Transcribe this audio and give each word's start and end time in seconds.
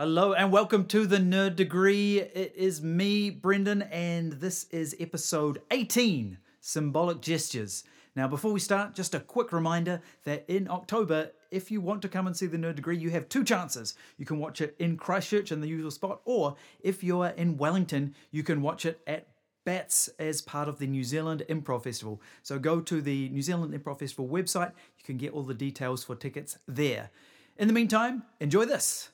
Hello 0.00 0.32
and 0.32 0.52
welcome 0.52 0.84
to 0.84 1.08
the 1.08 1.16
Nerd 1.16 1.56
Degree. 1.56 2.20
It 2.20 2.52
is 2.54 2.80
me, 2.80 3.30
Brendon, 3.30 3.82
and 3.82 4.34
this 4.34 4.66
is 4.70 4.94
episode 5.00 5.60
18 5.72 6.38
Symbolic 6.60 7.20
Gestures. 7.20 7.82
Now, 8.14 8.28
before 8.28 8.52
we 8.52 8.60
start, 8.60 8.94
just 8.94 9.16
a 9.16 9.18
quick 9.18 9.52
reminder 9.52 10.00
that 10.22 10.44
in 10.46 10.70
October, 10.70 11.32
if 11.50 11.72
you 11.72 11.80
want 11.80 12.00
to 12.02 12.08
come 12.08 12.28
and 12.28 12.36
see 12.36 12.46
the 12.46 12.56
Nerd 12.56 12.76
Degree, 12.76 12.96
you 12.96 13.10
have 13.10 13.28
two 13.28 13.42
chances. 13.42 13.96
You 14.18 14.24
can 14.24 14.38
watch 14.38 14.60
it 14.60 14.76
in 14.78 14.96
Christchurch 14.96 15.50
in 15.50 15.60
the 15.60 15.66
usual 15.66 15.90
spot, 15.90 16.20
or 16.24 16.54
if 16.78 17.02
you're 17.02 17.30
in 17.30 17.56
Wellington, 17.56 18.14
you 18.30 18.44
can 18.44 18.62
watch 18.62 18.86
it 18.86 19.00
at 19.08 19.26
Bats 19.64 20.08
as 20.20 20.40
part 20.40 20.68
of 20.68 20.78
the 20.78 20.86
New 20.86 21.02
Zealand 21.02 21.42
Improv 21.48 21.82
Festival. 21.82 22.22
So 22.44 22.60
go 22.60 22.80
to 22.82 23.02
the 23.02 23.30
New 23.30 23.42
Zealand 23.42 23.74
Improv 23.74 23.98
Festival 23.98 24.28
website, 24.28 24.70
you 24.96 25.04
can 25.04 25.16
get 25.16 25.32
all 25.32 25.42
the 25.42 25.54
details 25.54 26.04
for 26.04 26.14
tickets 26.14 26.56
there. 26.68 27.10
In 27.56 27.66
the 27.66 27.74
meantime, 27.74 28.22
enjoy 28.38 28.64
this. 28.64 29.08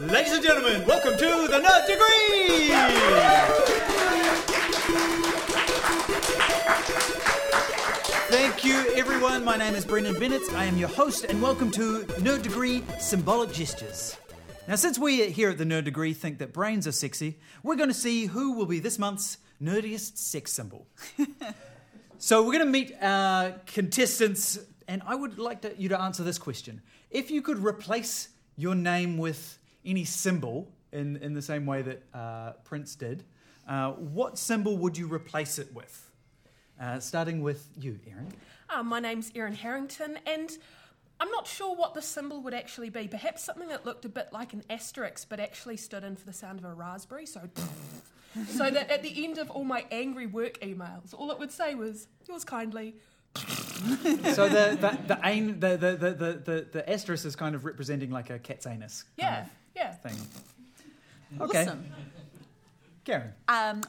Ladies 0.00 0.32
and 0.32 0.42
gentlemen, 0.42 0.86
welcome 0.86 1.12
to 1.18 1.48
the 1.48 1.60
Nerd 1.60 1.86
Degree! 1.86 2.68
Thank 8.30 8.64
you, 8.64 8.94
everyone. 8.94 9.44
My 9.44 9.58
name 9.58 9.74
is 9.74 9.84
Brendon 9.84 10.18
Bennett. 10.18 10.50
I 10.54 10.64
am 10.64 10.78
your 10.78 10.88
host, 10.88 11.24
and 11.24 11.42
welcome 11.42 11.70
to 11.72 12.04
Nerd 12.20 12.40
Degree 12.40 12.82
Symbolic 12.98 13.52
Gestures. 13.52 14.16
Now, 14.66 14.76
since 14.76 14.98
we 14.98 15.30
here 15.30 15.50
at 15.50 15.58
the 15.58 15.64
Nerd 15.64 15.84
Degree 15.84 16.14
think 16.14 16.38
that 16.38 16.54
brains 16.54 16.86
are 16.86 16.92
sexy, 16.92 17.38
we're 17.62 17.76
going 17.76 17.90
to 17.90 17.94
see 17.94 18.24
who 18.24 18.52
will 18.52 18.64
be 18.64 18.78
this 18.78 18.98
month's 18.98 19.36
nerdiest 19.62 20.16
sex 20.16 20.52
symbol. 20.52 20.86
so, 22.18 22.42
we're 22.42 22.52
going 22.52 22.64
to 22.64 22.72
meet 22.72 22.94
our 23.02 23.60
contestants, 23.66 24.58
and 24.88 25.02
I 25.06 25.14
would 25.16 25.38
like 25.38 25.60
to, 25.62 25.74
you 25.76 25.90
to 25.90 26.00
answer 26.00 26.22
this 26.22 26.38
question. 26.38 26.80
If 27.10 27.30
you 27.30 27.42
could 27.42 27.58
replace 27.58 28.30
your 28.56 28.74
name 28.74 29.18
with 29.18 29.58
any 29.84 30.04
symbol 30.04 30.68
in, 30.92 31.16
in 31.16 31.34
the 31.34 31.42
same 31.42 31.66
way 31.66 31.82
that 31.82 32.02
uh, 32.14 32.52
Prince 32.64 32.94
did, 32.94 33.24
uh, 33.68 33.92
what 33.92 34.38
symbol 34.38 34.76
would 34.78 34.96
you 34.96 35.12
replace 35.12 35.58
it 35.58 35.72
with? 35.74 36.10
Uh, 36.80 36.98
starting 36.98 37.42
with 37.42 37.68
you, 37.78 37.98
Erin. 38.10 38.32
Uh, 38.68 38.82
my 38.82 38.98
name's 38.98 39.30
Erin 39.34 39.54
Harrington, 39.54 40.18
and 40.26 40.50
I'm 41.20 41.30
not 41.30 41.46
sure 41.46 41.76
what 41.76 41.94
the 41.94 42.02
symbol 42.02 42.42
would 42.42 42.54
actually 42.54 42.90
be. 42.90 43.06
Perhaps 43.06 43.44
something 43.44 43.68
that 43.68 43.86
looked 43.86 44.04
a 44.04 44.08
bit 44.08 44.28
like 44.32 44.52
an 44.52 44.64
asterisk, 44.68 45.28
but 45.28 45.38
actually 45.38 45.76
stood 45.76 46.02
in 46.02 46.16
for 46.16 46.26
the 46.26 46.32
sound 46.32 46.58
of 46.58 46.64
a 46.64 46.72
raspberry. 46.72 47.26
So, 47.26 47.42
so 48.48 48.70
that 48.70 48.90
at 48.90 49.02
the 49.02 49.24
end 49.24 49.38
of 49.38 49.50
all 49.50 49.64
my 49.64 49.84
angry 49.92 50.26
work 50.26 50.58
emails, 50.60 51.14
all 51.14 51.30
it 51.30 51.38
would 51.38 51.52
say 51.52 51.74
was 51.74 52.08
"Yours 52.28 52.44
kindly." 52.44 52.96
So 54.34 54.48
the 54.48 54.76
the 54.80 54.98
the, 55.14 55.20
aim, 55.24 55.58
the, 55.58 55.76
the, 55.76 55.96
the, 55.96 56.42
the, 56.44 56.66
the, 56.72 56.90
asterisk 56.90 57.26
is 57.26 57.34
kind 57.34 57.56
of 57.56 57.64
representing 57.64 58.12
like 58.12 58.30
a 58.30 58.38
cat's 58.38 58.64
anus 58.64 59.02
kind 59.02 59.16
Yeah, 59.16 59.46
yeah. 59.74 59.90
of 59.90 60.00
thing. 60.02 60.16
Okay, 61.40 61.62
Awesome. 61.62 61.84
Karen. 63.04 63.32
Um, 63.48 63.82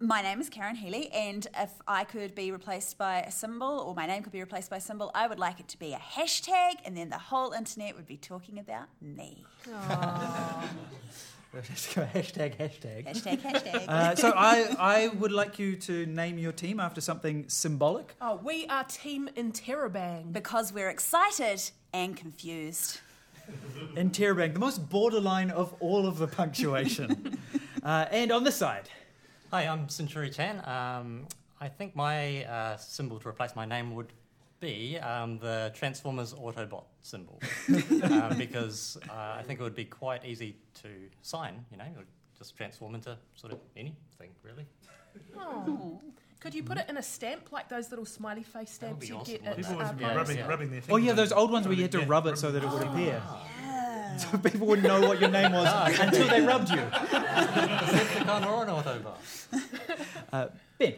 my 0.00 0.22
name 0.22 0.40
is 0.40 0.48
Karen 0.48 0.74
Healey, 0.74 1.08
and 1.12 1.46
if 1.58 1.70
I 1.86 2.04
could 2.04 2.34
be 2.34 2.50
replaced 2.50 2.98
by 2.98 3.20
a 3.20 3.30
symbol, 3.30 3.68
or 3.86 3.94
my 3.94 4.06
name 4.06 4.22
could 4.22 4.32
be 4.32 4.40
replaced 4.40 4.70
by 4.70 4.76
a 4.78 4.80
symbol, 4.80 5.10
I 5.14 5.26
would 5.26 5.38
like 5.38 5.60
it 5.60 5.68
to 5.68 5.78
be 5.78 5.92
a 5.92 5.98
hashtag, 5.98 6.74
and 6.84 6.96
then 6.96 7.10
the 7.10 7.18
whole 7.18 7.52
internet 7.52 7.96
would 7.96 8.06
be 8.06 8.16
talking 8.16 8.58
about 8.58 8.88
me. 9.00 9.44
Let's 11.54 11.94
go 11.94 12.02
hashtag 12.02 12.56
hashtag. 12.56 13.06
Hashtag, 13.06 13.40
hashtag. 13.40 13.88
Uh, 13.88 14.16
so 14.16 14.32
I 14.34 14.74
I 14.78 15.08
would 15.08 15.30
like 15.32 15.58
you 15.58 15.76
to 15.76 16.04
name 16.06 16.36
your 16.38 16.52
team 16.52 16.80
after 16.80 17.00
something 17.00 17.48
symbolic. 17.48 18.14
Oh, 18.20 18.40
we 18.42 18.66
are 18.66 18.84
Team 18.84 19.28
Interrobang. 19.36 20.32
because 20.32 20.72
we're 20.72 20.90
excited 20.90 21.70
and 21.92 22.16
confused. 22.16 23.00
Interrobang, 23.94 24.52
the 24.52 24.58
most 24.58 24.88
borderline 24.88 25.50
of 25.50 25.74
all 25.80 26.06
of 26.06 26.18
the 26.18 26.26
punctuation. 26.26 27.38
uh, 27.82 28.06
and 28.10 28.32
on 28.32 28.44
this 28.44 28.56
side, 28.56 28.88
Hi, 29.54 29.68
I'm 29.68 29.86
Centuri 29.86 30.34
Chan. 30.34 30.60
Um, 30.66 31.28
I 31.60 31.68
think 31.68 31.94
my 31.94 32.44
uh, 32.44 32.76
symbol 32.76 33.20
to 33.20 33.28
replace 33.28 33.54
my 33.54 33.64
name 33.64 33.94
would 33.94 34.12
be 34.58 34.98
um, 34.98 35.38
the 35.38 35.70
Transformers 35.76 36.34
Autobot 36.34 36.86
symbol, 37.02 37.40
um, 38.02 38.36
because 38.36 38.98
uh, 39.08 39.36
I 39.38 39.44
think 39.46 39.60
it 39.60 39.62
would 39.62 39.76
be 39.76 39.84
quite 39.84 40.24
easy 40.24 40.56
to 40.82 40.88
sign. 41.22 41.64
You 41.70 41.76
know, 41.76 41.84
it 41.84 41.96
would 41.96 42.06
just 42.36 42.56
transform 42.56 42.96
into 42.96 43.16
sort 43.36 43.52
of 43.52 43.60
anything 43.76 44.30
really. 44.42 44.66
Oh. 45.38 46.00
Could 46.44 46.54
you 46.54 46.62
put 46.62 46.76
it 46.76 46.84
in 46.90 46.98
a 46.98 47.02
stamp 47.02 47.52
like 47.52 47.70
those 47.70 47.88
little 47.88 48.04
smiley 48.04 48.42
face 48.42 48.70
stamps 48.70 49.00
be 49.00 49.06
you 49.06 49.14
awesome, 49.16 49.32
get 49.32 49.44
at 49.46 49.52
it? 49.52 49.56
People 49.56 49.72
always 49.76 49.88
uh, 49.88 49.94
Yeah, 49.98 50.14
rubbing, 50.14 50.36
yeah. 50.36 50.46
rubbing 50.46 50.70
their 50.70 50.82
oh 50.90 50.96
yeah, 50.96 51.14
those 51.14 51.32
old 51.32 51.50
ones 51.50 51.66
where 51.66 51.74
you 51.74 51.80
had 51.80 51.92
to 51.92 52.00
rub 52.02 52.26
it 52.26 52.36
so 52.36 52.52
that 52.52 52.62
it 52.62 52.68
would 52.68 52.82
their- 52.82 52.88
appear. 52.90 53.22
Yeah. 53.62 54.16
So 54.18 54.36
people 54.36 54.66
wouldn't 54.66 54.86
know 54.86 55.00
what 55.08 55.22
your 55.22 55.30
name 55.30 55.52
was 55.52 55.98
until 56.00 56.28
they 56.28 56.42
rubbed 56.42 56.68
you. 56.68 56.76
Decepticon 56.76 58.46
or 58.46 58.62
an 58.64 58.68
Autobot? 58.68 59.16
Uh, 60.34 60.48
ben. 60.78 60.94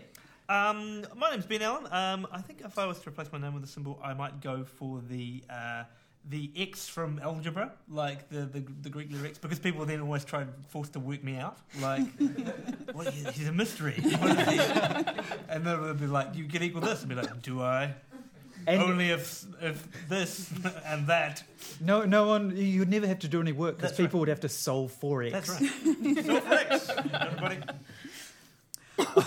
Um, 0.48 1.04
my 1.14 1.30
name's 1.30 1.46
Ben 1.46 1.62
Allan. 1.62 1.86
Um, 1.92 2.26
I 2.32 2.40
think 2.40 2.62
if 2.64 2.76
I 2.78 2.86
was 2.86 2.98
to 3.00 3.08
replace 3.08 3.30
my 3.30 3.38
name 3.38 3.54
with 3.54 3.62
a 3.62 3.68
symbol, 3.68 4.00
I 4.02 4.14
might 4.14 4.40
go 4.40 4.64
for 4.64 5.00
the 5.08 5.44
uh, 5.48 5.84
the 6.28 6.50
X 6.56 6.88
from 6.88 7.18
algebra, 7.22 7.72
like 7.88 8.28
the, 8.30 8.40
the 8.46 8.64
the 8.82 8.88
Greek 8.90 9.12
letter 9.12 9.26
X, 9.26 9.38
because 9.38 9.58
people 9.58 9.84
then 9.86 10.00
always 10.00 10.24
try 10.24 10.44
forced 10.68 10.92
to 10.94 11.00
work 11.00 11.22
me 11.22 11.36
out. 11.36 11.56
Like, 11.80 12.06
well, 12.94 13.10
he- 13.10 13.30
he's 13.32 13.48
a 13.48 13.52
mystery. 13.52 13.94
What 14.18 14.38
is 14.38 14.48
he? 14.48 14.58
and 15.48 15.64
then 15.64 15.82
they'll 15.82 15.94
be 15.94 16.06
like, 16.06 16.34
"You 16.34 16.44
can 16.46 16.62
equal 16.62 16.80
this," 16.80 17.00
and 17.00 17.08
be 17.08 17.14
like, 17.14 17.42
"Do 17.42 17.62
I?" 17.62 17.94
And 18.66 18.82
Only 18.82 19.10
if 19.10 19.44
if 19.60 19.86
this 20.08 20.50
and 20.86 21.06
that. 21.06 21.44
no, 21.80 22.04
no 22.04 22.26
one. 22.26 22.56
You'd 22.56 22.88
never 22.88 23.06
have 23.06 23.20
to 23.20 23.28
do 23.28 23.40
any 23.40 23.52
work 23.52 23.76
because 23.76 23.90
That's 23.90 24.00
right. 24.00 24.06
people 24.08 24.18
would 24.20 24.28
have 24.28 24.40
to 24.40 24.48
solve 24.48 24.90
for 24.92 25.22
x. 25.22 25.32
That's 25.32 25.50
right. 25.60 26.24
Self 26.24 26.50
X, 26.50 26.90
everybody. 27.14 27.58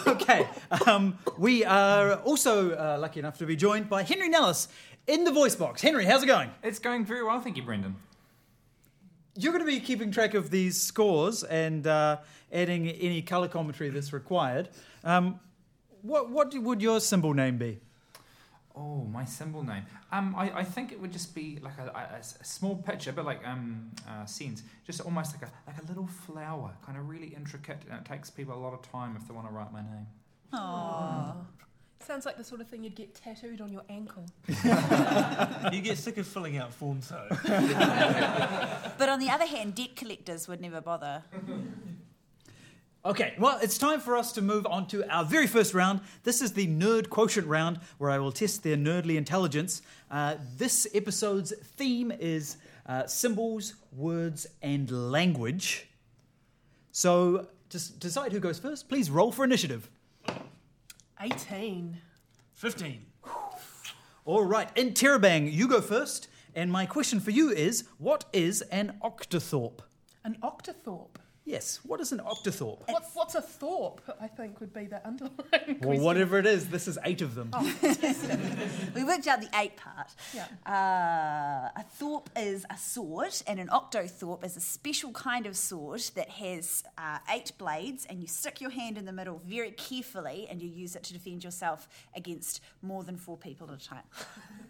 okay. 0.07 0.47
Um, 0.87 1.17
we 1.37 1.63
are 1.63 2.15
also 2.15 2.71
uh, 2.71 2.97
lucky 2.99 3.19
enough 3.19 3.37
to 3.37 3.45
be 3.45 3.55
joined 3.55 3.87
by 3.87 4.03
Henri 4.03 4.27
Nelis 4.29 4.67
in 5.09 5.23
the 5.23 5.31
voice 5.31 5.55
box. 5.55 5.81
Henri, 5.81 6.05
how's 6.05 6.23
it 6.23 6.27
going? 6.27 6.51
It's 6.63 6.79
going 6.79 7.03
very 7.03 7.23
well, 7.23 7.41
thank 7.41 7.57
you, 7.57 7.63
Brendon. 7.63 7.95
You're 9.35 9.51
going 9.51 9.65
to 9.65 9.71
be 9.71 9.79
keeping 9.79 10.11
track 10.11 10.35
of 10.35 10.51
these 10.51 10.79
scores 10.79 11.43
and 11.43 11.87
uh, 11.87 12.17
adding 12.51 12.87
any 12.87 13.21
colour 13.21 13.47
commentary 13.47 13.89
that's 13.89 14.13
required. 14.13 14.69
Um, 15.03 15.39
what 16.01 16.29
what 16.29 16.53
would 16.53 16.81
your 16.81 16.99
symbol 16.99 17.33
name 17.33 17.57
be? 17.57 17.79
Oh, 18.75 19.03
my 19.05 19.25
symbol 19.25 19.63
name. 19.63 19.83
Um, 20.11 20.35
I, 20.37 20.59
I 20.59 20.63
think 20.63 20.91
it 20.91 20.99
would 21.01 21.11
just 21.11 21.33
be 21.35 21.59
like 21.61 21.77
a 21.77 22.21
small 22.21 22.75
picture, 22.75 23.11
but 23.11 23.25
like 23.25 23.45
um, 23.45 23.91
uh, 24.07 24.25
scenes, 24.25 24.63
just 24.85 25.01
almost 25.01 25.33
like 25.33 25.49
a 25.49 25.51
like 25.67 25.81
a 25.81 25.85
little 25.87 26.07
flower, 26.07 26.73
kind 26.85 26.97
of 26.97 27.09
really 27.09 27.27
intricate, 27.27 27.81
and 27.89 27.99
it 27.99 28.05
takes 28.05 28.29
people 28.29 28.53
a 28.53 28.61
lot 28.61 28.73
of 28.73 28.81
time 28.81 29.17
if 29.19 29.27
they 29.27 29.33
want 29.33 29.47
to 29.47 29.53
write 29.53 29.73
my 29.73 29.81
name. 29.81 30.07
Aww. 30.53 31.35
Sounds 32.05 32.25
like 32.25 32.37
the 32.37 32.43
sort 32.43 32.61
of 32.61 32.67
thing 32.67 32.83
you'd 32.83 32.95
get 32.95 33.13
tattooed 33.13 33.61
on 33.61 33.71
your 33.71 33.83
ankle. 33.89 34.25
You 35.73 35.81
get 35.81 35.97
sick 35.97 36.17
of 36.17 36.25
filling 36.25 36.57
out 36.57 36.73
forms 36.73 37.09
though. 37.09 37.27
But 38.97 39.09
on 39.09 39.19
the 39.19 39.29
other 39.29 39.45
hand, 39.45 39.75
debt 39.75 39.95
collectors 39.95 40.47
would 40.47 40.61
never 40.61 40.81
bother. 40.81 41.23
Okay, 43.05 43.33
well, 43.39 43.59
it's 43.61 43.77
time 43.77 43.99
for 44.01 44.17
us 44.17 44.31
to 44.33 44.41
move 44.41 44.65
on 44.65 44.87
to 44.87 45.07
our 45.13 45.23
very 45.23 45.47
first 45.47 45.73
round. 45.73 46.01
This 46.23 46.41
is 46.41 46.53
the 46.53 46.67
Nerd 46.67 47.09
Quotient 47.09 47.47
round, 47.47 47.79
where 47.97 48.09
I 48.09 48.17
will 48.19 48.31
test 48.31 48.63
their 48.63 48.75
nerdly 48.75 49.15
intelligence. 49.15 49.81
Uh, 50.11 50.35
this 50.57 50.85
episode's 50.93 51.53
theme 51.77 52.11
is 52.11 52.57
uh, 52.87 53.05
symbols, 53.07 53.75
words, 53.95 54.47
and 54.61 54.89
language. 55.11 55.87
So, 56.91 57.47
to 57.69 57.77
s- 57.77 57.87
decide 57.87 58.33
who 58.33 58.39
goes 58.41 58.59
first, 58.59 58.89
please 58.89 59.09
roll 59.09 59.31
for 59.31 59.45
initiative. 59.45 59.89
18. 61.21 61.97
Fifteen. 62.53 63.05
All 64.25 64.43
right, 64.43 64.73
Interrobang, 64.75 65.51
you 65.51 65.67
go 65.67 65.81
first. 65.81 66.27
And 66.55 66.71
my 66.71 66.85
question 66.85 67.19
for 67.19 67.31
you 67.31 67.49
is 67.51 67.85
what 67.97 68.25
is 68.33 68.61
an 68.63 68.97
octothorpe? 69.03 69.79
An 70.23 70.37
octothorpe. 70.41 71.17
Yes, 71.49 71.79
what 71.83 71.99
is 71.99 72.11
an 72.11 72.19
octothorpe? 72.19 72.87
What, 72.87 73.03
what's 73.15 73.33
a 73.33 73.41
thorpe? 73.41 74.01
I 74.21 74.27
think 74.27 74.59
would 74.59 74.71
be 74.71 74.85
the 74.85 75.03
underlying 75.05 75.41
Well, 75.49 75.75
question. 75.79 76.03
whatever 76.03 76.37
it 76.37 76.45
is, 76.45 76.69
this 76.69 76.87
is 76.87 76.99
eight 77.03 77.23
of 77.23 77.33
them. 77.33 77.49
We 78.93 79.03
worked 79.03 79.25
out 79.25 79.41
the 79.41 79.49
eight 79.55 79.75
part. 79.75 80.11
Yeah. 80.31 80.45
Uh, 80.63 81.71
a 81.75 81.83
thorpe 81.97 82.29
is 82.37 82.67
a 82.69 82.77
sword, 82.77 83.33
and 83.47 83.59
an 83.59 83.67
octothorpe 83.69 84.45
is 84.45 84.57
a 84.57 84.61
special 84.61 85.11
kind 85.11 85.47
of 85.47 85.57
sword 85.57 86.01
that 86.13 86.29
has 86.29 86.83
uh, 86.99 87.17
eight 87.33 87.51
blades, 87.57 88.05
and 88.05 88.21
you 88.21 88.27
stick 88.27 88.61
your 88.61 88.69
hand 88.69 88.99
in 88.99 89.05
the 89.05 89.11
middle 89.11 89.41
very 89.43 89.71
carefully, 89.71 90.45
and 90.51 90.61
you 90.61 90.69
use 90.69 90.95
it 90.95 91.01
to 91.05 91.13
defend 91.13 91.43
yourself 91.43 91.89
against 92.15 92.61
more 92.83 93.03
than 93.03 93.17
four 93.17 93.37
people 93.37 93.67
at 93.71 93.81
a 93.81 93.83
time. 93.83 94.03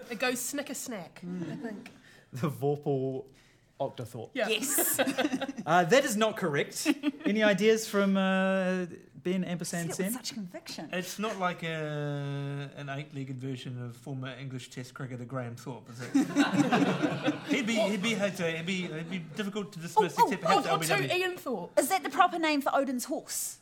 It 0.09 0.19
goes 0.19 0.39
snicker 0.39 0.73
snack, 0.73 1.21
I 1.51 1.55
think. 1.55 1.91
The 2.31 2.49
Vorpal 2.49 3.25
octothorpe. 3.79 4.29
Yeah. 4.33 4.47
Yes. 4.49 4.99
Uh, 5.65 5.83
that 5.83 6.03
is 6.03 6.17
not 6.17 6.35
correct. 6.35 6.87
Any 7.25 7.43
ideas 7.43 7.87
from 7.87 8.17
uh, 8.17 8.85
Ben 9.23 9.41
Ben 9.41 9.41
Said 9.43 9.51
ampersand 9.51 9.89
it 9.91 9.95
Sen? 9.95 10.11
such 10.13 10.33
conviction. 10.33 10.89
It's 10.91 11.19
not 11.19 11.37
like 11.37 11.61
a, 11.61 12.71
an 12.75 12.89
eight-legged 12.89 13.39
version 13.39 13.79
of 13.83 13.95
former 13.95 14.33
English 14.39 14.71
Test 14.71 14.95
cricketer 14.95 15.25
Graham 15.25 15.55
Thorpe, 15.55 15.87
is 15.91 16.01
it? 16.01 17.35
he'd 17.49 17.67
be 17.67 17.75
he'd 17.75 18.01
be 18.01 18.15
he'd, 18.15 18.31
he'd 18.39 18.65
be 18.65 18.87
he'd 18.87 19.09
be 19.11 19.19
difficult 19.35 19.71
to 19.73 19.79
dismiss, 19.79 20.15
Oh, 20.17 20.23
oh, 20.23 20.31
except 20.31 20.43
Oh, 20.45 20.61
perhaps 20.63 20.89
or 20.89 20.97
to 20.97 21.15
Ian 21.15 21.37
Thorpe. 21.37 21.77
Is 21.77 21.89
that 21.89 22.01
the 22.01 22.09
proper 22.09 22.39
name 22.39 22.61
for 22.61 22.73
Odin's 22.73 23.05
horse? 23.05 23.57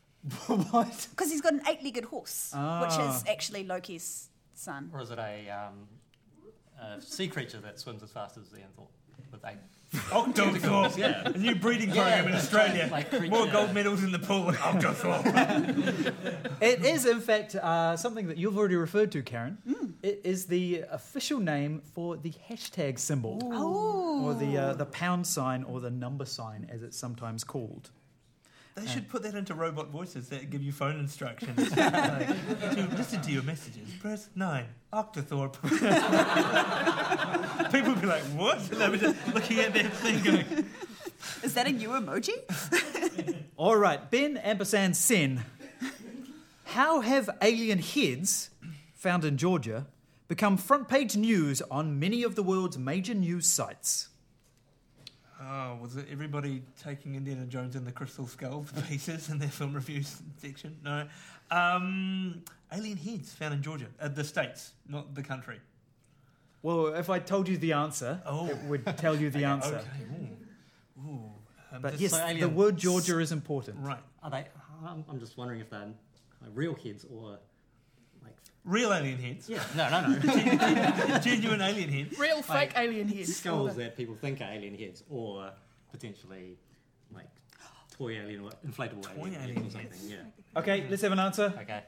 what? 0.46 1.06
Because 1.10 1.30
he's 1.30 1.42
got 1.42 1.52
an 1.52 1.62
eight-legged 1.68 2.06
horse, 2.06 2.50
which 2.52 2.58
Ah. 2.60 3.14
is 3.16 3.22
actually 3.28 3.62
Loki's 3.64 4.30
son. 4.54 4.90
Or 4.92 5.00
is 5.00 5.10
it 5.12 5.18
a, 5.18 5.48
um, 5.50 5.86
a 6.82 7.00
sea 7.00 7.28
creature 7.28 7.58
that 7.60 7.78
swims 7.78 8.02
as 8.02 8.10
fast 8.10 8.36
as 8.36 8.48
the 8.48 8.58
Thorpe 8.74 8.90
with 9.32 9.44
eight? 9.44 9.56
Octothorpe, 10.10 10.96
yeah, 10.98 11.22
a 11.26 11.38
new 11.38 11.54
breeding 11.54 11.90
program 11.90 12.26
in 12.28 12.34
Australia. 12.34 12.88
Like. 12.90 13.12
More 13.30 13.46
gold 13.46 13.72
medals 13.72 14.02
in 14.02 14.10
the 14.12 14.18
pool 14.18 14.44
with 14.46 14.56
Octothorpe. 14.56 16.12
It 16.60 16.84
is, 16.84 17.06
in 17.06 17.20
fact, 17.20 17.54
uh, 17.54 17.96
something 17.96 18.26
that 18.28 18.36
you've 18.38 18.56
already 18.58 18.76
referred 18.76 19.12
to, 19.12 19.22
Karen. 19.22 19.58
It 20.02 20.22
is 20.24 20.46
the 20.46 20.84
official 20.90 21.38
name 21.38 21.82
for 21.94 22.16
the 22.16 22.32
hashtag 22.50 22.98
symbol, 22.98 23.38
Oh. 23.52 24.24
or 24.26 24.34
the 24.34 24.56
uh, 24.58 24.72
the 24.74 24.86
pound 24.86 25.26
sign, 25.26 25.62
or 25.64 25.80
the 25.80 25.90
number 25.90 26.24
sign, 26.24 26.66
as 26.70 26.82
it's 26.82 26.96
sometimes 26.98 27.44
called. 27.44 27.90
They 28.76 28.82
uh. 28.82 28.86
should 28.86 29.08
put 29.08 29.22
that 29.22 29.34
into 29.34 29.54
robot 29.54 29.88
voices 29.88 30.28
that 30.28 30.50
give 30.50 30.62
you 30.62 30.70
phone 30.70 31.00
instructions. 31.00 31.58
like, 31.76 32.26
to 32.26 32.88
listen 32.94 33.22
to 33.22 33.32
your 33.32 33.42
messages, 33.42 33.88
press 34.00 34.28
9, 34.34 34.66
Octothorpe. 34.92 35.54
People 37.72 37.92
would 37.92 38.02
be 38.02 38.06
like, 38.06 38.22
what? 38.34 38.58
And 38.70 38.80
they 38.80 38.88
were 38.90 38.98
just 38.98 39.34
looking 39.34 39.60
at 39.60 39.72
that 39.72 39.92
thing 39.94 40.22
going, 40.22 40.66
Is 41.42 41.54
that 41.54 41.66
a 41.66 41.72
new 41.72 41.88
emoji? 41.88 42.34
All 43.56 43.76
right, 43.76 44.10
Ben 44.10 44.36
ampersand 44.36 44.96
Sen. 44.96 45.42
How 46.64 47.00
have 47.00 47.30
alien 47.40 47.78
heads 47.78 48.50
found 48.94 49.24
in 49.24 49.38
Georgia 49.38 49.86
become 50.28 50.58
front 50.58 50.88
page 50.88 51.16
news 51.16 51.62
on 51.70 51.98
many 51.98 52.22
of 52.22 52.34
the 52.34 52.42
world's 52.42 52.76
major 52.76 53.14
news 53.14 53.46
sites? 53.46 54.08
Oh, 55.42 55.78
was 55.80 55.96
it 55.96 56.06
everybody 56.10 56.62
taking 56.82 57.14
Indiana 57.14 57.46
Jones 57.46 57.76
and 57.76 57.86
the 57.86 57.92
Crystal 57.92 58.26
Skull 58.26 58.64
to 58.74 58.82
pieces 58.82 59.28
in 59.28 59.38
their 59.38 59.48
film 59.48 59.72
reviews 59.74 60.20
section? 60.38 60.76
No. 60.84 61.06
Um, 61.50 62.42
alien 62.72 62.96
heads 62.96 63.32
found 63.32 63.54
in 63.54 63.62
Georgia, 63.62 63.86
uh, 64.00 64.08
the 64.08 64.24
States, 64.24 64.72
not 64.88 65.14
the 65.14 65.22
country. 65.22 65.60
Well, 66.62 66.88
if 66.94 67.08
I 67.10 67.18
told 67.20 67.48
you 67.48 67.56
the 67.58 67.72
answer, 67.74 68.20
Oh. 68.26 68.46
it 68.48 68.56
would 68.64 68.84
tell 68.96 69.14
you 69.16 69.30
the 69.30 69.44
answer. 69.54 69.76
Okay. 69.76 69.88
Ooh. 71.00 71.08
Ooh. 71.08 71.20
Um, 71.72 71.82
But 71.82 72.00
yes, 72.00 72.12
so 72.12 72.34
the 72.34 72.48
word 72.48 72.76
Georgia 72.76 73.18
is 73.20 73.30
important. 73.32 73.78
Right. 73.80 74.02
Are 74.22 74.30
they? 74.30 74.46
I'm, 74.84 75.04
I'm 75.08 75.20
just 75.20 75.36
wondering 75.36 75.60
if 75.60 75.70
they're 75.70 75.88
real 76.54 76.74
heads 76.74 77.04
or 77.04 77.30
like. 77.32 77.40
Real 78.66 78.92
alien 78.92 79.18
heads. 79.18 79.48
Yeah. 79.48 79.62
No, 79.76 79.88
no, 79.88 80.08
no. 80.08 81.18
Genuine 81.20 81.60
alien 81.62 81.88
heads. 81.88 82.18
Real 82.18 82.42
fake 82.42 82.72
alien 82.76 83.08
heads. 83.08 83.36
Skulls 83.36 83.76
that 83.76 83.96
people 83.96 84.16
think 84.20 84.40
are 84.40 84.50
alien 84.52 84.76
heads, 84.76 85.04
or 85.08 85.50
potentially 85.92 86.56
like 87.14 87.28
toy 87.96 88.18
alien 88.18 88.40
or 88.42 88.50
inflatable 88.66 89.02
Toy 89.04 89.28
alien, 89.28 89.34
heads 89.34 89.44
alien 89.50 89.66
or 89.66 89.70
something. 89.70 89.88
heads. 89.90 90.08
Yeah. 90.10 90.60
Okay, 90.60 90.84
let's 90.90 91.02
have 91.02 91.12
an 91.12 91.20
answer. 91.20 91.54
Okay. 91.62 91.80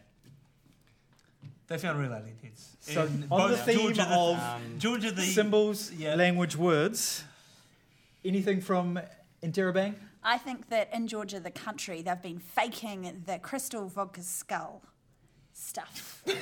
They 1.66 1.78
found 1.78 1.98
real 2.00 2.14
alien 2.14 2.36
heads. 2.42 2.76
So, 2.80 3.04
In 3.06 3.26
on 3.30 3.50
the 3.50 3.56
theme 3.58 3.78
Georgia 3.78 4.06
the, 4.08 4.14
of 4.14 4.38
Um, 4.38 4.78
Georgia 4.78 5.10
the 5.10 5.22
symbols, 5.22 5.92
yeah. 5.92 6.14
language, 6.14 6.56
words, 6.56 7.24
anything 8.24 8.60
from 8.60 8.98
Interrobang? 9.42 9.94
I 10.22 10.38
think 10.38 10.68
that 10.70 10.88
in 10.94 11.08
Georgia, 11.08 11.40
the 11.40 11.50
country, 11.50 12.02
they've 12.02 12.22
been 12.22 12.38
faking 12.38 13.22
the 13.26 13.38
crystal 13.38 13.88
vodka 13.88 14.22
skull 14.22 14.82
stuff. 15.58 16.22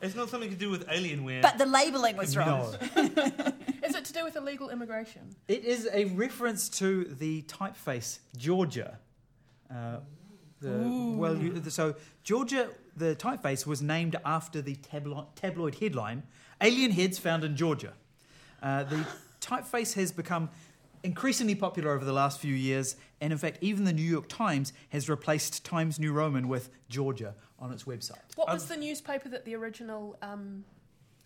It's 0.00 0.14
not 0.14 0.28
something 0.28 0.50
to 0.50 0.56
do 0.56 0.70
with 0.70 0.86
Alienware. 0.86 1.42
But 1.42 1.58
the 1.58 1.66
labelling 1.66 2.16
was 2.16 2.36
wrong. 2.36 2.72
No. 2.96 3.02
Is 3.82 3.94
it 3.96 4.04
to 4.04 4.12
do 4.12 4.22
with 4.24 4.36
illegal 4.36 4.70
immigration? 4.70 5.22
It 5.48 5.64
is 5.64 5.88
a 5.92 6.04
reference 6.06 6.68
to 6.78 7.04
the 7.04 7.42
typeface 7.42 8.18
Georgia. 8.36 8.98
Uh, 9.68 9.96
the, 10.60 11.14
well, 11.16 11.36
you- 11.36 11.60
so 11.68 11.96
Georgia, 12.22 12.68
the 12.96 13.16
typeface 13.16 13.66
was 13.66 13.82
named 13.82 14.14
after 14.24 14.62
the 14.62 14.76
tablo- 14.76 15.26
tabloid 15.34 15.76
headline 15.76 16.22
"Alien 16.60 16.92
Heads 16.92 17.18
Found 17.18 17.42
in 17.42 17.56
Georgia." 17.56 17.94
Uh, 18.62 18.84
the 18.84 19.04
typeface 19.40 19.94
has 19.94 20.12
become 20.12 20.48
increasingly 21.02 21.54
popular 21.56 21.90
over 21.92 22.04
the 22.04 22.12
last 22.12 22.38
few 22.40 22.54
years, 22.54 22.94
and 23.20 23.32
in 23.32 23.38
fact, 23.38 23.58
even 23.60 23.84
the 23.84 23.92
New 23.92 24.02
York 24.02 24.28
Times 24.28 24.72
has 24.90 25.08
replaced 25.08 25.64
Times 25.64 25.98
New 25.98 26.12
Roman 26.12 26.48
with 26.48 26.70
Georgia 26.88 27.34
on 27.58 27.72
its 27.72 27.84
website. 27.84 28.18
What 28.36 28.48
was 28.48 28.66
the 28.66 28.76
newspaper 28.76 29.28
that 29.30 29.44
the 29.44 29.54
original 29.56 30.16
um, 30.22 30.64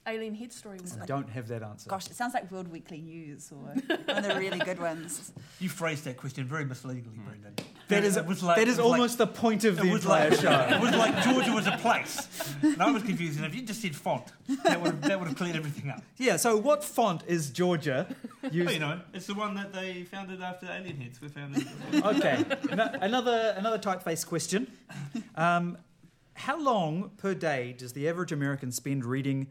alien 0.07 0.35
head 0.35 0.53
story 0.53 0.79
was 0.83 0.99
I 1.01 1.07
don't 1.07 1.29
have 1.31 1.49
that 1.49 1.63
answer. 1.63 1.89
Gosh, 1.89 2.07
it 2.09 2.15
sounds 2.17 2.35
like 2.35 2.51
World 2.51 2.69
Weekly 2.69 3.01
News 3.01 3.51
or 3.53 3.57
one 3.59 3.79
of 4.09 4.25
the 4.25 4.35
really 4.37 4.59
good 4.59 4.81
ones. 4.81 5.33
you 5.61 5.69
phrased 5.69 6.05
that 6.05 6.17
question 6.17 6.45
very 6.47 6.65
misleadingly, 6.65 7.17
Brendon. 7.25 7.55
That 7.89 8.05
is, 8.05 8.17
It 8.17 8.27
was 8.27 8.43
like- 8.43 8.57
that 8.57 8.63
it 8.63 8.69
is 8.69 8.79
was 8.79 8.87
like- 8.87 8.93
almost 8.99 9.19
the 9.19 9.27
point 9.27 9.65
of 9.65 9.77
the 9.77 9.87
was 9.89 10.03
entire 10.05 10.31
like, 10.31 10.41
show. 10.41 10.51
It 10.77 10.81
was 10.81 10.91
like 10.97 11.23
Georgia 11.23 11.53
was 11.53 11.67
a 11.67 11.77
place. 11.79 12.27
And 12.63 12.83
I 12.83 12.91
was 12.91 13.03
confused. 13.03 13.37
And 13.37 13.47
if 13.47 13.55
you 13.55 13.63
just 13.63 13.81
said 13.83 13.95
font, 13.95 14.25
that 14.65 14.81
would 14.81 14.93
have, 14.93 15.01
that 15.03 15.19
would 15.19 15.29
have 15.29 15.37
cleared 15.37 15.57
everything 15.57 15.91
up. 15.91 16.03
Yeah, 16.17 16.37
so 16.37 16.57
what 16.57 16.83
font 16.83 17.23
is 17.27 17.51
Georgia 17.51 18.07
used? 18.51 18.67
Well, 18.67 18.75
you 18.75 18.81
know, 18.81 19.01
it's 19.13 19.27
the 19.27 19.35
one 19.35 19.55
that 19.55 19.73
they 19.73 20.05
founded 20.05 20.41
after 20.43 20.67
alien 20.67 21.01
heads 21.01 21.21
were 21.21 21.29
founded. 21.29 21.67
okay, 21.95 22.45
no- 22.75 22.91
another 23.01 23.55
another 23.57 23.79
typeface 23.79 24.27
question. 24.27 24.67
Um, 25.37 25.79
how 26.35 26.59
long 26.59 27.11
per 27.19 27.35
day 27.35 27.75
does 27.77 27.93
the 27.93 28.09
average 28.09 28.33
American 28.33 28.73
spend 28.73 29.05
reading 29.05 29.49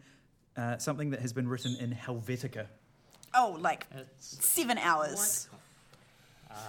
uh, 0.57 0.77
something 0.77 1.09
that 1.11 1.19
has 1.21 1.33
been 1.33 1.47
written 1.47 1.75
in 1.79 1.91
Helvetica? 1.91 2.67
Oh, 3.33 3.57
like 3.59 3.87
It's 3.95 4.45
seven 4.45 4.77
hours. 4.77 5.47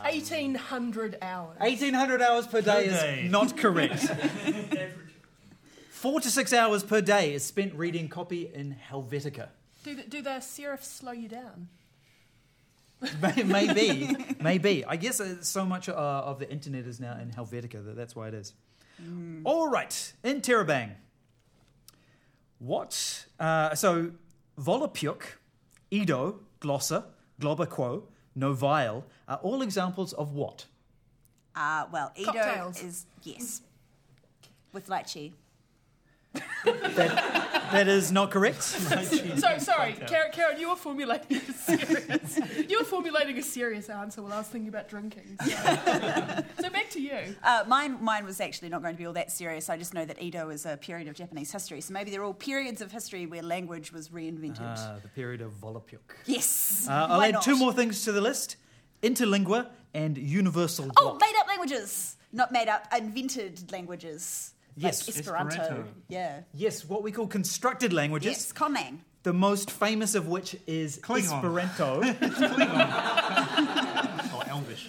1800 0.02 1.18
hours. 1.20 1.58
1800 1.58 2.22
hours 2.22 2.46
per 2.46 2.60
day 2.60 2.86
Per 2.88 2.90
is 2.94 3.00
day. 3.00 3.28
not 3.30 3.56
correct. 3.56 4.04
Four 5.90 6.20
to 6.20 6.30
six 6.30 6.52
hours 6.52 6.82
per 6.82 7.00
day 7.00 7.34
is 7.34 7.44
spent 7.44 7.74
reading 7.74 8.08
copy 8.08 8.50
in 8.52 8.76
Helvetica. 8.90 9.48
Do 9.84 9.94
the, 9.96 10.02
do 10.02 10.22
the 10.22 10.30
serifs 10.40 10.84
slow 10.84 11.12
you 11.12 11.28
down? 11.28 11.68
May- 13.20 13.42
maybe, 13.42 14.16
maybe. 14.40 14.84
I 14.84 14.94
guess 14.96 15.20
uh, 15.20 15.42
so 15.42 15.64
much 15.64 15.88
uh, 15.88 15.92
of 15.92 16.38
the 16.38 16.48
internet 16.50 16.86
is 16.86 17.00
now 17.00 17.18
in 17.20 17.30
Helvetica 17.30 17.84
that 17.84 17.96
that's 17.96 18.14
why 18.14 18.28
it 18.28 18.34
is. 18.34 18.52
All 19.44 19.68
right, 19.68 20.12
Interrobang. 20.22 20.90
What? 22.62 23.26
Uh, 23.40 23.74
so, 23.74 24.12
Volapuk, 24.56 25.22
Edo, 25.90 26.38
Glosa, 26.60 27.04
Globaquo, 27.40 28.04
Novial 28.36 29.04
are 29.26 29.40
all 29.42 29.62
examples 29.62 30.12
of 30.12 30.32
what? 30.32 30.66
Uh, 31.56 31.86
well, 31.92 32.12
Edo 32.14 32.32
Cocktails. 32.32 32.80
is, 32.80 33.06
yes, 33.24 33.62
with 34.72 34.86
lychee. 34.86 35.32
That, 36.64 37.68
that 37.72 37.88
is 37.88 38.12
not 38.12 38.30
correct. 38.30 38.62
So 39.42 39.58
sorry, 39.58 39.94
Karen, 40.06 40.30
Karen, 40.32 40.60
you 40.60 40.68
were 40.70 40.76
formulating 40.76 41.38
a 41.38 41.52
serious. 41.52 42.38
you 42.68 42.78
were 42.78 42.84
formulating 42.84 43.36
a 43.38 43.42
serious 43.42 43.88
answer 43.88 44.22
while 44.22 44.32
I 44.32 44.38
was 44.38 44.46
thinking 44.48 44.68
about 44.68 44.88
drinking. 44.88 45.36
So, 45.44 46.44
so 46.60 46.70
back 46.70 46.90
to 46.90 47.00
you. 47.00 47.34
Uh, 47.42 47.64
mine, 47.66 47.98
mine 48.02 48.24
was 48.24 48.40
actually 48.40 48.68
not 48.68 48.82
going 48.82 48.94
to 48.94 48.98
be 48.98 49.06
all 49.06 49.12
that 49.14 49.30
serious. 49.32 49.68
I 49.68 49.76
just 49.76 49.94
know 49.94 50.04
that 50.04 50.22
Edo 50.22 50.50
is 50.50 50.64
a 50.66 50.76
period 50.76 51.08
of 51.08 51.14
Japanese 51.14 51.50
history. 51.50 51.80
So 51.80 51.92
maybe 51.92 52.10
they're 52.10 52.24
all 52.24 52.34
periods 52.34 52.80
of 52.80 52.92
history 52.92 53.26
where 53.26 53.42
language 53.42 53.92
was 53.92 54.10
reinvented. 54.10 54.60
Ah, 54.60 54.96
the 55.02 55.08
period 55.08 55.40
of 55.40 55.52
Volapuk. 55.60 55.98
yes. 56.26 56.86
Uh, 56.88 56.92
I'll 57.10 57.18
Why 57.18 57.28
add 57.28 57.34
not? 57.34 57.42
two 57.42 57.56
more 57.56 57.72
things 57.72 58.04
to 58.04 58.12
the 58.12 58.20
list 58.20 58.56
interlingua 59.02 59.68
and 59.94 60.16
universal 60.16 60.90
Oh, 60.96 61.02
block. 61.10 61.20
made 61.20 61.34
up 61.40 61.48
languages. 61.48 62.16
Not 62.32 62.52
made 62.52 62.68
up, 62.68 62.86
invented 62.96 63.70
languages. 63.72 64.51
Yes. 64.76 65.06
Like 65.06 65.16
Esperanto. 65.16 65.54
Esperanto. 65.54 65.84
Yeah. 66.08 66.40
Yes, 66.54 66.84
what 66.84 67.02
we 67.02 67.12
call 67.12 67.26
constructed 67.26 67.92
languages. 67.92 68.30
Yes, 68.30 68.52
conlang. 68.52 68.98
The 69.22 69.32
most 69.32 69.70
famous 69.70 70.14
of 70.14 70.26
which 70.26 70.56
is 70.66 70.98
Klingon. 70.98 71.36
Esperanto. 71.36 72.00
or 74.36 74.48
Elvish. 74.48 74.88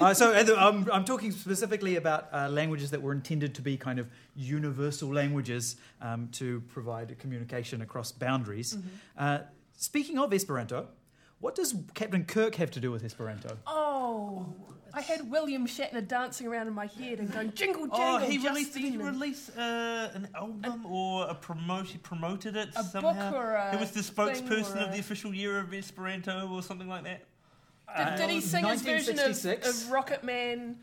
uh, 0.00 0.14
so 0.14 0.32
uh, 0.32 0.54
I'm, 0.58 0.90
I'm 0.90 1.04
talking 1.04 1.32
specifically 1.32 1.96
about 1.96 2.28
uh, 2.32 2.48
languages 2.48 2.90
that 2.92 3.02
were 3.02 3.12
intended 3.12 3.54
to 3.56 3.62
be 3.62 3.76
kind 3.76 3.98
of 3.98 4.08
universal 4.34 5.12
languages 5.12 5.76
um, 6.00 6.28
to 6.32 6.60
provide 6.68 7.18
communication 7.18 7.82
across 7.82 8.10
boundaries. 8.12 8.76
Uh, 9.18 9.40
speaking 9.76 10.18
of 10.18 10.32
Esperanto, 10.32 10.88
what 11.40 11.54
does 11.54 11.74
Captain 11.94 12.24
Kirk 12.24 12.54
have 12.54 12.70
to 12.72 12.80
do 12.80 12.90
with 12.90 13.04
Esperanto? 13.04 13.58
Oh, 13.66 14.46
I 14.94 15.00
had 15.00 15.30
William 15.30 15.66
Shatner 15.66 16.06
dancing 16.06 16.46
around 16.46 16.66
in 16.68 16.74
my 16.74 16.86
head 16.86 17.18
and 17.18 17.32
going 17.32 17.52
jingle 17.54 17.86
jangle. 17.86 17.98
Oh, 17.98 18.18
he 18.18 18.36
just 18.36 18.48
released, 18.48 18.74
did 18.74 18.82
he 18.82 18.96
release 18.96 19.48
uh, 19.56 20.10
an 20.14 20.28
album 20.34 20.84
or 20.86 21.26
a 21.28 21.34
promote? 21.34 21.86
He 21.86 21.98
promoted 21.98 22.56
it 22.56 22.68
A 22.76 22.84
somehow. 22.84 23.30
book 23.30 23.40
or 23.40 23.54
a 23.54 23.70
he 23.70 23.76
was 23.78 23.90
the 23.92 24.00
spokesperson 24.00 24.76
or 24.76 24.84
of 24.86 24.92
the 24.92 24.98
official 24.98 25.34
year 25.34 25.58
of 25.58 25.72
Esperanto 25.72 26.48
or 26.52 26.62
something 26.62 26.88
like 26.88 27.04
that. 27.04 27.22
Did, 27.96 28.16
did 28.16 28.30
he 28.30 28.40
sing 28.40 28.64
his 28.64 28.82
version 28.82 29.18
of, 29.18 29.44
of 29.44 29.90
Rocket 29.90 30.24
Man 30.24 30.76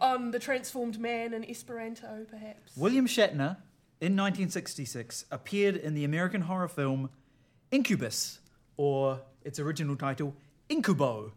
on 0.00 0.30
the 0.30 0.38
Transformed 0.38 0.98
Man 0.98 1.32
in 1.32 1.44
Esperanto, 1.44 2.26
perhaps? 2.28 2.76
William 2.76 3.06
Shatner, 3.06 3.56
in 4.00 4.14
1966, 4.14 5.24
appeared 5.30 5.76
in 5.76 5.94
the 5.94 6.04
American 6.04 6.42
horror 6.42 6.68
film 6.68 7.08
Incubus, 7.70 8.40
or 8.76 9.20
its 9.44 9.58
original 9.58 9.96
title, 9.96 10.34
Incubo, 10.68 11.32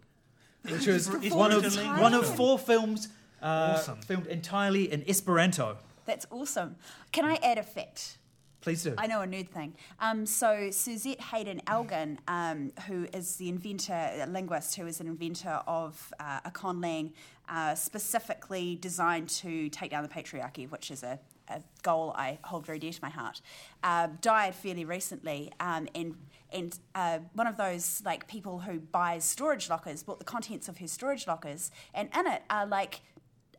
which 0.64 0.88
was 0.88 1.10
one 1.32 1.52
of, 1.52 1.64
originally- 1.64 2.02
one 2.02 2.14
of 2.14 2.26
four 2.36 2.60
films 2.60 3.10
uh, 3.42 3.76
Awesome. 3.78 4.02
filmed 4.02 4.28
entirely 4.28 4.92
in 4.92 5.04
Esperanto. 5.08 5.78
That's 6.06 6.26
awesome. 6.32 6.76
Can 7.12 7.26
I 7.26 7.36
add 7.44 7.58
a 7.58 7.64
fact? 7.64 8.18
Please 8.62 8.84
do. 8.84 8.94
I 8.98 9.08
know 9.08 9.22
a 9.22 9.28
nerd 9.28 9.48
thing. 9.48 9.74
Um, 10.02 10.26
so 10.26 10.70
Suzette 10.72 11.22
Haden 11.22 11.62
Elgin, 11.68 12.20
um, 12.28 12.74
who 12.88 13.08
is 13.14 13.38
the 13.38 13.48
inventor, 13.48 13.94
a 13.94 14.26
linguist 14.28 14.76
who 14.76 14.86
is 14.86 15.00
an 15.00 15.08
inventor 15.08 15.62
of 15.66 16.14
uh, 16.20 16.42
a 16.44 16.52
conlang 16.52 17.14
uh, 17.48 17.74
specifically 17.76 18.76
designed 18.76 19.30
to 19.30 19.70
take 19.70 19.92
down 19.92 20.04
the 20.04 20.10
patriarchy, 20.10 20.70
which 20.70 20.92
is 20.92 21.04
a, 21.04 21.18
a 21.50 21.62
goal 21.84 22.14
I 22.16 22.40
hold 22.44 22.66
very 22.66 22.80
dear 22.80 22.92
to 22.92 23.00
my 23.02 23.10
heart, 23.10 23.42
uh, 23.84 24.10
died 24.22 24.56
fairly 24.56 24.86
recently, 24.86 25.52
um, 25.60 25.88
and 25.96 26.16
and 26.52 26.78
uh, 26.96 27.20
one 27.34 27.48
of 27.48 27.58
those 27.58 28.02
like 28.06 28.28
people 28.28 28.60
who 28.60 28.80
buys 28.80 29.24
storage 29.24 29.70
lockers 29.70 30.04
bought 30.04 30.20
the 30.20 30.26
contents 30.26 30.68
of 30.68 30.78
her 30.80 30.88
storage 30.88 31.28
lockers, 31.28 31.72
and 31.94 32.10
in 32.18 32.28
it 32.28 32.42
are 32.50 32.66
like 32.66 33.02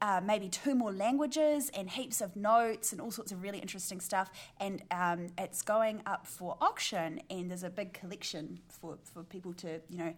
uh, 0.03 0.21
maybe 0.25 0.49
two 0.49 0.75
more 0.75 0.93
languages 0.93 1.71
and 1.75 1.91
heaps 1.91 2.21
of 2.21 2.35
notes 2.35 2.93
and 2.93 3.01
all 3.01 3.11
sorts 3.11 3.33
of 3.33 3.43
really 3.43 3.59
interesting 3.59 4.01
stuff. 4.01 4.31
And 4.59 4.83
um, 4.91 5.29
it's 5.39 5.63
going 5.63 6.03
up 6.07 6.27
for 6.27 6.57
auction, 6.61 7.21
and 7.31 7.51
there's 7.51 7.65
a 7.65 7.71
big 7.71 7.93
collection 7.93 8.61
for, 8.69 8.99
for 9.13 9.23
people 9.23 9.53
to, 9.55 9.81
you 9.91 9.99
know, 9.99 10.15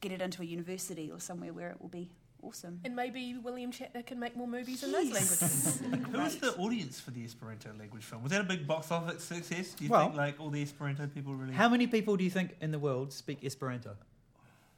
get 0.00 0.12
it 0.12 0.20
into 0.20 0.42
a 0.42 0.44
university 0.44 1.10
or 1.10 1.20
somewhere 1.20 1.52
where 1.52 1.70
it 1.70 1.80
will 1.80 1.88
be 1.88 2.08
awesome. 2.42 2.80
And 2.84 2.94
maybe 2.96 3.36
William 3.42 3.72
Shatner 3.72 4.04
can 4.04 4.18
make 4.18 4.36
more 4.36 4.48
movies 4.48 4.82
in 4.82 4.92
those 4.92 5.10
languages. 5.12 5.80
Who 6.12 6.18
was 6.18 6.36
the 6.38 6.54
audience 6.56 7.00
for 7.00 7.10
the 7.10 7.24
Esperanto 7.24 7.70
language 7.78 8.04
film? 8.04 8.22
Was 8.22 8.32
that 8.32 8.40
a 8.40 8.44
big 8.44 8.66
box 8.66 8.90
office 8.90 9.24
success? 9.24 9.74
Do 9.74 9.84
you 9.84 9.90
Well- 9.90 10.06
think 10.06 10.16
like 10.16 10.40
all 10.40 10.50
the 10.50 10.62
Esperanto 10.62 11.06
people 11.06 11.34
really? 11.34 11.52
How 11.54 11.68
many 11.68 11.86
people 11.86 12.16
do 12.16 12.24
you 12.24 12.30
think 12.30 12.56
in 12.60 12.70
the 12.72 12.78
world 12.78 13.12
speak 13.12 13.44
Esperanto? 13.44 13.96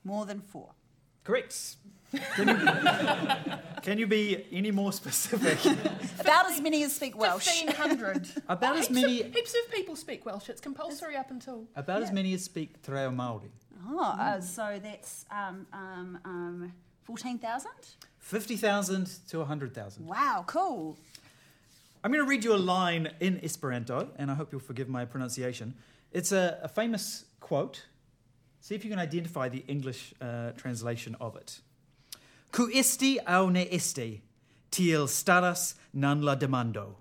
More 0.04 0.26
than 0.26 0.40
four. 0.40 0.70
Correct. 1.24 1.76
Can 2.34 2.48
you, 2.48 2.56
can 3.82 3.98
you 3.98 4.06
be 4.06 4.44
any 4.52 4.70
more 4.72 4.92
specific? 4.92 5.58
About 6.20 6.50
as 6.50 6.60
many 6.60 6.82
as 6.82 6.94
speak 6.94 7.16
Welsh. 7.16 7.46
1500. 7.46 8.28
About 8.48 8.76
as 8.76 8.88
heaps 8.88 8.90
many- 9.00 9.20
Of, 9.22 9.32
heaps 9.34 9.54
of 9.54 9.72
people 9.72 9.94
speak 9.96 10.26
Welsh. 10.26 10.48
It's 10.48 10.60
compulsory 10.60 11.16
up 11.16 11.30
until. 11.30 11.64
About 11.76 12.02
as 12.02 12.10
many 12.12 12.34
as 12.34 12.42
speak 12.42 12.82
Te 12.82 12.92
Reo 12.92 13.10
Māori. 13.10 13.50
Oh, 13.88 14.00
uh, 14.00 14.40
so 14.40 14.78
that's 14.82 15.24
um, 15.30 15.66
um, 15.72 16.18
um, 16.24 16.72
14,000? 17.04 17.70
50,000 18.18 19.18
to 19.28 19.38
100,000. 19.38 20.06
Wow, 20.06 20.44
cool. 20.46 20.96
I'm 22.04 22.10
going 22.12 22.24
to 22.24 22.28
read 22.28 22.44
you 22.44 22.54
a 22.54 22.56
line 22.56 23.10
in 23.20 23.40
Esperanto, 23.44 24.08
and 24.16 24.30
I 24.30 24.34
hope 24.34 24.52
you'll 24.52 24.60
forgive 24.60 24.88
my 24.88 25.04
pronunciation. 25.04 25.74
It's 26.12 26.32
a, 26.32 26.58
a 26.62 26.68
famous 26.68 27.24
quote. 27.40 27.86
See 28.60 28.74
if 28.74 28.84
you 28.84 28.90
can 28.90 28.98
identify 28.98 29.48
the 29.48 29.64
English 29.68 30.14
uh, 30.20 30.50
translation 30.52 31.16
of 31.20 31.36
it. 31.36 31.60
Ku 32.52 32.70
esti 32.74 33.18
au 33.26 33.48
ne 33.48 33.66
esti, 33.70 34.22
tiel 34.70 35.06
staras 35.06 35.74
nan 35.92 36.22
la 36.22 36.36
demando. 36.36 36.96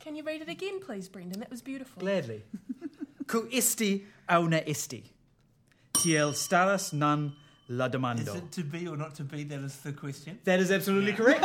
Can 0.00 0.16
you 0.16 0.24
read 0.24 0.42
it 0.42 0.48
again, 0.48 0.80
please, 0.80 1.08
Brendon? 1.08 1.38
That 1.38 1.50
was 1.50 1.62
beautiful. 1.62 2.00
Gladly. 2.00 2.42
Ku 3.28 3.48
esti 3.52 4.04
au 4.28 4.46
ne 4.46 4.62
esti, 4.66 5.04
tiel 6.02 6.32
staras 6.32 6.92
nan 6.92 7.32
la 7.68 7.86
Is 7.86 8.28
it 8.28 8.52
to 8.52 8.64
be 8.64 8.86
or 8.86 8.96
not 8.96 9.14
to 9.14 9.22
be? 9.22 9.44
That 9.44 9.60
is 9.60 9.76
the 9.78 9.92
question. 9.92 10.38
That 10.44 10.60
is 10.60 10.70
absolutely 10.70 11.12
correct. 11.12 11.44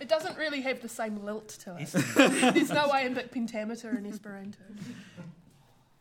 It 0.00 0.08
doesn't 0.08 0.36
really 0.36 0.60
have 0.60 0.82
the 0.82 0.88
same 0.88 1.24
lilt 1.24 1.48
to 1.64 1.76
it. 1.78 1.90
There's 2.54 2.70
no 2.70 2.90
iambic 2.90 3.30
pentameter 3.30 3.96
in 3.96 4.06
Esperanto. 4.06 4.58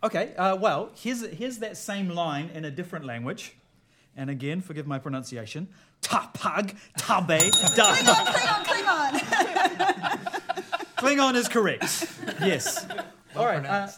Okay, 0.03 0.33
uh, 0.35 0.55
well, 0.55 0.89
here's, 0.95 1.25
here's 1.27 1.59
that 1.59 1.77
same 1.77 2.09
line 2.09 2.49
in 2.53 2.65
a 2.65 2.71
different 2.71 3.05
language. 3.05 3.55
And 4.17 4.29
again, 4.29 4.59
forgive 4.61 4.87
my 4.87 4.99
pronunciation. 4.99 5.69
Tapag, 6.01 6.75
tabe, 6.97 7.51
da. 7.75 7.93
Cling 7.95 8.07
on, 8.47 8.65
cling 8.65 8.85
on. 8.85 10.19
Klingon 11.01 11.35
is 11.35 11.47
correct. 11.47 12.05
Yes. 12.41 12.85
All 13.35 13.45
right. 13.45 13.65
Uh, 13.65 13.87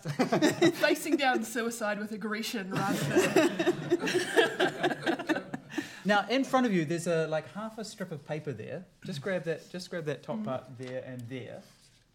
Facing 0.87 1.17
down 1.17 1.43
suicide 1.43 1.99
with 1.99 2.13
aggression 2.13 2.71
rather 2.71 2.97
than. 3.29 5.43
now, 6.05 6.25
in 6.29 6.45
front 6.45 6.65
of 6.65 6.73
you, 6.73 6.85
there's 6.85 7.07
a 7.07 7.27
like 7.27 7.51
half 7.53 7.77
a 7.77 7.83
strip 7.83 8.11
of 8.13 8.25
paper 8.25 8.53
there. 8.53 8.85
Just 9.05 9.21
grab 9.21 9.43
that. 9.43 9.69
Just 9.69 9.89
grab 9.89 10.05
that 10.05 10.23
top 10.23 10.43
part 10.45 10.63
there 10.77 11.03
and 11.05 11.19
there. 11.29 11.61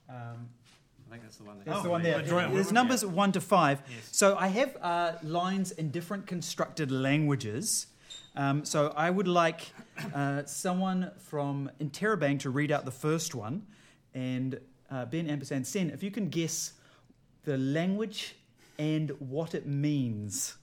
Um, 0.09 0.49
I 1.09 1.13
think 1.13 1.23
that's 1.23 1.37
the 1.37 1.45
one 1.45 1.57
there. 1.57 1.65
That's 1.67 1.81
Oh, 1.81 1.83
the 1.83 1.91
one 1.91 2.03
there. 2.03 2.23
Drawing 2.23 2.55
There's 2.55 2.67
one. 2.67 2.75
numbers 2.75 3.05
one 3.05 3.33
to 3.33 3.41
five. 3.43 3.83
Yes. 3.91 4.09
So 4.13 4.37
I 4.39 4.49
have 4.49 4.77
uh, 4.81 5.13
lines 5.23 5.73
in 5.73 5.91
different 5.91 6.27
constructed 6.27 6.91
languages. 6.91 7.89
Um, 8.37 8.65
so 8.65 8.93
I 8.97 9.11
would 9.11 9.27
like 9.29 9.73
uh, 10.15 10.45
someone 10.45 11.11
from 11.19 11.71
Interrobang 11.81 12.39
to 12.41 12.51
read 12.51 12.71
out 12.71 12.85
the 12.85 12.91
first 12.93 13.35
one, 13.35 13.67
and 14.15 14.61
uh, 14.91 15.05
Ben 15.07 15.29
ampersand 15.29 15.67
sin, 15.67 15.91
if 15.91 16.03
you 16.03 16.11
can 16.11 16.29
guess 16.29 16.73
the 17.45 17.57
language 17.59 18.35
and 18.79 19.11
what 19.19 19.55
it 19.55 19.67
means. 19.67 20.57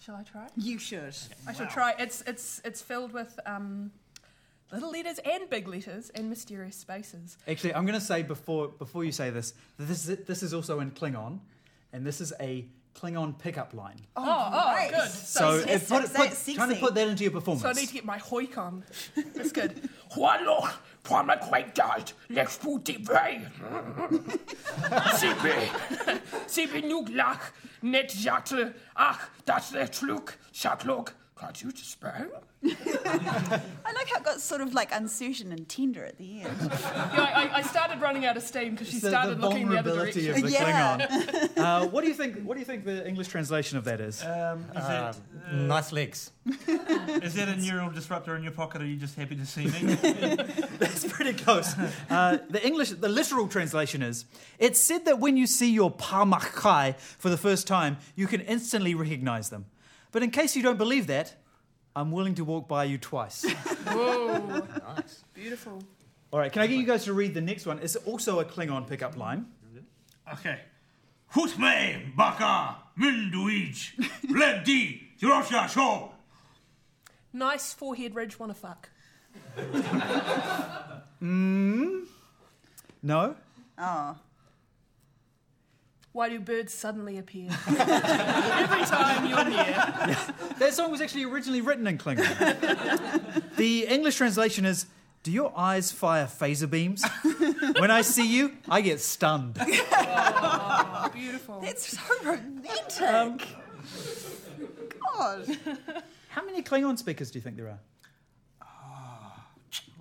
Shall 0.00 0.16
I 0.16 0.22
try? 0.22 0.48
You 0.56 0.78
should. 0.78 1.14
I 1.46 1.52
should 1.52 1.66
Wow. 1.68 1.72
try. 1.74 1.94
It's 1.98 2.22
it's 2.26 2.60
it's 2.64 2.80
filled 2.82 3.12
with 3.12 3.38
um, 3.46 3.90
little 4.72 4.90
letters 4.90 5.18
and 5.24 5.48
big 5.50 5.68
letters 5.68 6.10
and 6.10 6.28
mysterious 6.30 6.76
spaces. 6.76 7.36
Actually, 7.46 7.74
I'm 7.74 7.84
going 7.84 7.98
to 7.98 8.04
say 8.04 8.22
before 8.22 8.68
before 8.68 9.04
you 9.04 9.12
say 9.12 9.30
this, 9.30 9.52
that 9.76 9.84
this 9.84 10.08
is, 10.08 10.24
this 10.26 10.42
is 10.42 10.54
also 10.54 10.80
in 10.80 10.90
Klingon, 10.92 11.40
and 11.92 12.06
this 12.06 12.20
is 12.20 12.32
a 12.40 12.64
Klingon 12.94 13.38
pickup 13.38 13.74
line. 13.74 14.00
Oh, 14.16 14.24
oh, 14.52 14.74
great. 14.74 14.90
good. 14.90 15.08
So, 15.10 15.60
Fantastic. 15.60 15.70
if 15.76 15.88
put, 15.88 16.06
So 16.08 16.14
put, 16.18 16.26
it's 16.32 16.52
trying 16.54 16.70
to 16.70 16.76
put 16.76 16.94
that 16.94 17.06
into 17.06 17.22
your 17.24 17.30
performance. 17.32 17.62
So 17.62 17.68
I 17.68 17.72
need 17.72 17.88
to 17.88 17.94
get 17.94 18.04
my 18.04 18.18
hoik 18.18 18.56
on. 18.58 18.82
That's 19.34 19.52
good. 19.52 19.88
Hallo, 20.10 20.68
mijn 21.08 21.38
kwijttijd. 21.38 22.14
Leg 22.26 22.50
spoed 22.50 22.86
die 22.86 23.00
bij. 23.00 23.50
Sibi, 25.18 25.70
Sibi 26.46 26.80
nu 26.80 27.14
lach, 27.14 27.52
net 27.80 28.22
jatle. 28.22 28.72
Ach, 28.92 29.30
dat 29.44 29.58
is 29.58 29.70
het 29.70 29.96
vloek. 29.96 30.32
Shaklok, 30.52 31.12
gaat 31.34 31.60
u 31.60 31.72
te 31.72 31.84
spelen? 31.84 32.42
I 32.62 32.70
like 33.92 34.08
how 34.08 34.20
it 34.20 34.24
got 34.38 34.42
sort 34.44 34.60
of 34.60 34.72
like 34.74 34.94
uncertain 34.94 35.52
and 35.52 35.68
tender 35.68 36.04
at 36.04 36.16
the 36.16 36.42
end. 36.42 36.56
Yeah, 36.70 37.32
I, 37.34 37.50
I 37.58 37.62
started 37.62 38.00
running 38.00 38.24
out 38.24 38.36
of 38.36 38.42
steam 38.42 38.72
because 38.72 38.88
she 38.88 38.96
It's 38.96 39.02
the, 39.02 39.10
started 39.10 39.38
the 39.38 39.48
looking 39.48 39.68
the 39.68 39.78
other 39.78 39.94
direction. 39.94 40.30
of 40.30 40.42
the 40.42 40.50
Yeah. 40.50 40.98
Klingon. 40.98 41.58
Uh, 41.68 41.86
what 41.88 42.02
do 42.02 42.08
you 42.08 42.14
think? 42.14 42.42
What 42.46 42.54
do 42.54 42.60
you 42.60 42.66
think 42.66 42.84
the 42.84 43.06
English 43.06 43.28
translation 43.28 43.78
of 43.78 43.84
that 43.84 44.00
is? 44.00 44.22
Um, 44.22 44.64
is, 44.76 44.76
Uh, 44.76 45.12
it, 45.12 45.52
uh, 45.52 45.56
nice 45.76 45.90
legs. 45.92 46.30
is 47.26 47.34
that 47.34 47.48
a 47.48 47.56
neural 47.56 47.90
disruptor 47.90 48.36
in 48.36 48.42
your 48.42 48.52
pocket, 48.52 48.80
or 48.80 48.84
are 48.84 48.88
you 48.88 48.96
just 48.96 49.16
happy 49.16 49.34
to 49.36 49.44
see 49.46 49.64
me? 49.66 49.96
That's 50.78 51.04
pretty 51.12 51.32
close. 51.44 51.74
Uh, 52.08 52.38
the 52.48 52.64
English, 52.64 52.90
the 52.90 53.08
literal 53.08 53.48
translation 53.48 54.02
is: 54.02 54.24
It's 54.58 54.80
said 54.80 55.04
that 55.06 55.18
when 55.18 55.36
you 55.36 55.46
see 55.46 55.70
your 55.72 55.90
Pamakai 55.90 56.96
for 57.18 57.28
the 57.28 57.36
first 57.48 57.66
time, 57.66 57.96
you 58.14 58.26
can 58.28 58.40
instantly 58.42 58.94
recognize 58.94 59.48
them. 59.50 59.64
But 60.12 60.22
in 60.22 60.30
case 60.30 60.54
you 60.56 60.62
don't 60.62 60.78
believe 60.78 61.06
that, 61.08 61.34
I'm 61.98 62.12
willing 62.12 62.36
to 62.36 62.44
walk 62.44 62.68
by 62.68 62.84
you 62.84 62.96
twice. 62.96 63.42
Whoa, 63.88 64.62
Nice. 64.94 65.24
beautiful. 65.34 65.82
All 66.32 66.38
right, 66.38 66.52
can 66.52 66.62
I 66.62 66.68
get 66.68 66.78
you 66.78 66.86
guys 66.86 67.04
to 67.06 67.12
read 67.12 67.34
the 67.34 67.40
next 67.40 67.66
one? 67.66 67.80
It's 67.80 67.96
also 67.96 68.38
a 68.38 68.44
Klingon 68.44 68.86
pickup 68.86 69.16
line. 69.16 69.46
okay. 70.32 70.60
Goed 71.34 71.58
mee, 71.58 72.12
baka, 72.16 72.76
munduij, 72.96 73.98
leddi, 74.30 75.00
Russia 75.20 75.66
show. 75.68 76.12
Nice 77.32 77.72
forehead 77.74 78.14
ridge, 78.14 78.38
wanna 78.38 78.54
fuck. 78.54 78.88
Hmm? 81.18 82.04
No? 83.02 83.34
Oh. 83.76 84.16
Why 86.12 86.28
do 86.30 86.40
birds 86.40 86.72
suddenly 86.74 87.18
appear? 87.18 87.50
Every 87.68 88.84
time 88.84 89.26
you're 89.26 89.44
near. 89.44 90.16
That 90.58 90.74
song 90.74 90.90
was 90.90 91.00
actually 91.00 91.24
originally 91.24 91.60
written 91.60 91.86
in 91.86 91.98
Klingon. 91.98 92.26
the 93.56 93.86
English 93.86 94.16
translation 94.16 94.64
is 94.64 94.86
Do 95.22 95.30
your 95.30 95.52
eyes 95.56 95.92
fire 95.92 96.26
phaser 96.26 96.68
beams? 96.68 97.04
when 97.78 97.90
I 97.92 98.00
see 98.02 98.26
you, 98.26 98.52
I 98.68 98.80
get 98.80 99.00
stunned. 99.00 99.58
Oh, 101.00 101.10
beautiful. 101.14 101.60
That's 101.60 101.96
so 101.96 102.00
romantic. 102.24 103.02
Um, 103.02 103.38
God. 105.16 105.58
How 106.28 106.44
many 106.44 106.62
Klingon 106.62 106.98
speakers 106.98 107.30
do 107.30 107.38
you 107.38 107.42
think 107.42 107.56
there 107.56 107.68
are? 107.68 107.78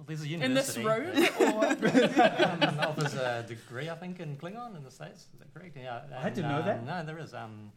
There's 0.08 0.22
a 0.22 0.28
university. 0.28 0.46
In 0.46 0.54
this 0.54 0.78
room? 0.78 1.54
Or 1.54 1.66
um, 2.68 2.80
offers 2.80 3.14
a 3.16 3.44
degree, 3.48 3.90
I 3.90 3.96
think, 3.96 4.20
in 4.20 4.38
Klingon 4.38 4.76
in 4.76 4.84
the 4.84 4.92
States. 4.92 5.22
Is 5.34 5.40
that 5.40 5.54
correct? 5.54 5.78
Yeah. 5.78 6.02
I 6.18 6.30
didn't 6.30 6.46
and, 6.46 6.56
know 6.56 6.64
that. 6.64 6.80
um, 6.80 6.86
No, 6.86 7.06
there 7.06 7.20
is. 7.20 7.34
Um, 7.34 7.72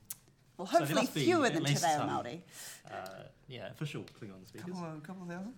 Well, 0.56 0.66
hopefully 0.66 0.94
must 1.02 1.14
be 1.14 1.24
fewer 1.24 1.48
than 1.50 1.64
least 1.64 1.82
Te 1.84 1.88
Reo 1.90 1.98
some. 1.98 2.08
Māori. 2.10 2.40
uh, 2.90 2.94
yeah, 3.48 3.68
official 3.70 4.02
Klingon 4.20 4.46
speakers. 4.46 4.72
couple 4.72 4.84
of, 4.88 5.02
couple 5.02 5.22
of 5.24 5.28
thousand? 5.28 5.52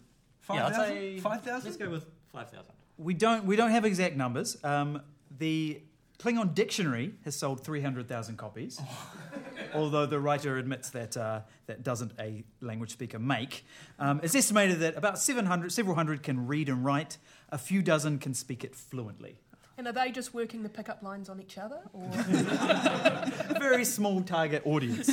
yeah, 0.50 0.66
I'd 0.66 0.72
5,000? 0.74 0.86
say 0.88 1.18
5,000? 1.20 1.64
Let's 1.64 1.76
go 1.76 1.90
with 1.90 2.06
5,000. 2.32 2.64
We 2.98 3.14
don't 3.14 3.44
we 3.44 3.56
don't 3.56 3.70
have 3.70 3.84
exact 3.84 4.16
numbers. 4.16 4.56
Um, 4.64 5.02
the 5.38 5.82
Klingon 6.18 6.54
dictionary 6.54 7.14
has 7.24 7.36
sold 7.36 7.64
300,000 7.64 8.36
copies, 8.36 8.80
although 9.74 10.06
the 10.06 10.18
writer 10.20 10.56
admits 10.58 10.90
that 10.90 11.16
uh, 11.16 11.40
that 11.66 11.82
doesn't 11.82 12.12
a 12.18 12.44
language 12.60 12.90
speaker 12.90 13.18
make. 13.18 13.64
Um, 13.98 14.20
it's 14.22 14.34
estimated 14.34 14.80
that 14.80 14.96
about 14.96 15.18
700, 15.18 15.72
several 15.72 15.94
hundred 15.94 16.22
can 16.22 16.46
read 16.46 16.68
and 16.68 16.84
write. 16.84 17.18
A 17.50 17.58
few 17.58 17.82
dozen 17.82 18.18
can 18.18 18.34
speak 18.34 18.64
it 18.64 18.74
fluently. 18.74 19.36
and 19.78 19.86
are 19.86 19.92
they 19.92 20.10
just 20.10 20.32
working 20.34 20.62
the 20.62 20.68
pickup 20.68 21.02
lines 21.02 21.28
on 21.28 21.40
each 21.40 21.58
other? 21.58 21.80
Or 21.92 22.04
A 22.14 23.56
very 23.60 23.84
small 23.84 24.22
target 24.22 24.62
audience. 24.64 25.08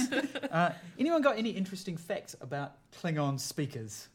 Uh, 0.51 0.71
anyone 0.97 1.21
got 1.21 1.37
any 1.37 1.49
interesting 1.51 1.97
facts 1.97 2.35
about 2.41 2.73
Klingon 3.01 3.39
speakers? 3.39 4.07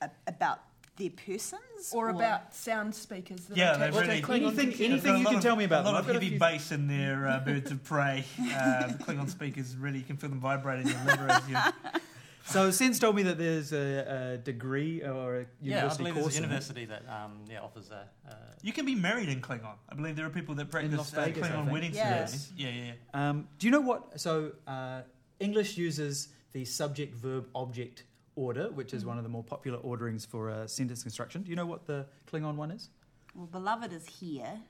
A- 0.00 0.10
about 0.26 0.60
their 1.08 1.36
persons? 1.36 1.60
or 1.92 2.10
about 2.10 2.54
sound 2.54 2.94
speakers? 2.94 3.46
That 3.46 3.56
Yeah, 3.56 3.74
are 3.74 3.78
they 3.78 3.88
attached 3.88 4.08
really- 4.08 4.22
Klingon 4.22 4.58
Anything- 4.58 4.66
anything 4.68 4.90
They've 4.90 5.02
got 5.04 5.14
a 5.14 5.18
you 5.18 5.26
can 5.26 5.36
of- 5.36 5.42
tell 5.42 5.56
me 5.56 5.64
about 5.64 5.82
A 5.84 5.86
lot 5.90 5.94
I've 5.96 6.08
of 6.08 6.14
heavy 6.14 6.38
bass 6.38 6.70
in 6.72 6.86
their 6.86 7.26
uh, 7.28 7.40
birds 7.40 7.70
of 7.70 7.82
prey. 7.82 8.24
Uh, 8.40 8.86
the 8.92 8.94
Klingon 9.04 9.28
speakers 9.28 9.76
really 9.76 9.98
you 9.98 10.04
can 10.04 10.16
feel 10.16 10.30
them 10.30 10.40
vibrating 10.40 10.86
in 10.88 10.92
your 10.92 11.04
liver 11.04 11.30
as 11.30 11.48
you. 11.48 11.56
So, 12.44 12.72
Sense 12.72 12.98
told 12.98 13.14
me 13.14 13.22
that 13.22 13.38
there's 13.38 13.72
a, 13.72 14.32
a 14.34 14.36
degree 14.38 15.00
or 15.00 15.36
a 15.42 15.46
university 15.60 15.62
Yeah, 15.62 15.86
I 15.86 15.96
believe 15.96 16.14
course. 16.14 16.24
there's 16.24 16.34
a 16.34 16.38
in 16.38 16.44
it. 16.44 16.46
university 16.48 16.84
that 16.86 17.02
um, 17.08 17.38
yeah, 17.48 17.60
offers 17.60 17.88
a. 17.92 18.08
Uh, 18.28 18.34
You 18.62 18.72
can 18.72 18.84
be 18.84 18.96
married 18.96 19.28
in 19.28 19.40
Klingon. 19.40 19.76
I 19.88 19.94
believe 19.94 20.16
there 20.16 20.26
are 20.26 20.30
people 20.30 20.56
that 20.56 20.68
practice 20.68 20.96
Las 20.98 21.14
uh, 21.14 21.20
Vegas, 21.24 21.44
I 21.44 21.50
Klingon 21.50 21.60
think. 21.60 21.72
wedding 21.72 21.94
Yeah. 21.94 22.28
Yeah, 22.56 22.68
yeah, 22.68 22.84
yeah. 23.14 23.28
Um, 23.30 23.46
do 23.60 23.66
you 23.68 23.70
know 23.70 23.80
what? 23.80 24.20
So, 24.20 24.52
uh, 24.66 25.02
English 25.38 25.76
uses 25.78 26.28
the 26.52 26.64
subject, 26.64 27.14
verb, 27.14 27.46
object 27.54 28.02
order, 28.34 28.70
which 28.70 28.94
is 28.94 29.04
one 29.04 29.18
of 29.18 29.24
the 29.24 29.28
more 29.28 29.44
popular 29.44 29.78
orderings 29.78 30.24
for 30.24 30.50
uh, 30.50 30.66
sentence 30.66 31.02
construction. 31.02 31.42
Do 31.42 31.50
you 31.50 31.56
know 31.56 31.66
what 31.66 31.86
the 31.86 32.06
Klingon 32.30 32.56
one 32.56 32.70
is? 32.70 32.88
Well, 33.34 33.46
beloved 33.46 33.92
is 33.92 34.06
here. 34.06 34.60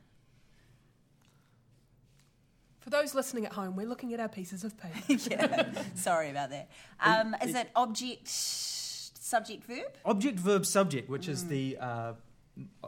For 2.81 2.91
those 2.91 3.15
listening 3.15 3.47
at 3.47 3.53
home, 3.53 3.77
we're 3.77 3.87
looking 3.87 4.13
at 4.13 4.19
our 4.19 4.29
pieces 4.29 4.65
of 4.65 4.77
paper. 4.77 4.99
yeah. 5.31 5.71
Sorry 5.95 6.31
about 6.31 6.51
that. 6.51 6.69
Um, 7.01 7.37
is 7.43 7.55
it 7.55 7.71
object, 7.77 8.27
subject, 8.27 9.65
verb? 9.65 9.95
Object, 10.05 10.39
verb, 10.39 10.67
subject, 10.67 11.09
which 11.09 11.29
is 11.29 11.47
the 11.47 11.79
uh, 11.81 12.13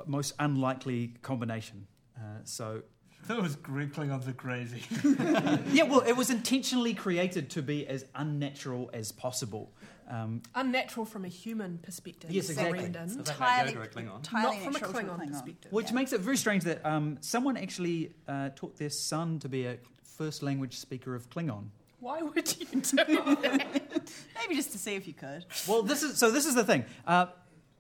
most 0.07 0.35
unlikely 0.41 1.15
combination. 1.23 1.87
Uh, 2.17 2.39
so, 2.43 2.83
Those 3.27 3.57
Greek 3.57 3.95
Klingons 3.95 4.29
are 4.29 4.35
crazy. 4.35 4.83
yeah, 5.73 5.85
well, 5.85 6.01
it 6.01 6.13
was 6.13 6.29
intentionally 6.29 6.93
created 6.93 7.49
to 7.51 7.63
be 7.63 7.87
as 7.87 8.05
unnatural 8.15 8.91
as 8.93 9.13
possible. 9.13 9.73
Um, 10.09 10.43
Unnatural 10.55 11.07
from 11.07 11.25
a 11.25 11.29
human 11.29 11.79
perspective. 11.79 12.31
Yes, 12.31 12.51
exactly. 12.51 12.79
Brendon. 12.79 13.09
Does 13.09 13.17
Entirely, 13.31 13.73
Yoda 13.73 13.85
a 13.85 13.89
Klingon? 13.89 14.17
entirely 14.17 14.57
Not 14.57 14.65
from 14.65 14.69
a 14.77 14.79
natural 14.79 14.93
to 14.93 14.99
Klingon 14.99 15.29
perspective. 15.29 15.73
which 15.73 15.87
Yeah. 15.89 15.95
makes 15.95 16.13
it 16.13 16.21
very 16.21 16.37
strange 16.37 16.65
that 16.65 16.85
um, 16.85 17.19
someone 17.21 17.57
actually 17.57 18.13
uh, 18.29 18.51
taught 18.55 18.77
their 18.77 18.91
son 18.91 19.39
to 19.41 19.49
be 19.49 19.67
a 19.67 19.79
first 20.03 20.43
language 20.43 20.77
speaker 20.79 21.15
of 21.15 21.29
Klingon. 21.31 21.69
Why 22.01 22.21
would 22.21 22.37
you 22.59 22.67
do 22.67 22.81
that? 22.83 24.11
Maybe 24.37 24.55
just 24.57 24.73
to 24.73 24.79
see 24.79 24.95
if 24.95 25.07
you 25.07 25.15
could. 25.15 25.47
Well, 25.67 25.83
this 25.83 26.03
is 26.03 26.19
so. 26.19 26.31
This 26.31 26.45
is 26.45 26.55
the 26.55 26.65
thing. 26.65 26.85
Uh, 27.07 27.27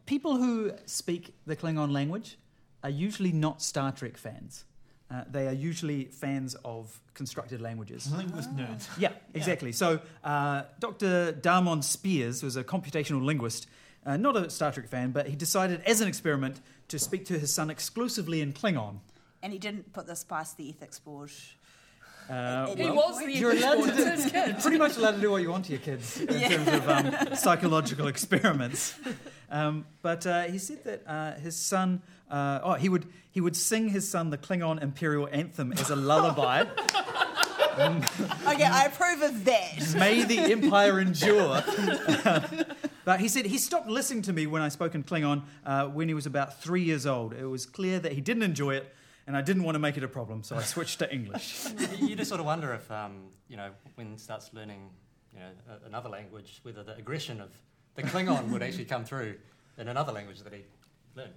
people 0.06 0.36
who 0.36 0.72
speak 0.86 1.34
the 1.46 1.54
Klingon 1.56 1.92
language 1.92 2.38
are 2.82 2.88
usually 2.90 3.32
not 3.32 3.60
Star 3.60 3.92
Trek 3.92 4.16
fans. 4.16 4.64
Uh, 5.10 5.22
they 5.30 5.46
are 5.46 5.52
usually 5.52 6.04
fans 6.06 6.56
of 6.64 6.98
constructed 7.12 7.60
languages. 7.60 8.10
Linguist 8.12 8.56
nerds. 8.56 8.88
Yeah, 8.98 9.12
exactly. 9.34 9.70
So, 9.72 10.00
uh, 10.24 10.62
Dr. 10.80 11.32
d'Armond 11.32 11.84
Speers 11.84 12.42
was 12.42 12.56
a 12.56 12.64
computational 12.64 13.22
linguist, 13.22 13.66
uh, 14.06 14.16
not 14.16 14.36
a 14.36 14.48
Star 14.50 14.72
Trek 14.72 14.88
fan, 14.88 15.10
but 15.12 15.28
he 15.28 15.36
decided 15.36 15.82
as 15.86 16.00
an 16.00 16.08
experiment 16.08 16.60
to 16.88 16.98
speak 16.98 17.26
to 17.26 17.38
his 17.38 17.52
son 17.52 17.70
exclusively 17.70 18.40
in 18.40 18.52
Klingon. 18.52 18.98
And 19.42 19.52
he 19.52 19.58
didn't 19.58 19.92
put 19.92 20.06
this 20.06 20.24
past 20.24 20.56
the 20.56 20.70
ethics 20.70 20.98
board. 20.98 21.30
Uh, 22.28 22.68
It- 22.70 22.78
he 22.78 22.84
Well, 22.86 22.94
was 22.94 23.18
the 23.18 23.30
you're 23.30 23.52
English 23.52 23.62
allowed 23.62 23.86
to 23.90 24.30
do- 24.32 24.38
You're 24.38 24.54
pretty 24.62 24.78
much 24.78 24.96
allowed 24.96 25.16
to 25.16 25.20
do 25.20 25.30
what 25.30 25.42
you 25.42 25.50
want 25.50 25.66
to 25.66 25.72
your 25.72 25.80
kids 25.80 26.18
in 26.18 26.28
terms 26.28 26.68
of 26.68 26.88
um, 26.88 27.34
psychological 27.36 28.06
experiments. 28.08 28.94
Um, 29.50 29.84
but 30.00 30.26
uh, 30.26 30.44
he 30.44 30.56
said 30.56 30.82
that 30.84 31.02
uh, 31.06 31.32
his 31.34 31.54
son, 31.54 32.00
uh, 32.30 32.60
oh, 32.62 32.72
he 32.74 32.88
would 32.88 33.06
he 33.30 33.40
would 33.40 33.56
sing 33.56 33.88
his 33.88 34.08
son 34.08 34.30
the 34.30 34.38
Klingon 34.38 34.82
imperial 34.82 35.28
anthem 35.32 35.72
as 35.72 35.90
a 35.90 35.96
lullaby. 35.96 36.64
Okay, 37.76 38.64
I 38.64 38.84
approve 38.84 39.22
of 39.22 39.44
that. 39.46 39.94
May 39.96 40.22
the 40.22 40.38
empire 40.38 41.00
endure. 41.00 41.64
but 43.04 43.20
he 43.20 43.26
said 43.26 43.46
he 43.46 43.58
stopped 43.58 43.88
listening 43.88 44.22
to 44.22 44.32
me 44.32 44.46
when 44.46 44.62
I 44.62 44.68
spoke 44.68 44.94
in 44.94 45.02
Klingon 45.02 45.42
uh, 45.66 45.86
when 45.86 46.06
he 46.06 46.14
was 46.14 46.26
about 46.26 46.60
three 46.62 46.82
years 46.82 47.06
old. 47.06 47.32
It 47.32 47.46
was 47.46 47.66
clear 47.66 47.98
that 47.98 48.12
he 48.12 48.20
didn't 48.20 48.44
enjoy 48.44 48.76
it, 48.76 48.94
and 49.26 49.36
I 49.36 49.40
didn't 49.40 49.64
want 49.64 49.74
to 49.74 49.80
make 49.80 49.96
it 49.96 50.04
a 50.04 50.08
problem, 50.08 50.42
so 50.42 50.56
I 50.56 50.62
switched 50.62 51.00
to 51.00 51.12
English. 51.12 51.66
you 51.98 52.06
you 52.08 52.16
just 52.16 52.28
sort 52.28 52.40
of 52.40 52.46
wonder 52.46 52.72
if, 52.74 52.90
um, 52.90 53.24
you 53.48 53.56
know, 53.56 53.70
when 53.96 54.12
he 54.12 54.18
starts 54.18 54.50
learning, 54.52 54.90
you 55.32 55.40
know, 55.40 55.50
another 55.86 56.08
language, 56.08 56.60
whether 56.62 56.82
the 56.82 56.96
aggression 56.96 57.40
of 57.40 57.50
the 57.96 58.02
Klingon 58.02 58.50
would 58.50 58.62
actually 58.62 58.84
come 58.84 59.04
through 59.04 59.34
in 59.78 59.88
another 59.88 60.12
language 60.12 60.40
that 60.42 60.52
he 60.52 60.60
learned. 61.16 61.34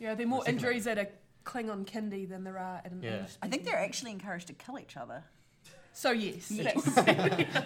Yeah, 0.00 0.14
there 0.16 0.26
are 0.26 0.28
more 0.28 0.40
Second 0.40 0.54
injuries 0.56 0.86
at 0.88 0.98
a 0.98 1.08
Klingon 1.44 1.84
kindy 1.86 2.28
than 2.28 2.42
there 2.44 2.58
are 2.58 2.82
at 2.84 2.90
an 2.90 3.02
Yeah. 3.02 3.14
English. 3.16 3.32
I 3.42 3.48
think 3.48 3.64
they're 3.64 3.78
actually 3.78 4.10
encouraged 4.10 4.48
to 4.48 4.52
kill 4.54 4.78
each 4.78 4.96
other. 4.96 5.22
So 5.92 6.12
yes, 6.12 6.50
Yes. 6.52 6.86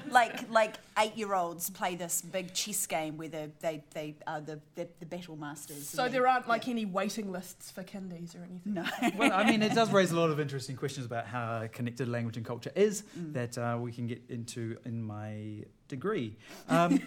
like 0.10 0.50
like 0.50 0.76
eight 0.98 1.14
year 1.14 1.34
olds 1.34 1.68
play 1.68 1.94
this 1.94 2.22
big 2.22 2.54
chess 2.54 2.86
game 2.86 3.18
where 3.18 3.28
they 3.28 3.50
they, 3.60 3.84
they 3.92 4.16
are 4.26 4.40
the, 4.40 4.60
the 4.76 4.88
the 4.98 5.04
battle 5.06 5.36
masters. 5.36 5.86
so 5.86 6.08
there 6.08 6.22
they- 6.22 6.28
aren't 6.28 6.48
like 6.48 6.66
yeah. 6.66 6.70
any 6.72 6.86
waiting 6.86 7.30
lists 7.30 7.70
for 7.70 7.82
kindies 7.84 8.34
or 8.34 8.42
anything. 8.44 8.60
no. 8.74 8.84
well, 9.18 9.30
I 9.32 9.44
mean, 9.50 9.62
it 9.62 9.74
does 9.74 9.92
raise 9.98 10.10
a 10.10 10.16
lot 10.18 10.30
of 10.30 10.40
interesting 10.40 10.74
questions 10.74 11.04
about 11.04 11.26
how 11.26 11.68
connected 11.70 12.08
language 12.08 12.38
and 12.38 12.46
culture 12.46 12.72
is 12.74 13.02
Mm. 13.18 13.34
that 13.34 13.58
uh, 13.58 13.76
we 13.78 13.92
can 13.92 14.06
get 14.06 14.22
into 14.30 14.78
in 14.86 15.02
my 15.02 15.64
degree. 15.88 16.36
Um, 16.70 16.98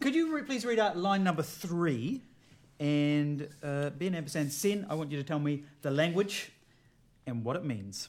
could 0.00 0.14
you 0.14 0.34
re- 0.34 0.42
please 0.42 0.66
read 0.66 0.78
out 0.78 0.96
line 0.98 1.24
number 1.24 1.42
three? 1.42 2.22
And 2.78 3.48
uh, 3.62 3.90
Ben 3.90 4.14
ampersand 4.14 4.52
Sen, 4.52 4.86
I 4.90 4.94
want 4.94 5.10
you 5.10 5.16
to 5.18 5.24
tell 5.24 5.38
me 5.38 5.64
the 5.82 5.90
language 5.90 6.50
and 7.26 7.42
what 7.44 7.56
it 7.56 7.64
means. 7.64 8.08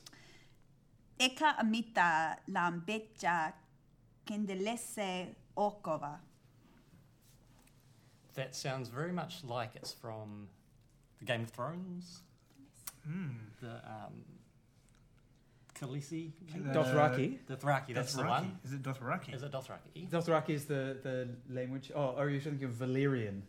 Eka 1.20 1.58
amita 1.60 2.38
lambecha 2.52 3.54
kendelese 4.26 5.28
okova. 5.58 6.18
That 8.36 8.56
sounds 8.56 8.90
very 8.90 9.12
much 9.12 9.44
like 9.44 9.72
it's 9.76 9.92
from 9.94 10.48
the 11.20 11.26
Game 11.26 11.42
of 11.42 11.50
Thrones, 11.50 12.22
Hmm. 13.04 13.30
the 13.62 13.76
um, 13.90 14.14
Khaleesi, 15.80 16.32
Uh, 16.54 16.74
Dothraki. 16.74 17.40
Dothraki. 17.50 17.94
That's 17.96 18.14
the 18.14 18.24
one. 18.26 18.60
Is 18.66 18.74
it 18.74 18.84
Dothraki? 18.84 19.34
Is 19.34 19.44
it 19.44 19.52
Dothraki? 19.52 20.10
Dothraki 20.10 20.50
is 20.50 20.66
the, 20.66 20.98
the 21.02 21.28
language. 21.50 21.92
Oh, 21.96 22.16
or 22.18 22.30
you're 22.30 22.42
thinking 22.42 22.66
of 22.66 22.72
Valyrian. 22.74 23.42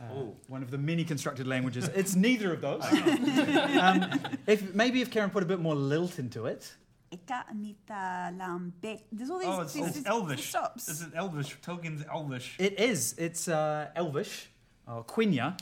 Uh, 0.00 0.04
Oh. 0.12 0.36
one 0.48 0.62
of 0.62 0.70
the 0.70 0.78
many 0.78 1.04
constructed 1.04 1.46
languages. 1.46 1.88
It's 1.94 2.14
neither 2.26 2.52
of 2.52 2.60
those. 2.60 2.82
um, 3.80 4.20
if 4.46 4.74
maybe 4.74 5.00
if 5.02 5.10
Karen 5.10 5.30
put 5.30 5.42
a 5.42 5.46
bit 5.46 5.60
more 5.60 5.74
lilt 5.74 6.18
into 6.18 6.46
it. 6.46 6.74
Eka 7.12 7.44
amita 7.50 8.32
lambe. 8.36 9.02
There's 9.12 9.30
all 9.30 9.38
these. 9.38 9.48
Oh, 9.48 9.60
it's, 9.60 9.72
there's, 9.74 9.86
it's 9.88 10.00
there's 10.00 10.06
Elvish. 10.06 10.48
Stops. 10.48 10.88
Is 10.88 11.02
it 11.02 11.12
Elvish? 11.14 11.56
Tolkien's 11.60 12.04
Elvish. 12.12 12.56
It 12.58 12.80
is. 12.80 13.14
It's 13.18 13.46
uh, 13.46 13.90
Elvish, 13.94 14.48
or 14.88 15.04
Quenya, 15.04 15.56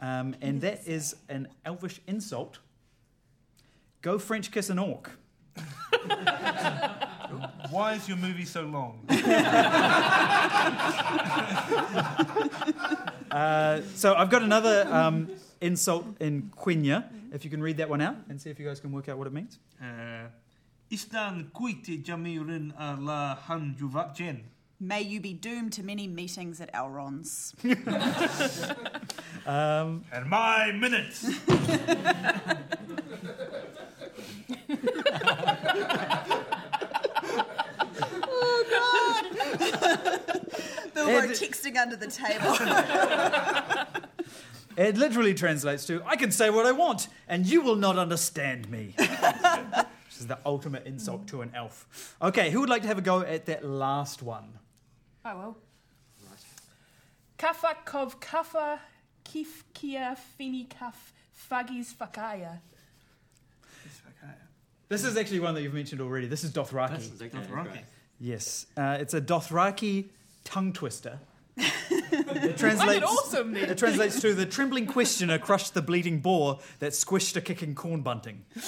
um, 0.00 0.36
and 0.42 0.60
that 0.60 0.86
is 0.86 1.16
an 1.30 1.48
Elvish 1.64 2.00
insult. 2.06 2.58
Go 4.02 4.18
French 4.18 4.50
kiss 4.50 4.68
an 4.70 4.78
orc. 4.78 5.10
Why 7.70 7.94
is 7.94 8.08
your 8.08 8.16
movie 8.18 8.44
so 8.44 8.62
long? 8.62 9.04
Uh, 13.30 13.80
so 13.94 14.14
I've 14.14 14.30
got 14.30 14.42
another 14.42 14.86
um, 14.90 15.28
insult 15.60 16.06
in 16.20 16.50
Quenya. 16.56 17.04
If 17.32 17.44
you 17.44 17.50
can 17.50 17.62
read 17.62 17.76
that 17.76 17.88
one 17.88 18.00
out 18.00 18.16
and 18.28 18.40
see 18.40 18.50
if 18.50 18.58
you 18.58 18.66
guys 18.66 18.80
can 18.80 18.92
work 18.92 19.08
out 19.08 19.18
what 19.18 19.26
it 19.26 19.32
means. 19.32 19.58
Uh, 19.80 20.28
Istan 20.90 21.50
kuiti 21.52 22.02
jamirin 22.02 22.72
a 22.78 22.96
la 22.98 23.34
han 23.34 23.76
juvat. 23.78 24.40
May 24.80 25.02
you 25.02 25.20
be 25.20 25.34
doomed 25.34 25.72
to 25.74 25.82
many 25.82 26.06
meetings 26.06 26.60
at 26.60 26.72
Elrond's. 26.72 27.54
Um, 29.46 30.04
And 30.12 30.28
my 30.28 30.72
minutes. 30.72 31.24
Bilbo 41.08 41.28
And- 41.28 41.32
texting 41.32 41.76
under 41.76 41.96
the 41.96 42.06
table. 42.08 42.56
It 44.78 44.96
literally 44.96 45.34
translates 45.34 45.86
to 45.86 46.04
I 46.06 46.14
can 46.14 46.30
say 46.30 46.50
what 46.50 46.64
I 46.64 46.70
want 46.70 47.08
and 47.26 47.44
you 47.44 47.62
will 47.62 47.74
not 47.74 47.98
understand 47.98 48.70
me. 48.70 48.94
Which 48.98 50.20
is 50.20 50.28
the 50.28 50.38
ultimate 50.46 50.86
insult 50.86 51.26
to 51.28 51.42
an 51.42 51.50
elf. 51.52 52.14
Okay, 52.22 52.50
who 52.50 52.60
would 52.60 52.68
like 52.68 52.82
to 52.82 52.88
have 52.88 52.98
a 52.98 53.02
go 53.02 53.22
at 53.22 53.46
that 53.46 53.64
last 53.64 54.22
one? 54.22 54.56
I 55.24 55.34
will. 55.34 55.56
Kafa 57.38 57.74
kov 57.84 58.20
kafa 58.20 58.78
kif 59.24 59.64
kia 59.74 60.16
fini 60.38 60.64
kaf 60.64 61.12
fagis 61.50 61.92
fakaya. 61.92 62.60
This 64.88 65.04
is 65.04 65.16
actually 65.16 65.40
one 65.40 65.54
that 65.54 65.62
you've 65.62 65.74
mentioned 65.74 66.00
already. 66.00 66.28
This 66.28 66.44
is 66.44 66.52
Dothraki. 66.52 66.90
That's 66.90 67.08
exactly 67.08 67.40
Dothraki. 67.40 67.80
Yes, 68.20 68.66
uh, 68.76 68.96
it's 69.00 69.12
a 69.12 69.20
Dothraki 69.20 70.08
tongue 70.48 70.72
twister. 70.72 71.20
it 71.58 72.56
translates. 72.56 73.04
awesome. 73.04 73.54
It 73.54 73.76
translates 73.76 74.20
to 74.22 74.32
the 74.32 74.46
trembling 74.46 74.86
questioner 74.86 75.38
crushed 75.38 75.74
the 75.74 75.82
bleeding 75.82 76.20
boar 76.20 76.60
that 76.78 76.92
squished 76.92 77.36
a 77.36 77.42
kicking 77.42 77.74
corn 77.74 78.00
bunting. 78.00 78.46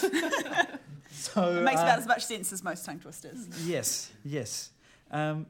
so 1.11 1.57
It 1.57 1.63
makes 1.63 1.81
uh, 1.81 1.85
about 1.85 1.99
as 1.99 2.07
much 2.07 2.25
sense 2.27 2.53
as 2.53 2.63
most 2.63 2.85
tongue 2.85 2.99
twisters. 2.99 3.49
Yes, 3.65 4.11
yes. 4.25 4.71
Um, 5.11 5.47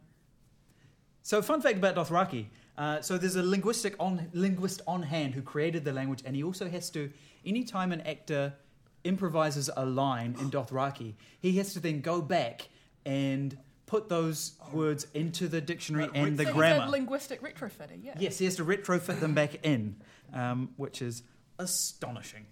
so, 1.22 1.42
fun 1.42 1.60
fact 1.60 1.78
about 1.78 1.96
Dothraki. 1.96 2.46
Uh, 2.78 3.00
so, 3.00 3.18
there's 3.18 3.36
a 3.36 3.42
linguistic 3.42 3.96
on, 3.98 4.28
linguist 4.32 4.82
on 4.86 5.02
hand 5.02 5.34
who 5.34 5.42
created 5.42 5.84
the 5.84 5.92
language, 5.92 6.22
and 6.24 6.36
he 6.36 6.44
also 6.44 6.68
has 6.68 6.90
to, 6.90 7.10
anytime 7.44 7.90
an 7.90 8.02
actor 8.02 8.54
improvises 9.02 9.68
a 9.76 9.84
line 9.84 10.36
in 10.40 10.50
Dothraki, 10.50 11.14
he 11.40 11.56
has 11.56 11.72
to 11.72 11.80
then 11.80 12.00
go 12.00 12.22
back 12.22 12.68
and 13.04 13.58
put 13.90 14.08
those 14.08 14.52
words 14.72 15.04
into 15.14 15.48
the 15.48 15.60
dictionary 15.60 16.04
Right, 16.04 16.14
and 16.14 16.36
the 16.38 16.44
so 16.44 16.52
grammar. 16.52 16.82
he's 16.82 16.88
a 16.88 16.90
linguistic 16.92 17.42
retrofitting, 17.42 18.04
yeah. 18.04 18.14
Yes, 18.20 18.38
he 18.38 18.44
has 18.44 18.54
to 18.56 18.64
retrofit 18.64 19.18
them 19.18 19.34
back 19.34 19.64
in, 19.64 19.96
um, 20.32 20.70
which 20.76 21.02
is 21.02 21.24
astonishing. 21.58 22.46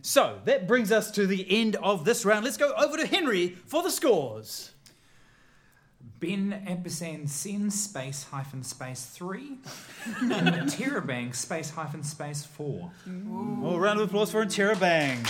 So 0.00 0.38
that 0.44 0.68
brings 0.68 0.92
us 0.92 1.10
to 1.12 1.26
the 1.26 1.44
end 1.50 1.74
of 1.74 2.04
this 2.04 2.24
round. 2.24 2.44
Let's 2.44 2.56
go 2.56 2.72
over 2.78 2.96
to 2.96 3.04
Henri 3.04 3.48
for 3.66 3.82
the 3.82 3.90
scores. 3.90 4.70
Ben 6.20 6.52
ampersand 6.68 7.28
sen 7.28 7.70
space 7.72 8.22
hyphen 8.30 8.62
space 8.62 9.06
three, 9.06 9.58
and 10.20 10.30
Interrobang 10.54 11.34
space 11.34 11.70
hyphen 11.70 12.04
space 12.04 12.44
four. 12.44 12.92
Oh, 13.08 13.76
round 13.76 13.98
of 14.00 14.08
applause 14.08 14.30
for 14.30 14.44
Interrobang. 14.44 15.26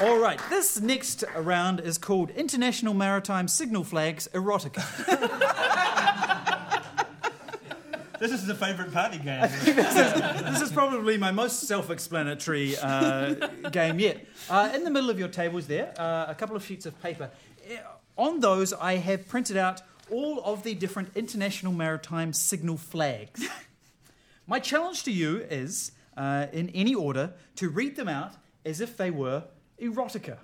All 0.00 0.18
right, 0.18 0.40
this 0.48 0.80
next 0.80 1.22
round 1.36 1.78
is 1.80 1.98
called 1.98 2.30
International 2.30 2.94
Maritime 2.94 3.46
Signal 3.46 3.84
Flags 3.84 4.28
Erotica. 4.32 4.82
This 8.18 8.30
is 8.30 8.46
the 8.46 8.54
favourite 8.54 8.92
party 8.92 9.18
game. 9.18 9.40
this 9.64 10.62
is 10.62 10.70
probably 10.70 11.18
my 11.18 11.32
most 11.32 11.62
self-explanatory 11.66 12.76
uh, 12.78 13.34
game 13.72 13.98
yet. 13.98 14.24
Uh, 14.48 14.70
in 14.72 14.84
the 14.84 14.90
middle 14.90 15.10
of 15.10 15.18
your 15.18 15.26
tables 15.26 15.66
there, 15.66 15.92
uh, 15.98 16.26
a 16.28 16.34
couple 16.36 16.54
of 16.54 16.64
sheets 16.64 16.86
of 16.86 17.02
paper. 17.02 17.30
Eh, 17.68 17.78
On 18.16 18.38
those, 18.38 18.72
I 18.72 18.98
have 18.98 19.26
printed 19.26 19.56
out 19.56 19.82
all 20.08 20.40
of 20.44 20.62
the 20.62 20.74
different 20.74 21.10
international 21.16 21.72
maritime 21.72 22.32
signal 22.32 22.76
flags. 22.76 23.44
My 24.46 24.60
challenge 24.60 25.02
to 25.02 25.10
you 25.10 25.38
is, 25.50 25.90
uh, 26.16 26.46
in 26.52 26.68
any 26.68 26.94
order, 26.94 27.32
to 27.56 27.70
read 27.70 27.96
them 27.96 28.08
out 28.08 28.34
as 28.64 28.80
if 28.80 28.96
they 28.96 29.10
were 29.10 29.42
erotica. 29.82 30.38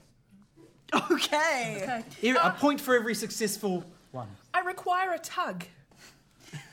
Okay. 0.94 1.82
Okay. 1.82 2.30
A 2.30 2.36
ah. 2.38 2.56
point 2.58 2.80
for 2.80 2.94
every 2.94 3.14
successful 3.14 3.84
one. 4.12 4.28
I 4.54 4.60
require 4.60 5.12
a 5.12 5.18
tug. 5.18 5.64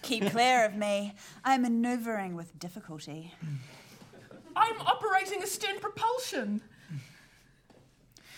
Keep 0.03 0.31
clear 0.31 0.65
of 0.65 0.75
me. 0.75 1.13
I'm 1.43 1.63
maneuvering 1.63 2.35
with 2.35 2.57
difficulty. 2.57 3.33
I'm 4.55 4.79
operating 4.79 5.43
a 5.43 5.47
stern 5.47 5.79
propulsion. 5.79 6.61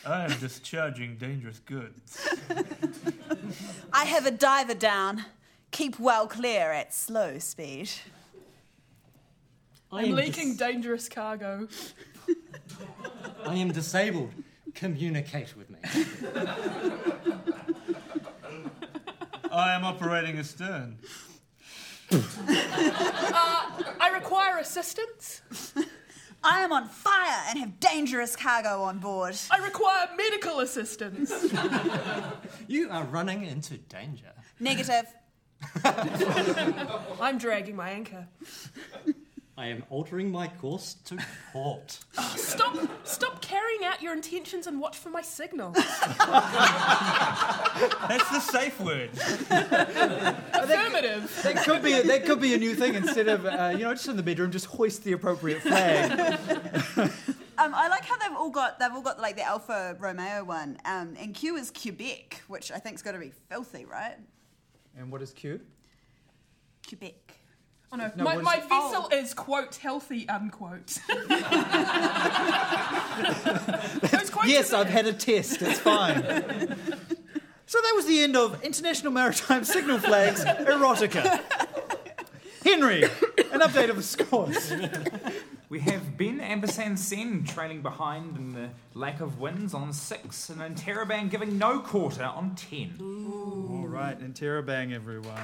I 0.06 0.26
am 0.26 0.40
discharging 0.40 1.18
dangerous 1.18 1.60
goods. 1.60 2.28
I 3.94 4.06
have 4.06 4.26
a 4.26 4.32
diver 4.32 4.74
down. 4.74 5.26
Keep 5.72 6.00
well 6.00 6.28
clear 6.28 6.72
at 6.72 6.94
slow 6.94 7.40
speed. 7.40 7.90
I 9.92 10.00
I'm 10.00 10.06
am 10.06 10.16
leaking 10.16 10.50
dis- 10.50 10.58
dangerous 10.58 11.10
cargo. 11.10 11.68
I 13.46 13.56
am 13.56 13.72
disabled. 13.72 14.34
Communicate 14.74 15.56
with 15.58 15.70
me. 15.70 15.80
I 19.52 19.74
am 19.74 19.84
operating 19.84 20.38
astern. 20.38 21.00
Uh, 22.12 22.18
I 24.00 24.12
require 24.14 24.60
assistance. 24.60 25.42
I 26.44 26.62
am 26.62 26.72
on 26.72 26.88
fire 26.88 27.44
and 27.50 27.60
have 27.60 27.80
dangerous 27.80 28.36
cargo 28.36 28.84
on 28.84 29.00
board. 29.00 29.36
I 29.50 29.58
require 29.58 30.08
medical 30.16 30.60
assistance. 30.60 31.32
You 32.68 32.90
are 32.92 33.04
running 33.06 33.46
into 33.46 33.78
danger. 33.78 34.32
Negative. 34.60 35.06
I'm 37.20 37.38
dragging 37.38 37.76
my 37.76 37.90
anchor. 37.90 38.28
I 39.60 39.66
am 39.68 39.84
altering 39.90 40.32
my 40.32 40.48
course 40.48 40.94
to 41.06 41.18
port. 41.52 41.98
Stop 42.36 42.78
stop 43.06 43.42
carrying 43.42 43.84
out 43.84 44.04
your 44.04 44.14
intentions 44.14 44.68
and 44.68 44.80
watch 44.80 44.98
for 44.98 45.10
my 45.10 45.24
signal. 45.24 45.72
That's 45.72 45.90
the 48.30 48.40
safe 48.40 48.80
word. 48.80 49.10
Affirmative. 50.54 51.42
That 51.44 51.64
could 51.66 51.82
be 51.82 52.00
that 52.02 52.26
could 52.26 52.40
be 52.40 52.54
a 52.54 52.58
new 52.60 52.76
thing. 52.76 52.94
Instead 52.94 53.28
of 53.30 53.48
uh, 53.48 53.74
you 53.76 53.80
know 53.80 53.94
just 53.96 54.08
in 54.08 54.16
the 54.16 54.22
bedroom, 54.24 54.52
just 54.52 54.68
hoist 54.68 55.04
the 55.04 55.14
appropriate 55.14 55.62
flag. 55.62 56.40
Um, 57.60 57.74
I 57.74 57.88
like 57.88 58.06
how 58.06 58.16
they've 58.18 58.38
all 58.38 58.52
got 58.52 58.78
they've 58.78 58.92
all 58.92 59.02
got 59.02 59.20
like 59.20 59.36
the 59.36 59.42
Alfa 59.42 59.98
Romeo 60.00 60.44
one, 60.44 60.78
um, 60.86 61.16
and 61.20 61.34
Q 61.34 61.56
is 61.56 61.72
Quebec, 61.72 62.44
which 62.48 62.72
I 62.72 62.78
think's 62.78 63.02
got 63.02 63.14
to 63.14 63.18
be 63.18 63.32
filthy, 63.50 63.84
right? 63.84 64.16
and 64.96 65.12
what 65.12 65.24
is 65.24 65.32
Q? 65.32 65.60
Quebec. 66.88 67.34
Oh 67.92 67.96
no, 67.96 68.12
No, 68.16 68.24
my, 68.24 68.38
my 68.38 68.60
vessel 68.60 69.08
oh. 69.12 69.16
is 69.16 69.34
quote 69.34 69.76
healthy 69.76 70.28
unquote. 70.30 70.98
Yes, 74.46 74.72
I've 74.72 74.88
had 74.88 75.08
a 75.08 75.14
test. 75.14 75.62
It's 75.62 75.80
fine. 75.80 76.22
so 77.66 77.80
that 77.82 77.94
was 77.96 78.06
the 78.06 78.22
end 78.22 78.38
of 78.38 78.64
International 78.64 79.12
Maritime 79.12 79.64
Signal 79.64 80.00
Flags 80.00 80.44
Erotica. 80.46 81.42
Henri, 82.66 83.04
an 83.04 83.62
update 83.62 83.90
of 83.90 83.96
the 83.98 84.04
scores. 84.04 84.72
We 85.70 85.80
have 85.82 86.18
Ben 86.18 86.40
ampersand 86.40 86.98
sen 87.00 87.44
trailing 87.44 87.82
behind 87.82 88.38
in 88.38 88.54
the 88.54 88.70
lack 88.94 89.20
of 89.20 89.40
wins 89.40 89.74
on 89.74 89.92
six, 89.92 90.50
and 90.50 90.62
then 90.62 90.76
Interrobang 90.76 91.30
giving 91.30 91.58
no 91.58 91.80
quarter 91.80 92.24
on 92.24 92.56
ten. 92.56 92.96
All 93.02 93.88
right, 93.88 94.18
and 94.18 94.34
Interrobang, 94.34 94.94
everyone. 94.94 95.42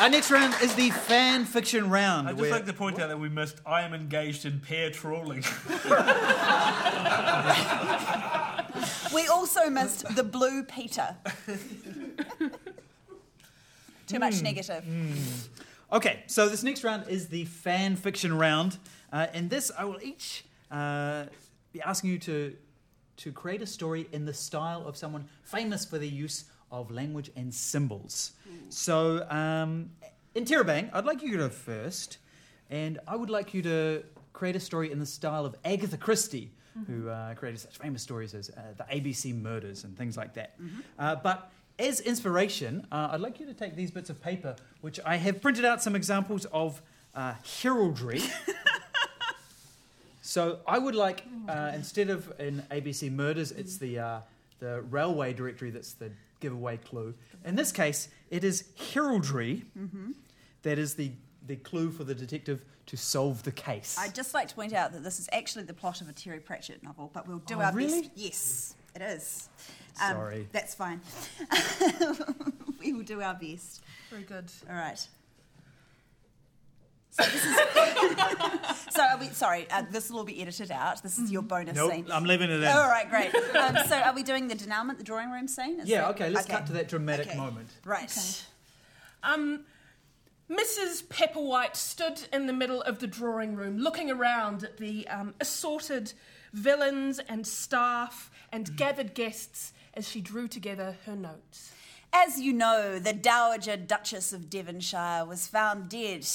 Our 0.00 0.08
next 0.10 0.30
round 0.30 0.54
is 0.60 0.74
the 0.74 0.90
fan 0.90 1.44
fiction 1.44 1.88
round. 1.88 2.28
I'd 2.28 2.32
just 2.32 2.40
where- 2.42 2.50
like 2.50 2.66
to 2.66 2.72
point 2.72 2.98
out 3.00 3.08
that 3.08 3.18
we 3.18 3.28
missed 3.28 3.60
I 3.64 3.82
am 3.82 3.94
engaged 3.94 4.44
in 4.44 4.60
pair 4.60 4.90
trawling. 4.90 5.44
We 9.14 9.28
also 9.28 9.70
missed 9.70 10.04
the 10.16 10.24
blue 10.24 10.64
Peter. 10.64 11.16
Too 14.08 14.18
much 14.18 14.42
negative. 14.42 14.84
Okay, 15.92 16.24
so 16.26 16.48
this 16.48 16.62
next 16.64 16.82
round 16.82 17.08
is 17.08 17.28
the 17.28 17.44
fan 17.44 17.94
fiction 17.96 18.36
round. 18.36 18.78
Uh, 19.12 19.28
in 19.32 19.48
this, 19.48 19.70
I 19.78 19.84
will 19.84 20.00
each 20.02 20.44
uh, 20.70 21.26
be 21.72 21.80
asking 21.80 22.10
you 22.10 22.18
to 22.20 22.56
to 23.18 23.30
create 23.30 23.62
a 23.62 23.66
story 23.66 24.08
in 24.10 24.24
the 24.24 24.34
style 24.34 24.84
of 24.88 24.96
someone 24.96 25.26
famous 25.44 25.84
for 25.84 25.98
the 25.98 26.08
use 26.08 26.44
of 26.80 26.90
language 26.90 27.30
and 27.36 27.52
symbols. 27.52 28.32
So, 28.68 29.26
um, 29.30 29.90
Interrobang, 30.34 30.90
I'd 30.92 31.04
like 31.04 31.22
you 31.22 31.30
to 31.32 31.38
go 31.38 31.48
first, 31.48 32.18
and 32.70 32.98
I 33.06 33.16
would 33.16 33.30
like 33.30 33.54
you 33.54 33.62
to 33.62 34.02
create 34.32 34.56
a 34.56 34.60
story 34.60 34.90
in 34.90 34.98
the 34.98 35.06
style 35.06 35.46
of 35.46 35.54
Agatha 35.64 35.96
Christie, 35.96 36.50
who 36.88 37.08
uh, 37.08 37.34
created 37.34 37.60
such 37.60 37.78
famous 37.78 38.02
stories 38.02 38.34
as 38.34 38.50
uh, 38.50 38.60
the 38.76 38.84
ABC 38.84 39.40
murders 39.40 39.84
and 39.84 39.96
things 39.96 40.16
like 40.16 40.34
that. 40.34 40.56
Uh, 40.98 41.14
but 41.14 41.52
as 41.78 42.00
inspiration, 42.00 42.86
uh, 42.90 43.10
I'd 43.12 43.20
like 43.20 43.38
you 43.38 43.46
to 43.46 43.54
take 43.54 43.76
these 43.76 43.90
bits 43.92 44.10
of 44.10 44.20
paper, 44.20 44.56
which 44.80 44.98
I 45.04 45.16
have 45.16 45.40
printed 45.40 45.64
out 45.64 45.82
some 45.82 45.94
examples 45.94 46.46
of 46.46 46.82
uh, 47.14 47.34
heraldry. 47.62 48.20
so 50.22 50.58
I 50.66 50.78
would 50.78 50.94
like, 50.96 51.24
uh, 51.48 51.72
instead 51.74 52.10
of 52.10 52.32
in 52.40 52.64
ABC 52.70 53.10
Murders, 53.10 53.52
it's 53.52 53.76
the, 53.78 53.98
uh, 53.98 54.20
the 54.58 54.82
railway 54.82 55.32
directory 55.32 55.70
that's 55.70 55.92
the 55.92 56.10
giveaway 56.44 56.76
clue. 56.76 57.14
In 57.42 57.54
this 57.56 57.72
case, 57.72 58.08
it 58.30 58.44
is 58.44 58.64
heraldry 58.92 59.64
that 60.62 60.78
is 60.78 60.94
the, 60.94 61.12
the 61.46 61.56
clue 61.56 61.90
for 61.90 62.04
the 62.04 62.14
detective 62.14 62.62
to 62.84 62.98
solve 62.98 63.42
the 63.44 63.50
case. 63.52 63.96
I'd 63.98 64.14
just 64.14 64.34
like 64.34 64.48
to 64.48 64.54
point 64.54 64.74
out 64.74 64.92
that 64.92 65.02
this 65.02 65.18
is 65.18 65.26
actually 65.32 65.64
the 65.64 65.72
plot 65.72 66.02
of 66.02 66.08
a 66.10 66.12
Terry 66.12 66.40
Pratchett 66.40 66.82
novel, 66.82 67.10
but 67.14 67.26
we'll 67.26 67.38
do 67.38 67.54
Oh, 67.56 67.62
our 67.62 67.72
really? 67.72 68.02
best. 68.02 68.10
Yes, 68.14 68.74
it 68.94 69.00
is. 69.00 69.48
Um, 70.02 70.12
Sorry. 70.16 70.46
That's 70.52 70.74
fine. 70.74 71.00
we 72.80 72.92
will 72.92 73.04
do 73.04 73.22
our 73.22 73.32
best. 73.34 73.82
Very 74.10 74.24
good. 74.24 74.50
All 74.68 74.76
right. 74.76 75.08
So 77.14 77.22
this 77.24 77.44
is. 77.46 77.56
so 78.92 79.02
are 79.02 79.18
we, 79.18 79.28
sorry, 79.28 79.66
uh, 79.70 79.84
this 79.90 80.10
will 80.10 80.18
all 80.18 80.24
be 80.24 80.42
edited 80.42 80.72
out. 80.72 81.00
This 81.02 81.16
is 81.18 81.30
your 81.30 81.42
bonus 81.42 81.76
Nope, 81.76 81.92
scene. 81.92 82.06
I'm 82.12 82.24
leaving 82.24 82.50
it 82.50 82.60
in. 82.60 82.64
All 82.64 82.88
right, 82.88 83.08
great. 83.08 83.32
Um, 83.54 83.76
so 83.86 83.96
are 83.98 84.12
we 84.12 84.24
doing 84.24 84.48
the 84.48 84.56
denouement, 84.56 84.98
the 84.98 85.04
drawing 85.04 85.30
room 85.30 85.46
scene? 85.46 85.78
Is 85.78 85.88
Yeah, 85.88 86.02
that- 86.02 86.10
okay, 86.16 86.30
let's 86.30 86.48
cut 86.48 86.66
to 86.66 86.72
that 86.72 86.88
dramatic 86.88 87.28
Okay. 87.28 87.36
moment. 87.36 87.68
Right. 87.84 88.44
Um, 89.22 89.60
Mrs. 90.50 91.04
Pepperwhite 91.04 91.76
stood 91.76 92.26
in 92.32 92.46
the 92.46 92.52
middle 92.52 92.82
of 92.82 92.98
the 92.98 93.06
drawing 93.06 93.54
room, 93.54 93.78
looking 93.78 94.10
around 94.10 94.64
at 94.64 94.78
the 94.78 95.06
um, 95.08 95.34
assorted 95.40 96.12
villains 96.52 97.20
and 97.28 97.46
staff 97.46 98.30
and 98.52 98.76
gathered 98.76 99.14
guests 99.14 99.72
as 99.94 100.08
she 100.08 100.20
drew 100.20 100.48
together 100.48 100.96
her 101.06 101.14
notes. 101.16 101.70
As 102.12 102.40
you 102.40 102.52
know, 102.52 102.98
the 102.98 103.12
Dowager 103.12 103.76
Duchess 103.76 104.32
of 104.32 104.50
Devonshire 104.50 105.24
was 105.24 105.46
found 105.46 105.88
dead. 105.88 106.26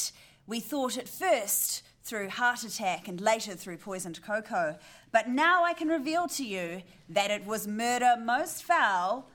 We 0.50 0.60
thought 0.60 0.98
at 0.98 1.08
first 1.08 1.84
through 2.02 2.30
heart 2.30 2.64
attack 2.64 3.08
and 3.08 3.22
later 3.22 3.54
through 3.54 3.78
poisoned 3.78 4.24
cocoa. 4.24 4.80
But 5.12 5.30
now 5.30 5.64
I 5.64 5.74
can 5.76 5.90
reveal 5.90 6.28
to 6.30 6.44
you 6.44 6.82
that 7.08 7.30
it 7.30 7.46
was 7.46 7.68
murder 7.68 8.16
most 8.20 8.64
foul 8.64 9.30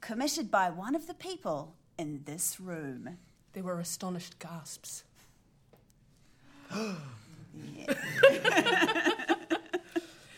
committed 0.00 0.50
by 0.50 0.70
one 0.70 0.94
of 0.94 1.08
the 1.08 1.12
people 1.12 1.74
in 1.98 2.22
this 2.24 2.58
room. 2.58 3.18
There 3.52 3.64
were 3.64 3.78
astonished 3.78 4.38
gasps. 4.38 5.04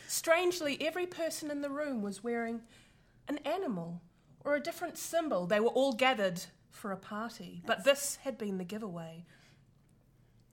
Strangely, 0.08 0.78
every 0.80 1.06
person 1.06 1.48
in 1.48 1.60
the 1.60 1.70
room 1.70 2.02
was 2.02 2.24
wearing 2.24 2.62
an 3.28 3.38
animal 3.44 4.02
or 4.44 4.56
a 4.56 4.60
different 4.60 4.98
symbol. 4.98 5.46
They 5.46 5.60
were 5.60 5.68
all 5.68 5.92
gathered 5.92 6.42
for 6.72 6.90
a 6.90 6.96
party, 6.96 7.62
but 7.66 7.84
this 7.84 8.18
had 8.22 8.36
been 8.36 8.58
the 8.58 8.64
giveaway. 8.64 9.24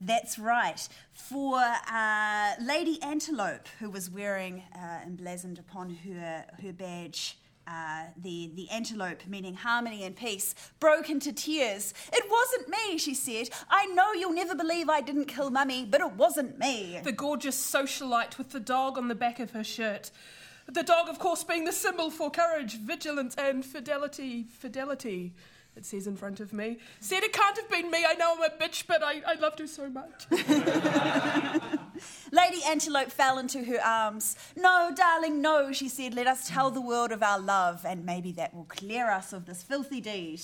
That's 0.02 0.38
right. 0.38 0.88
For 1.14 1.58
uh, 1.58 2.52
Lady 2.62 3.02
Antelope, 3.02 3.68
who 3.80 3.90
was 3.90 4.10
wearing 4.10 4.64
uh, 4.76 5.00
emblazoned 5.06 5.60
upon 5.60 5.90
her 6.06 6.46
her 6.62 6.74
badge. 6.74 7.38
Uh, 7.68 8.04
the 8.22 8.52
the 8.54 8.70
antelope, 8.70 9.26
meaning 9.26 9.56
harmony 9.56 10.04
and 10.04 10.16
peace, 10.16 10.54
broke 10.80 11.10
into 11.10 11.34
tears. 11.34 11.96
It 12.14 12.24
wasn't 12.30 12.70
me, 12.70 13.00
she 13.00 13.16
said. 13.16 13.50
I 13.72 13.88
know 13.88 14.14
you'll 14.14 14.34
never 14.34 14.54
believe 14.54 14.88
I 14.88 15.02
didn't 15.02 15.26
kill 15.26 15.50
Mummy, 15.50 15.84
but 15.84 16.00
it 16.00 16.12
wasn't 16.12 16.60
me. 16.60 17.00
The 17.04 17.12
gorgeous 17.12 17.58
socialite 17.58 18.38
with 18.38 18.52
the 18.52 18.60
dog 18.60 19.00
on 19.00 19.08
the 19.08 19.16
back 19.16 19.40
of 19.40 19.50
her 19.52 19.64
shirt. 19.64 20.12
The 20.68 20.84
dog, 20.84 21.10
of 21.10 21.18
course, 21.18 21.44
being 21.44 21.66
the 21.66 21.72
symbol 21.72 22.12
for 22.12 22.30
courage, 22.30 22.78
vigilance, 22.78 23.34
and 23.36 23.66
fidelity. 23.66 24.44
Fidelity, 24.44 25.34
it 25.76 25.86
says 25.86 26.08
in 26.08 26.16
front 26.16 26.40
of 26.40 26.54
me. 26.54 26.78
Said 27.00 27.24
it 27.24 27.34
can't 27.34 27.58
have 27.58 27.70
been 27.70 27.92
me. 27.92 28.06
I 28.08 28.14
know 28.14 28.36
I'm 28.38 28.44
a 28.44 28.50
bitch, 28.50 28.88
but 28.88 29.04
I, 29.04 29.22
I 29.28 29.34
loved 29.36 29.60
her 29.60 29.68
so 29.68 29.90
much. 29.90 30.26
Lady 32.32 32.62
Antelope 32.68 33.12
fell 33.12 33.38
into 33.38 33.64
her 33.64 33.80
arms. 33.84 34.38
No, 34.56 34.92
darling, 34.96 35.42
no, 35.42 35.72
she 35.72 35.90
said. 35.90 36.14
Let 36.14 36.28
us 36.28 36.50
tell 36.50 36.72
the 36.72 36.82
world 36.82 37.12
of 37.12 37.22
our 37.22 37.40
love, 37.40 37.86
and 37.86 38.06
maybe 38.06 38.32
that 38.34 38.54
will 38.54 38.66
clear 38.66 39.10
us 39.10 39.34
of 39.34 39.46
this 39.46 39.64
filthy 39.64 40.02
deed. 40.02 40.42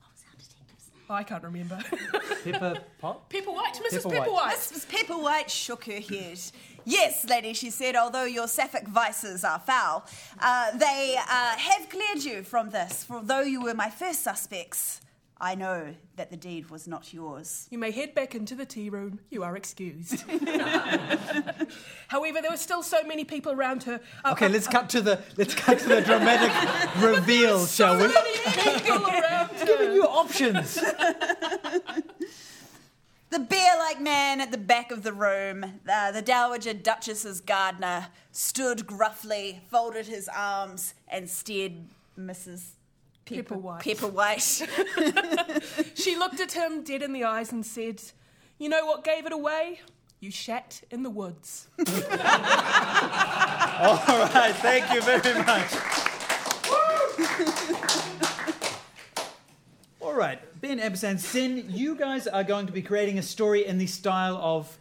What 0.00 0.12
was 0.12 0.22
our 0.28 0.36
detective's 0.38 0.90
name? 0.90 0.91
I 1.10 1.22
can't 1.22 1.42
remember. 1.42 1.78
Pepper 2.44 2.78
pot? 2.98 3.28
Pepper 3.28 3.50
White, 3.50 3.74
Mrs. 3.74 4.02
Pepper 4.02 4.08
Pepper 4.08 4.30
White. 4.30 4.32
White. 4.32 4.56
Mrs. 4.56 4.86
Pepperwhite 4.86 5.48
shook 5.48 5.84
her 5.84 6.00
head. 6.00 6.38
Yes, 6.84 7.24
lady, 7.28 7.52
she 7.52 7.70
said, 7.70 7.94
although 7.94 8.24
your 8.24 8.48
sapphic 8.48 8.88
vices 8.88 9.44
are 9.44 9.58
foul, 9.60 10.04
uh, 10.40 10.76
they 10.76 11.16
uh, 11.18 11.56
have 11.56 11.88
cleared 11.88 12.24
you 12.24 12.42
from 12.42 12.70
this. 12.70 13.04
For 13.04 13.20
though 13.22 13.42
you 13.42 13.62
were 13.62 13.74
my 13.74 13.90
first 13.90 14.22
suspects, 14.22 15.00
I 15.44 15.56
know 15.56 15.92
that 16.14 16.30
the 16.30 16.36
deed 16.36 16.70
was 16.70 16.86
not 16.86 17.12
yours. 17.12 17.66
You 17.68 17.76
may 17.76 17.90
head 17.90 18.14
back 18.14 18.36
into 18.36 18.54
the 18.54 18.64
tea 18.64 18.88
room. 18.90 19.18
You 19.28 19.42
are 19.42 19.56
excused. 19.56 20.20
However, 22.06 22.40
there 22.40 22.50
were 22.52 22.56
still 22.56 22.84
so 22.84 23.02
many 23.02 23.24
people 23.24 23.50
around 23.50 23.82
her. 23.82 24.00
Uh, 24.24 24.30
Okay, 24.32 24.46
uh, 24.46 24.50
let's 24.50 24.68
cut 24.68 24.88
to 24.90 25.00
the 25.00 25.20
let's 25.36 25.52
cut 25.56 25.80
to 25.80 25.88
the 25.88 26.00
dramatic 26.00 26.52
reveal, 27.02 27.66
shall 27.66 27.96
we? 27.96 28.06
many 28.06 28.38
people 28.78 29.04
around 29.04 29.48
her. 29.48 29.66
Giving 29.66 29.92
you 29.94 30.04
options. 30.04 30.78
The 33.30 33.38
bear 33.38 33.78
like 33.78 33.98
man 33.98 34.42
at 34.42 34.50
the 34.50 34.58
back 34.58 34.92
of 34.92 35.04
the 35.04 35.12
room, 35.14 35.64
uh, 35.90 36.12
the 36.12 36.20
Dowager 36.20 36.74
Duchess's 36.74 37.40
gardener, 37.40 38.08
stood 38.30 38.86
gruffly, 38.86 39.62
folded 39.70 40.06
his 40.06 40.28
arms, 40.28 40.92
and 41.08 41.30
stared 41.30 41.72
Mrs. 42.18 42.72
Pepper, 43.24 43.56
White. 43.56 43.82
Pepper 43.82 44.08
White. 44.08 44.62
She 45.94 46.16
looked 46.16 46.40
at 46.40 46.52
him 46.52 46.82
dead 46.82 47.02
in 47.02 47.12
the 47.12 47.24
eyes 47.24 47.52
and 47.52 47.64
said, 47.64 48.02
You 48.58 48.68
know 48.68 48.84
what 48.86 49.04
gave 49.04 49.26
it 49.26 49.32
away? 49.32 49.80
You 50.20 50.30
shat 50.30 50.82
in 50.90 51.02
the 51.02 51.10
woods. 51.10 51.68
All 51.78 51.84
right, 51.88 51.96
thank 54.56 54.92
you 54.92 55.02
very 55.02 55.34
much. 55.44 55.72
All 60.00 60.14
right, 60.14 60.38
Ben 60.60 60.78
Absan, 60.78 61.18
Sin, 61.18 61.64
you 61.68 61.96
guys 61.96 62.26
are 62.26 62.44
going 62.44 62.66
to 62.66 62.72
be 62.72 62.82
creating 62.82 63.18
a 63.18 63.22
story 63.22 63.66
in 63.66 63.78
the 63.78 63.86
style 63.86 64.36
of 64.36 64.78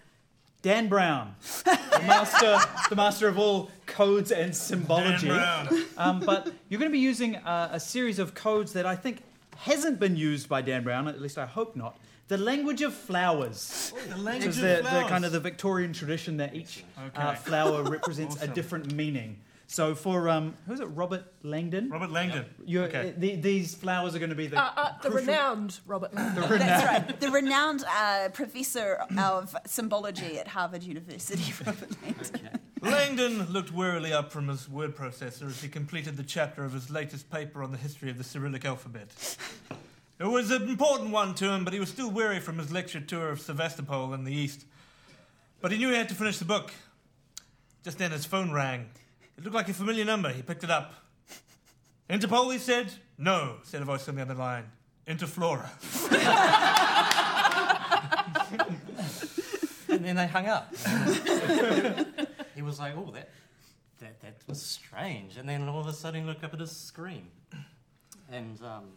Dan 0.61 0.87
Brown, 0.89 1.35
the 1.63 2.03
master, 2.05 2.59
the 2.89 2.95
master 2.95 3.27
of 3.27 3.39
all 3.39 3.71
codes 3.87 4.31
and 4.31 4.55
symbology. 4.55 5.27
Dan 5.27 5.65
Brown. 5.67 5.83
Um, 5.97 6.19
but 6.19 6.51
you're 6.69 6.79
going 6.79 6.91
to 6.91 6.93
be 6.93 6.99
using 6.99 7.35
uh, 7.37 7.69
a 7.71 7.79
series 7.79 8.19
of 8.19 8.35
codes 8.35 8.73
that 8.73 8.85
I 8.85 8.95
think 8.95 9.23
hasn't 9.57 9.99
been 9.99 10.15
used 10.15 10.47
by 10.47 10.61
Dan 10.61 10.83
Brown, 10.83 11.07
at 11.07 11.19
least 11.21 11.37
I 11.37 11.45
hope 11.47 11.75
not. 11.75 11.97
The 12.27 12.37
language 12.37 12.81
of 12.81 12.93
flowers. 12.93 13.91
The 14.07 14.13
Which 14.15 14.23
language 14.23 14.49
is 14.49 14.57
of 14.57 14.63
the, 14.63 14.75
the 14.77 14.89
flowers. 14.89 15.09
kind 15.09 15.25
of 15.25 15.31
the 15.31 15.39
Victorian 15.39 15.93
tradition 15.93 16.37
that 16.37 16.55
each 16.55 16.83
uh, 17.15 17.35
flower 17.35 17.83
represents 17.83 18.35
a 18.37 18.39
Awesome. 18.43 18.53
different 18.53 18.93
meaning. 18.93 19.39
So 19.71 19.95
for 19.95 20.27
um, 20.27 20.53
who's 20.67 20.81
it? 20.81 20.85
Robert 20.87 21.23
Langdon. 21.43 21.89
Robert 21.89 22.11
Langdon. 22.11 22.43
You're, 22.65 22.83
Okay. 22.87 23.11
uh, 23.11 23.13
the, 23.17 23.35
these 23.37 23.73
flowers 23.73 24.13
are 24.13 24.19
going 24.19 24.29
to 24.31 24.35
be 24.35 24.47
the 24.47 24.57
Uh, 24.61 24.69
uh, 24.75 24.91
the 25.01 25.09
crucial- 25.09 25.27
renowned 25.27 25.79
Robert 25.87 26.13
Langdon. 26.13 26.59
That's 26.59 26.85
right. 26.85 27.19
The 27.21 27.31
renowned 27.31 27.85
uh, 27.87 28.27
professor 28.33 28.99
of 29.17 29.55
symbology 29.65 30.37
at 30.37 30.49
Harvard 30.49 30.83
University, 30.83 31.53
Robert 31.65 31.89
Langdon. 32.03 32.59
Langdon 32.81 33.49
looked 33.53 33.71
wearily 33.71 34.11
up 34.11 34.29
from 34.29 34.49
his 34.49 34.67
word 34.67 34.93
processor 34.93 35.47
as 35.47 35.61
he 35.61 35.69
completed 35.69 36.17
the 36.17 36.23
chapter 36.23 36.65
of 36.65 36.73
his 36.73 36.89
latest 36.89 37.29
paper 37.31 37.63
on 37.63 37.71
the 37.71 37.77
history 37.77 38.09
of 38.09 38.17
the 38.17 38.25
Cyrillic 38.25 38.65
alphabet. 38.65 39.07
It 40.19 40.25
was 40.25 40.51
an 40.51 40.67
important 40.67 41.11
one 41.11 41.33
to 41.35 41.49
him, 41.49 41.63
but 41.63 41.71
he 41.71 41.79
was 41.79 41.87
still 41.87 42.11
weary 42.11 42.41
from 42.41 42.57
his 42.57 42.73
lecture 42.73 42.99
tour 42.99 43.29
of 43.29 43.39
Sevastopol 43.39 44.13
in 44.13 44.25
the 44.25 44.33
east. 44.33 44.65
But 45.61 45.71
he 45.71 45.77
knew 45.77 45.91
he 45.91 45.95
had 45.95 46.09
to 46.09 46.15
finish 46.15 46.39
the 46.39 46.45
book. 46.45 46.73
Just 47.85 47.99
then 47.99 48.11
his 48.11 48.25
phone 48.25 48.51
rang. 48.51 48.89
It 49.41 49.45
looked 49.45 49.55
like 49.55 49.69
a 49.69 49.73
familiar 49.73 50.05
number. 50.05 50.29
He 50.29 50.43
picked 50.43 50.63
it 50.63 50.69
up. 50.69 50.93
Interpol, 52.07 52.53
he 52.53 52.59
said. 52.59 52.93
No, 53.17 53.55
said 53.63 53.81
a 53.81 53.85
voice 53.85 54.07
on 54.07 54.13
the 54.13 54.21
other 54.21 54.35
line. 54.35 54.65
Interflora. 55.07 55.67
and 59.89 60.05
then 60.05 60.15
they 60.15 60.27
hung 60.27 60.45
up. 60.45 60.71
he 62.55 62.61
was 62.61 62.79
like, 62.79 62.93
"Oh, 62.95 63.09
that, 63.15 63.31
that 63.99 64.21
that 64.21 64.35
was 64.45 64.61
strange." 64.61 65.37
And 65.37 65.49
then 65.49 65.67
all 65.67 65.79
of 65.79 65.87
a 65.87 65.93
sudden, 65.93 66.21
he 66.21 66.27
looked 66.27 66.43
up 66.43 66.53
at 66.53 66.59
his 66.59 66.69
screen, 66.69 67.25
and 68.31 68.61
um, 68.61 68.89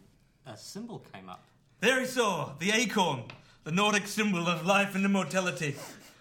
a 0.45 0.55
symbol 0.55 1.03
came 1.11 1.27
up. 1.27 1.43
There 1.79 1.99
he 1.99 2.05
saw 2.05 2.53
the 2.59 2.69
acorn, 2.69 3.23
the 3.63 3.71
Nordic 3.71 4.05
symbol 4.05 4.47
of 4.47 4.63
life 4.63 4.93
and 4.93 5.05
immortality. 5.05 5.75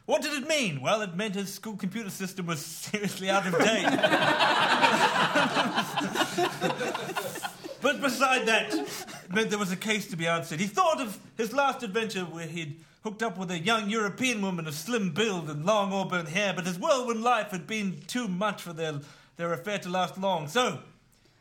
What 0.06 0.20
did 0.20 0.34
it 0.34 0.46
mean? 0.46 0.82
Well, 0.82 1.00
it 1.00 1.14
meant 1.14 1.34
his 1.34 1.52
school 1.52 1.76
computer 1.76 2.10
system 2.10 2.46
was 2.46 2.64
seriously 2.66 3.30
out 3.30 3.46
of 3.46 3.58
date. 3.58 3.84
but 7.80 8.02
beside 8.02 8.46
that, 8.46 8.74
it 8.74 9.34
meant 9.34 9.50
there 9.50 9.58
was 9.58 9.72
a 9.72 9.76
case 9.76 10.06
to 10.08 10.16
be 10.16 10.26
answered. 10.26 10.60
He 10.60 10.66
thought 10.66 11.00
of 11.00 11.18
his 11.36 11.54
last 11.54 11.82
adventure 11.82 12.22
where 12.22 12.46
he'd 12.46 12.78
hooked 13.02 13.22
up 13.22 13.38
with 13.38 13.50
a 13.50 13.58
young 13.58 13.88
European 13.88 14.42
woman 14.42 14.66
of 14.66 14.74
slim 14.74 15.12
build 15.12 15.48
and 15.48 15.64
long 15.64 15.92
auburn 15.92 16.26
hair, 16.26 16.52
but 16.54 16.66
his 16.66 16.78
whirlwind 16.78 17.22
life 17.22 17.50
had 17.50 17.66
been 17.66 18.00
too 18.06 18.28
much 18.28 18.60
for 18.60 18.74
their, 18.74 19.00
their 19.36 19.52
affair 19.54 19.78
to 19.78 19.88
last 19.88 20.18
long. 20.18 20.48
So, 20.48 20.80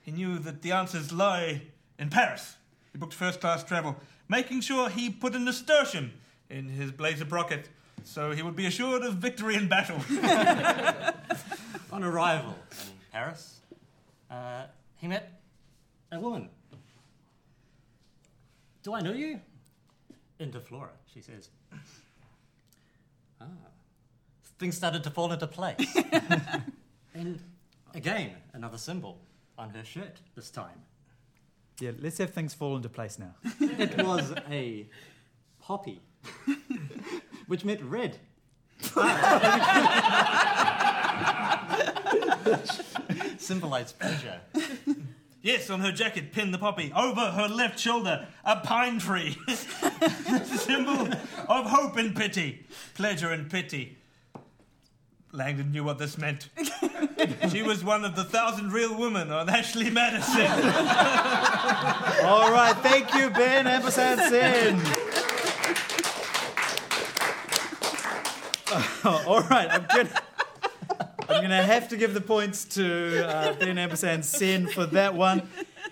he 0.04 0.12
knew 0.12 0.40
that 0.40 0.62
the 0.62 0.72
answers 0.72 1.12
lie 1.12 1.64
in 2.00 2.10
Paris. 2.10 2.56
He 2.94 2.98
booked 2.98 3.14
first 3.14 3.42
class 3.42 3.64
travel, 3.64 3.98
making 4.30 4.62
sure 4.62 4.90
he 4.90 5.10
put 5.10 5.36
a 5.36 5.40
nasturtium 5.40 6.14
in 6.50 6.70
his 6.70 6.92
blazer 6.92 7.26
brocket 7.26 7.68
so 8.04 8.32
he 8.32 8.42
would 8.42 8.56
be 8.56 8.66
assured 8.66 9.04
of 9.04 9.16
victory 9.16 9.56
in 9.56 9.68
battle. 9.68 9.98
On 11.92 12.04
arrival 12.04 12.56
in 12.72 12.94
Paris, 13.12 13.60
uh, 14.32 14.64
he 14.98 15.08
met 15.08 15.42
a 16.12 16.20
woman. 16.20 16.50
Do 18.84 18.94
I 18.94 19.02
know 19.02 19.14
you? 19.14 19.40
Interflora, 20.40 20.90
she 21.14 21.22
says. 21.22 21.50
Ah. 23.40 23.46
Things 24.60 24.76
started 24.76 25.04
to 25.04 25.10
fall 25.10 25.32
into 25.32 25.48
place. 25.48 25.96
and 27.14 27.40
again, 27.94 28.32
another 28.54 28.78
symbol 28.78 29.20
on 29.58 29.70
her 29.70 29.84
shirt 29.84 30.20
this 30.36 30.50
time. 30.50 30.82
Yeah, 31.80 31.92
let's 32.00 32.18
have 32.18 32.32
things 32.32 32.54
fall 32.54 32.76
into 32.76 32.90
place 32.90 33.18
now. 33.18 33.36
It 33.60 34.04
was 34.04 34.34
a 34.50 34.88
poppy, 35.60 36.02
which 37.48 37.66
meant 37.66 37.82
red. 37.82 38.18
Symbolized 43.38 44.00
pleasure. 44.00 44.40
Yes, 45.44 45.70
on 45.70 45.82
her 45.82 45.92
jacket, 45.92 46.32
pin 46.32 46.52
the 46.52 46.58
poppy. 46.58 46.92
Over 46.96 47.20
her 47.20 47.50
left 47.50 47.78
shoulder, 47.78 48.28
a 48.46 48.56
pine 48.62 49.00
tree. 49.00 49.38
Symbol 50.46 51.10
of 51.50 51.66
hope 51.66 51.98
and 51.98 52.16
pity. 52.16 52.66
Pleasure 52.96 53.30
and 53.30 53.52
pity. 53.52 53.98
Langdon 55.34 55.72
knew 55.72 55.84
what 55.84 55.98
this 55.98 56.18
meant. 56.18 56.48
she 57.52 57.62
was 57.62 57.84
one 57.84 58.06
of 58.06 58.16
the 58.16 58.24
thousand 58.24 58.72
real 58.72 58.98
women 58.98 59.32
on 59.32 59.50
Ashley 59.50 59.90
Madison. 59.90 60.46
All 62.24 62.50
right, 62.52 62.76
thank 62.82 63.14
you, 63.14 63.30
Ben 63.32 63.68
Ampersand 63.68 64.22
Sin. 64.30 64.80
all 69.06 69.42
right, 69.44 69.70
I'm 69.70 69.86
gonna, 69.88 70.22
I'm 71.30 71.42
gonna 71.42 71.64
have 71.64 71.90
to 71.90 71.98
give 71.98 72.14
the 72.14 72.22
points 72.22 72.66
to 72.66 73.28
uh, 73.28 73.54
Ben 73.54 73.78
Ampersand 73.78 74.26
Sin 74.26 74.68
for 74.68 74.86
that 74.88 75.14
one. 75.14 75.48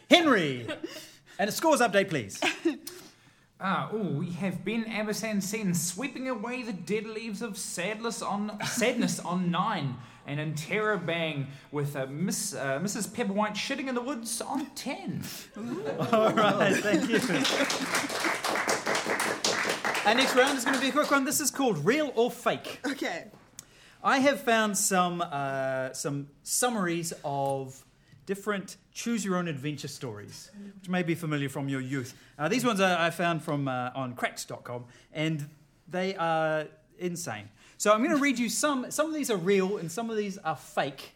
Henri, 0.10 0.68
and 1.38 1.50
a 1.50 1.52
scores 1.52 1.80
update, 1.80 2.10
please. 2.10 2.40
Ah, 3.64 3.92
oh, 3.94 4.14
we 4.18 4.32
have 4.32 4.66
Ben 4.66 4.86
Ampersand 4.86 5.44
Sen 5.44 5.76
sweeping 5.76 6.28
away 6.28 6.64
the 6.64 6.74
dead 6.74 7.06
leaves 7.06 7.44
of 7.44 7.60
sadness 7.60 8.24
on 8.24 8.58
sadness 8.66 9.20
on 9.20 9.52
nine, 9.52 9.98
and 10.26 10.40
Interrobang 10.40 11.46
with 11.72 11.96
uh, 11.96 12.08
Miss 12.08 12.56
uh, 12.56 12.80
Mrs. 12.80 13.10
Pepperwhite 13.10 13.54
shitting 13.54 13.88
in 13.88 13.94
the 13.94 14.02
woods 14.02 14.42
on 14.42 14.66
ten. 14.74 15.24
All 16.12 16.34
right, 16.34 16.76
thank 16.78 17.08
you. 17.08 18.38
Our 20.04 20.16
next 20.16 20.36
round 20.36 20.58
is 20.58 20.66
going 20.66 20.76
to 20.76 20.82
be 20.82 20.90
a 20.90 20.92
quick 20.92 21.12
one. 21.12 21.26
This 21.26 21.40
is 21.40 21.52
called 21.52 21.86
Real 21.86 22.12
or 22.16 22.32
Fake. 22.32 22.80
Okay. 22.88 23.26
I 24.04 24.18
have 24.18 24.42
found 24.42 24.76
some 24.76 25.22
uh, 25.22 25.94
some 25.94 26.28
summaries 26.42 27.14
of 27.24 27.86
different 28.26 28.78
choose 28.92 29.24
your 29.24 29.36
own 29.36 29.48
adventure 29.48 29.88
stories, 29.88 30.50
which 30.80 30.90
may 30.90 31.04
be 31.04 31.14
familiar 31.14 31.50
from 31.50 31.70
your 31.70 31.82
youth. 31.82 32.16
Uh, 32.40 32.48
these 32.48 32.66
ones 32.66 32.82
I, 32.82 33.08
I 33.08 33.10
found 33.12 33.44
from 33.44 33.68
uh, 33.68 33.92
on 33.94 34.16
Cracked.com, 34.16 34.86
and 35.14 35.48
they 35.88 36.16
are 36.16 36.66
insane. 36.98 37.50
So 37.78 37.94
I'm 37.94 38.00
going 38.00 38.16
to 38.16 38.22
read 38.22 38.40
you 38.40 38.50
some. 38.50 38.90
Some 38.90 39.06
of 39.06 39.14
these 39.14 39.30
are 39.30 39.38
real, 39.38 39.78
and 39.78 39.92
some 39.92 40.10
of 40.10 40.18
these 40.18 40.40
are 40.40 40.56
fake. 40.56 41.12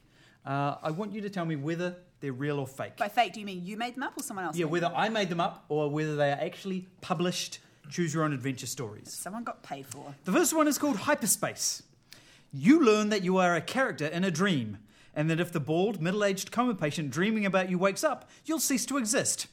Uh, 0.45 0.75
I 0.83 0.91
want 0.91 1.11
you 1.11 1.21
to 1.21 1.29
tell 1.31 1.45
me 1.45 1.55
whether 1.55 1.95
they're 2.19 2.33
real 2.33 2.59
or 2.59 2.67
fake. 2.67 2.97
By 2.97 3.07
fake, 3.07 3.33
do 3.33 3.39
you 3.39 3.47
mean 3.47 3.65
you 3.65 3.77
made 3.77 3.95
them 3.95 4.03
up 4.03 4.15
or 4.15 4.21
someone 4.21 4.45
else? 4.45 4.55
Yeah, 4.55 4.65
whether? 4.65 4.91
I 4.95 5.09
made 5.09 5.29
them 5.29 5.41
up 5.41 5.65
or 5.69 5.89
whether 5.89 6.15
they 6.15 6.31
are 6.31 6.39
actually 6.39 6.87
published 7.01 7.61
choose 7.89 8.13
your 8.13 8.23
own 8.23 8.33
adventure 8.33 8.67
stories. 8.67 9.11
someone 9.13 9.43
got 9.43 9.63
paid 9.63 9.85
for. 9.85 10.15
The 10.25 10.31
first 10.31 10.55
one 10.55 10.67
is 10.67 10.77
called 10.77 10.97
Hyperspace. 10.97 11.83
You 12.51 12.83
learn 12.83 13.09
that 13.09 13.23
you 13.23 13.37
are 13.37 13.55
a 13.55 13.61
character 13.61 14.05
in 14.05 14.23
a 14.23 14.31
dream, 14.31 14.77
and 15.13 15.29
that 15.29 15.39
if 15.39 15.51
the 15.51 15.59
bald, 15.59 16.01
middle 16.01 16.23
aged 16.23 16.51
coma 16.51 16.75
patient 16.75 17.11
dreaming 17.11 17.45
about 17.45 17.69
you 17.69 17.77
wakes 17.77 18.03
up, 18.03 18.29
you'll 18.45 18.59
cease 18.59 18.85
to 18.87 18.97
exist. 18.97 19.47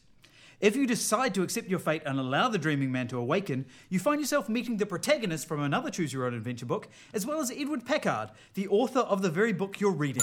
If 0.60 0.76
you 0.76 0.86
decide 0.86 1.34
to 1.34 1.42
accept 1.42 1.68
your 1.68 1.80
fate 1.80 2.02
and 2.06 2.20
allow 2.20 2.48
the 2.48 2.58
dreaming 2.58 2.92
man 2.92 3.08
to 3.08 3.18
awaken, 3.18 3.66
you 3.88 3.98
find 3.98 4.20
yourself 4.20 4.48
meeting 4.48 4.76
the 4.76 4.86
protagonist 4.86 5.48
from 5.48 5.60
another 5.60 5.90
Choose 5.90 6.12
Your 6.12 6.24
Own 6.24 6.34
Adventure 6.34 6.66
book, 6.66 6.88
as 7.12 7.26
well 7.26 7.40
as 7.40 7.50
Edward 7.50 7.84
Packard, 7.84 8.30
the 8.54 8.68
author 8.68 9.00
of 9.00 9.22
the 9.22 9.30
very 9.30 9.52
book 9.52 9.80
you're 9.80 9.90
reading. 9.90 10.22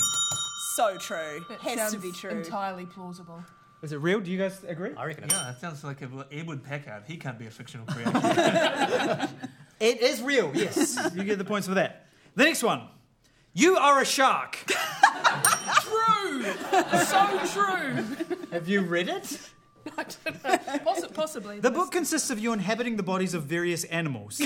So 0.76 0.98
true. 0.98 1.44
It 1.50 1.60
Has 1.60 1.92
to 1.92 2.00
be 2.00 2.14
true. 2.14 2.30
Entirely 2.30 2.86
plausible. 2.86 3.44
Is 3.82 3.94
it 3.94 3.98
real? 3.98 4.20
Do 4.20 4.30
you 4.30 4.38
guys 4.38 4.62
agree? 4.68 4.92
I 4.98 5.06
reckon 5.06 5.26
it's 5.26 5.34
Yeah, 5.34 5.44
that 5.46 5.62
sounds 5.62 5.84
like 5.84 6.02
a, 6.02 6.10
Edward 6.32 6.64
Packard. 6.64 7.04
He 7.08 7.18
can't 7.18 7.40
be 7.40 7.48
a 7.48 7.52
fictional 7.52 7.86
creator. 7.90 9.30
It 9.80 10.02
is 10.02 10.22
real, 10.22 10.52
yes. 10.54 10.98
you 11.16 11.24
get 11.24 11.38
the 11.38 11.46
points 11.46 11.66
for 11.66 11.76
that. 11.76 12.08
The 12.36 12.44
next 12.44 12.64
one. 12.64 12.82
You 13.54 13.78
are 13.78 14.02
a 14.02 14.06
shark. 14.06 14.58
True! 15.82 16.44
so 17.06 17.40
true! 17.54 18.04
Have 18.52 18.68
you 18.68 18.82
read 18.82 19.08
it? 19.08 19.40
I 19.98 20.04
don't 20.04 20.44
know. 20.44 20.58
Possi- 20.86 21.14
possibly. 21.14 21.60
The 21.62 21.72
book 21.72 21.92
consists 21.94 22.30
of 22.30 22.40
you 22.40 22.52
inhabiting 22.52 22.98
the 22.98 23.04
bodies 23.04 23.34
of 23.34 23.44
various 23.44 23.86
animals. 23.86 24.42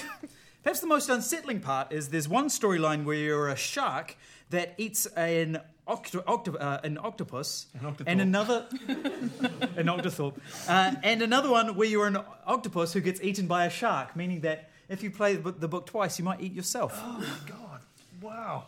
Perhaps 0.62 0.82
the 0.82 0.88
most 0.88 1.10
unsettling 1.10 1.60
part 1.60 1.92
is 1.92 2.10
there's 2.10 2.30
one 2.30 2.48
storyline 2.48 3.04
where 3.04 3.16
you're 3.18 3.50
a 3.50 3.56
shark 3.56 4.16
that 4.54 4.74
eats 4.78 5.06
an, 5.18 5.60
octo- 5.88 6.24
octo- 6.26 6.56
uh, 6.56 6.80
an 6.84 6.98
octopus, 7.02 7.68
An 7.82 7.96
and 8.08 8.22
another 8.22 8.66
an 8.88 9.88
octothorpe, 9.88 10.38
uh, 10.68 10.96
and 11.04 11.22
another 11.22 11.50
one 11.50 11.76
where 11.76 11.88
you're 11.88 12.08
an 12.08 12.18
octopus 12.46 12.94
who 12.94 13.02
gets 13.02 13.20
eaten 13.22 13.48
by 13.48 13.66
a 13.66 13.70
shark, 13.70 14.16
meaning 14.16 14.42
that 14.42 14.70
if 14.90 15.04
you 15.04 15.12
play 15.12 15.36
the 15.36 15.42
book- 15.42 15.60
the 15.60 15.68
book 15.68 15.86
twice, 15.86 16.18
you 16.20 16.26
might 16.26 16.42
eat 16.42 16.54
yourself. 16.54 16.94
oh 17.04 17.20
my 17.20 17.50
god. 17.50 17.82
Wow. 18.22 18.66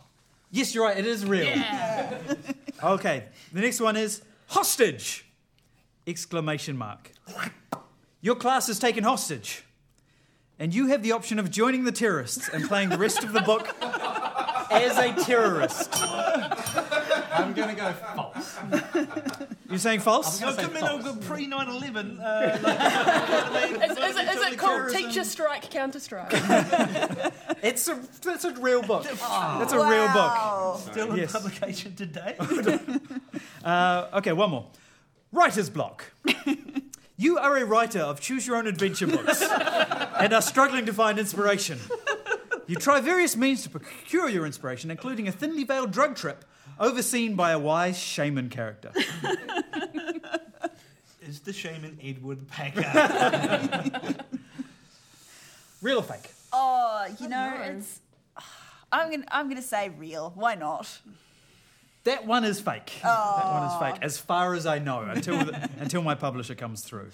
Yes, 0.52 0.74
you're 0.76 0.86
right. 0.86 0.98
It 0.98 1.06
is 1.06 1.26
real. 1.26 1.46
Yeah. 1.46 2.20
Okay. 2.84 3.24
The 3.54 3.62
next 3.62 3.80
one 3.80 3.96
is 3.96 4.22
hostage! 4.48 5.26
Exclamation 6.06 6.76
mark. 6.78 7.12
Your 8.22 8.36
class 8.36 8.68
is 8.70 8.80
taken 8.80 9.04
hostage, 9.06 9.64
and 10.60 10.74
you 10.76 10.88
have 10.88 11.02
the 11.02 11.14
option 11.14 11.40
of 11.40 11.50
joining 11.50 11.86
the 11.86 11.92
terrorists 11.94 12.50
and 12.50 12.68
playing 12.68 12.90
the 12.90 12.98
rest 12.98 13.24
of 13.24 13.32
the 13.32 13.42
book 13.42 13.66
as 14.72 14.98
a 14.98 15.14
terrorist. 15.24 15.90
I'm 16.02 17.54
going 17.54 17.70
to 17.70 17.76
go 17.76 17.94
false. 17.94 18.58
You're 19.70 19.78
saying 19.80 20.00
false? 20.02 20.42
I'm 20.42 20.50
No, 20.50 20.56
gonna 20.56 20.68
say 20.68 20.74
come 20.74 20.76
in 20.78 21.02
false. 21.02 21.06
over 21.18 21.20
pre 21.26 21.48
9 21.48 21.68
11. 21.70 22.20
Uh, 22.20 23.72
Is, 23.86 23.92
is, 23.92 23.98
it, 24.18 24.28
is 24.36 24.42
it 24.54 24.58
called 24.58 24.90
Teacher 24.92 25.24
Strike, 25.24 25.70
Counter 25.72 26.00
Strike? 26.00 26.32
It's 27.64 27.88
a 27.88 28.00
that's 28.22 28.44
a 28.46 28.52
real 28.54 28.84
book. 28.84 29.04
That's 29.20 29.74
a 29.74 29.78
real 29.90 30.08
book. 30.14 30.78
Still 30.92 31.12
in 31.14 31.18
Yes. 31.18 31.32
publication 31.32 31.96
today. 31.96 32.36
Uh, 33.64 34.08
okay, 34.14 34.34
one 34.34 34.52
more. 34.52 34.68
Writer's 35.32 35.72
block. 35.72 36.12
You 37.18 37.40
are 37.40 37.58
a 37.58 37.66
writer 37.66 38.02
of 38.02 38.20
choose 38.22 38.46
your 38.46 38.58
own 38.58 38.68
adventure 38.68 39.08
books 39.08 39.42
and 39.42 40.32
are 40.34 40.42
struggling 40.44 40.86
to 40.86 40.94
find 40.94 41.18
inspiration. 41.18 41.80
You 42.68 42.76
try 42.76 43.00
various 43.00 43.36
means 43.36 43.64
to 43.64 43.70
procure 43.70 44.30
your 44.30 44.46
inspiration, 44.46 44.90
including 44.90 45.28
a 45.28 45.32
thinly 45.32 45.64
veiled 45.64 45.92
drug 45.92 46.16
trip 46.16 46.46
overseen 46.80 47.36
by 47.36 47.52
a 47.52 47.60
wise 47.60 47.98
shaman 47.98 48.50
character. 48.50 48.92
Is 51.22 51.40
the 51.42 51.54
shaman 51.54 52.00
Edward 52.04 52.48
Packard? 52.48 52.86
Real 55.82 56.00
or 56.00 56.04
fake? 56.04 56.32
Oh, 56.54 57.06
you 57.20 57.28
know, 57.28 57.50
know. 57.50 57.62
it's. 57.62 58.02
I'm 58.92 59.12
gonna. 59.12 59.26
I'm 59.32 59.50
gonna 59.50 59.62
say 59.62 59.90
real. 59.90 60.32
Why 60.36 60.56
not? 60.56 61.00
That 62.06 62.28
one 62.28 62.44
is 62.44 62.62
fake. 62.62 63.00
That 63.02 63.52
one 63.52 63.64
is 63.64 63.76
fake, 63.80 64.04
as 64.04 64.20
far 64.20 64.54
as 64.54 64.68
I 64.68 64.78
know, 64.78 65.02
until 65.02 65.44
the, 65.44 65.70
until 65.80 66.04
my 66.04 66.14
publisher 66.14 66.54
comes 66.54 66.82
through. 66.82 67.10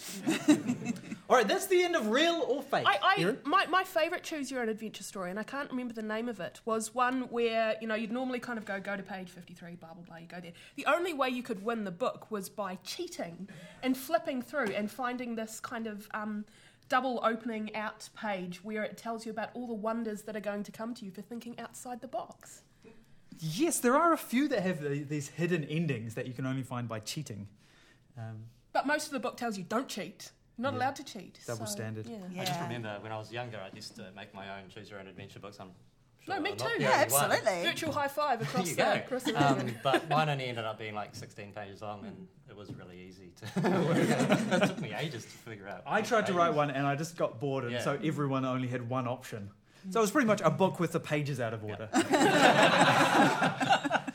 All 1.30 1.38
right, 1.38 1.48
that's 1.48 1.68
the 1.68 1.82
end 1.82 1.96
of 1.96 2.08
real 2.08 2.44
or 2.46 2.62
fake. 2.62 2.86
I, 2.86 3.00
I 3.02 3.36
my, 3.46 3.66
my 3.68 3.86
favourite 3.86 4.22
choose 4.22 4.52
your 4.52 4.62
own 4.62 4.68
adventure 4.68 5.04
story, 5.04 5.30
and 5.30 5.40
I 5.40 5.44
can't 5.44 5.72
remember 5.72 5.94
the 5.94 6.02
name 6.02 6.28
of 6.28 6.42
it, 6.42 6.60
was 6.66 6.94
one 6.94 7.22
where 7.30 7.78
you 7.80 7.88
know 7.88 7.96
you'd 7.96 8.12
normally 8.12 8.40
kind 8.40 8.60
of 8.60 8.66
go 8.66 8.82
go 8.82 8.98
to 8.98 9.04
page 9.04 9.30
fifty 9.30 9.54
three, 9.54 9.76
blah 9.76 9.94
blah 9.94 10.04
blah. 10.04 10.18
You 10.18 10.28
go 10.28 10.42
there. 10.42 10.52
The 10.76 10.86
only 10.86 11.14
way 11.14 11.30
you 11.30 11.42
could 11.42 11.64
win 11.64 11.86
the 11.86 11.92
book 11.92 12.30
was 12.30 12.50
by 12.50 12.78
cheating 12.84 13.48
and 13.82 13.96
flipping 13.96 14.42
through 14.42 14.74
and 14.74 14.92
finding 14.92 15.36
this 15.36 15.62
kind 15.62 15.88
of 15.88 16.10
um, 16.14 16.44
double 16.90 17.22
opening 17.24 17.74
out 17.78 18.10
page 18.14 18.62
where 18.62 18.84
it 18.84 18.98
tells 18.98 19.26
you 19.26 19.32
about 19.32 19.52
all 19.54 19.68
the 19.68 19.74
wonders 19.74 20.24
that 20.24 20.36
are 20.36 20.42
going 20.42 20.64
to 20.64 20.72
come 20.74 20.94
to 20.96 21.06
you 21.06 21.12
for 21.12 21.22
thinking 21.22 21.58
outside 21.58 22.02
the 22.02 22.10
box. 22.10 22.64
Yes, 23.44 23.80
there 23.80 23.96
are 23.98 24.14
a 24.14 24.18
few 24.18 24.48
that 24.50 24.62
have 24.62 24.82
the, 24.82 25.04
these 25.04 25.28
hidden 25.30 25.64
endings 25.64 26.14
that 26.14 26.28
you 26.28 26.34
can 26.34 26.46
only 26.46 26.62
find 26.62 26.88
by 26.88 27.00
cheating. 27.00 27.48
Um, 28.18 28.44
But 28.72 28.86
most 28.86 29.08
of 29.08 29.14
the 29.14 29.20
book 29.20 29.36
tells 29.36 29.58
you 29.58 29.64
don't 29.64 29.88
cheat. 29.88 30.32
You're 30.58 30.64
not 30.64 30.74
Yeah. 30.74 30.80
allowed 30.80 30.96
to 30.98 31.04
cheat. 31.04 31.40
Double 31.48 31.66
so, 31.66 31.72
standard. 31.72 32.06
Yeah. 32.06 32.18
Yeah. 32.32 32.42
I 32.44 32.46
just 32.46 32.62
remember 32.62 32.98
when 33.02 33.12
I 33.12 33.18
was 33.18 33.32
younger, 33.32 33.58
I 33.58 33.76
used 33.76 33.96
to 33.96 34.12
make 34.16 34.34
my 34.34 34.60
own 34.60 34.70
choose 34.70 34.90
your 34.92 35.00
own 35.00 35.08
adventure 35.08 35.40
books. 35.40 35.60
I'm 35.60 35.72
sure 36.24 36.36
No, 36.36 36.42
me 36.42 36.52
I'm 36.52 36.58
too. 36.58 36.66
Yeah, 36.78 36.92
only 37.04 37.12
one. 37.12 37.32
absolutely. 37.32 37.64
Virtual 37.70 37.92
high 37.94 38.08
five 38.08 38.42
across 38.46 38.70
you 38.70 38.76
the, 38.76 38.84
go. 38.84 38.92
across 38.94 39.24
the 39.24 39.44
Um, 39.44 39.58
room. 39.58 39.76
but 39.84 40.08
mine 40.08 40.30
only 40.30 40.46
ended 40.46 40.66
up 40.66 40.78
being 40.78 40.94
like 40.94 41.16
16 41.16 41.52
pages 41.54 41.82
long, 41.82 42.06
and 42.06 42.28
it 42.48 42.56
was 42.56 42.72
really 42.76 43.00
easy 43.02 43.32
to. 43.38 43.46
it 44.62 44.68
took 44.68 44.80
me 44.80 44.94
ages 44.94 45.24
to 45.24 45.30
figure 45.32 45.68
out. 45.68 45.82
I 45.88 46.00
which 46.02 46.10
tried 46.10 46.28
to 46.28 46.34
write 46.34 46.54
one 46.54 46.70
and 46.70 46.86
I 46.86 46.96
just 46.96 47.18
got 47.18 47.40
bored, 47.40 47.64
and 47.64 47.74
Yeah. 47.74 47.82
so 47.84 47.98
everyone 48.04 48.46
only 48.46 48.68
had 48.68 48.88
one 48.88 49.08
option. 49.08 49.50
So 49.90 50.00
it 50.00 50.02
was 50.02 50.12
pretty 50.12 50.28
much 50.28 50.42
a 50.42 50.52
book 50.52 50.80
with 50.80 50.92
the 50.92 51.00
pages 51.00 51.40
out 51.40 51.54
of 51.54 51.64
order. 51.64 51.90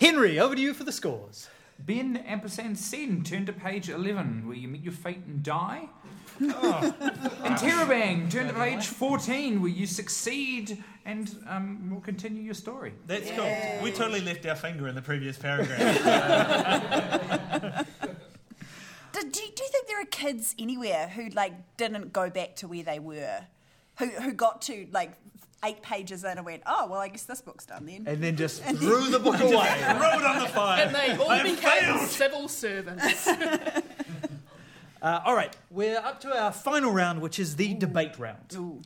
Henri, 0.00 0.38
over 0.40 0.54
to 0.54 0.60
you 0.60 0.72
for 0.72 0.84
the 0.84 0.92
scores. 0.92 1.48
Ben 1.78 2.16
ampersand 2.18 2.78
Sen, 2.78 3.22
turn 3.22 3.46
to 3.46 3.52
page 3.52 3.88
11, 3.88 4.46
where 4.46 4.56
you 4.56 4.68
meet 4.68 4.82
your 4.82 4.92
fate 4.92 5.22
and 5.26 5.42
die. 5.42 5.88
and 6.38 6.52
Terabang, 7.56 8.30
turn 8.30 8.48
to 8.48 8.54
page 8.54 8.86
14, 8.86 9.60
where 9.60 9.70
you 9.70 9.86
succeed 9.86 10.82
and 11.04 11.36
um, 11.48 11.90
will 11.90 12.00
continue 12.00 12.42
your 12.42 12.54
story. 12.54 12.94
That's 13.06 13.30
cool. 13.30 13.54
We 13.82 13.92
totally 13.92 14.20
left 14.20 14.46
our 14.46 14.56
finger 14.56 14.88
in 14.88 14.94
the 14.94 15.02
previous 15.02 15.36
paragraph. 15.36 15.86
Do, 19.12 19.20
do, 19.22 19.28
do 19.32 19.40
you 19.40 19.68
think 19.70 19.88
there 19.88 20.00
are 20.00 20.04
kids 20.06 20.54
anywhere 20.56 21.08
who 21.08 21.28
like 21.30 21.76
didn't 21.76 22.12
go 22.12 22.30
back 22.30 22.54
to 22.56 22.68
where 22.68 22.84
they 22.84 23.00
were, 23.00 23.40
who 24.00 24.06
who 24.06 24.32
got 24.32 24.62
to 24.62 24.86
like 24.92 25.12
eight 25.64 25.82
pages 25.82 26.24
in 26.24 26.36
and 26.38 26.44
went, 26.44 26.62
oh 26.66 26.88
well, 26.88 26.98
I 27.00 27.08
guess 27.08 27.22
this 27.24 27.40
book's 27.40 27.66
done 27.66 27.86
then. 27.86 28.04
And 28.06 28.20
then 28.20 28.36
just 28.36 28.62
threw 28.80 29.10
the 29.10 29.20
book 29.20 29.38
away. 29.40 29.50
threw 29.50 30.18
it 30.18 30.24
on 30.24 30.40
the 30.40 30.48
fire. 30.48 30.84
And 30.86 30.94
they 30.94 31.14
all 31.22 31.30
I 31.30 31.42
became 31.44 31.56
failed. 31.84 32.08
civil 32.08 32.48
servants. 32.48 33.28
Uh, 35.02 35.18
all 35.24 35.34
right, 35.34 35.56
we're 35.70 35.96
up 35.96 36.20
to 36.20 36.28
our 36.38 36.52
final 36.52 36.92
round, 36.92 37.22
which 37.22 37.38
is 37.38 37.56
the 37.56 37.72
debate 37.72 38.18
round. 38.18 38.54
Ooh. 38.54 38.82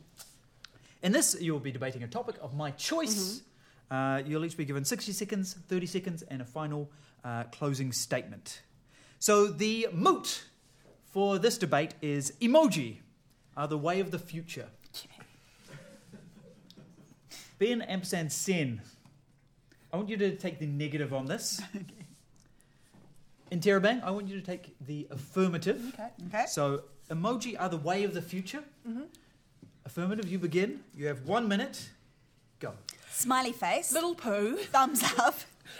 In 1.03 1.11
this, 1.11 1.35
you 1.41 1.51
will 1.51 1.59
be 1.59 1.73
debating 1.73 2.03
a 2.03 2.07
topic 2.07 2.35
of 2.41 2.55
my 2.55 2.71
choice. 2.71 3.41
Uh, 3.91 4.21
you'll 4.25 4.45
each 4.45 4.55
be 4.55 4.63
given 4.63 4.85
60 4.85 5.11
seconds, 5.11 5.57
30 5.67 5.85
seconds, 5.85 6.21
and 6.23 6.41
a 6.41 6.45
final 6.45 6.89
uh, 7.25 7.43
closing 7.51 7.91
statement. 7.91 8.61
So, 9.19 9.47
the 9.47 9.89
moot 9.91 10.45
for 11.11 11.37
this 11.37 11.57
debate 11.57 11.95
is 12.01 12.31
emoji 12.39 12.99
are 13.57 13.67
the 13.67 13.77
way 13.77 13.99
of 13.99 14.11
the 14.11 14.19
future. 14.19 14.67
Ben 17.57 17.81
ampersand 17.81 18.31
sen. 18.31 18.81
I 19.93 19.97
want 19.97 20.09
you 20.09 20.17
to 20.17 20.35
take 20.35 20.59
the 20.59 20.67
negative 20.67 21.13
on 21.13 21.25
this. 21.25 21.61
Interrobang, 23.51 24.03
I 24.03 24.11
want 24.11 24.27
you 24.27 24.39
to 24.39 24.45
take 24.45 24.75
the 24.85 25.07
affirmative. 25.11 25.93
Okay. 25.93 26.09
Okay. 26.27 26.45
So, 26.47 26.83
emoji 27.09 27.55
are 27.57 27.69
the 27.69 27.77
way 27.77 28.03
of 28.03 28.13
the 28.13 28.21
future. 28.21 28.63
Mm-hmm. 28.87 29.03
Affirmative, 29.85 30.29
you 30.29 30.39
begin. 30.39 30.81
You 30.95 31.07
have 31.07 31.27
one 31.27 31.47
minute. 31.47 31.89
Go. 32.59 32.73
Smiley 33.11 33.51
face. 33.51 33.93
Little 33.93 34.15
poo. 34.15 34.57
thumbs 34.57 35.03
up. 35.19 35.35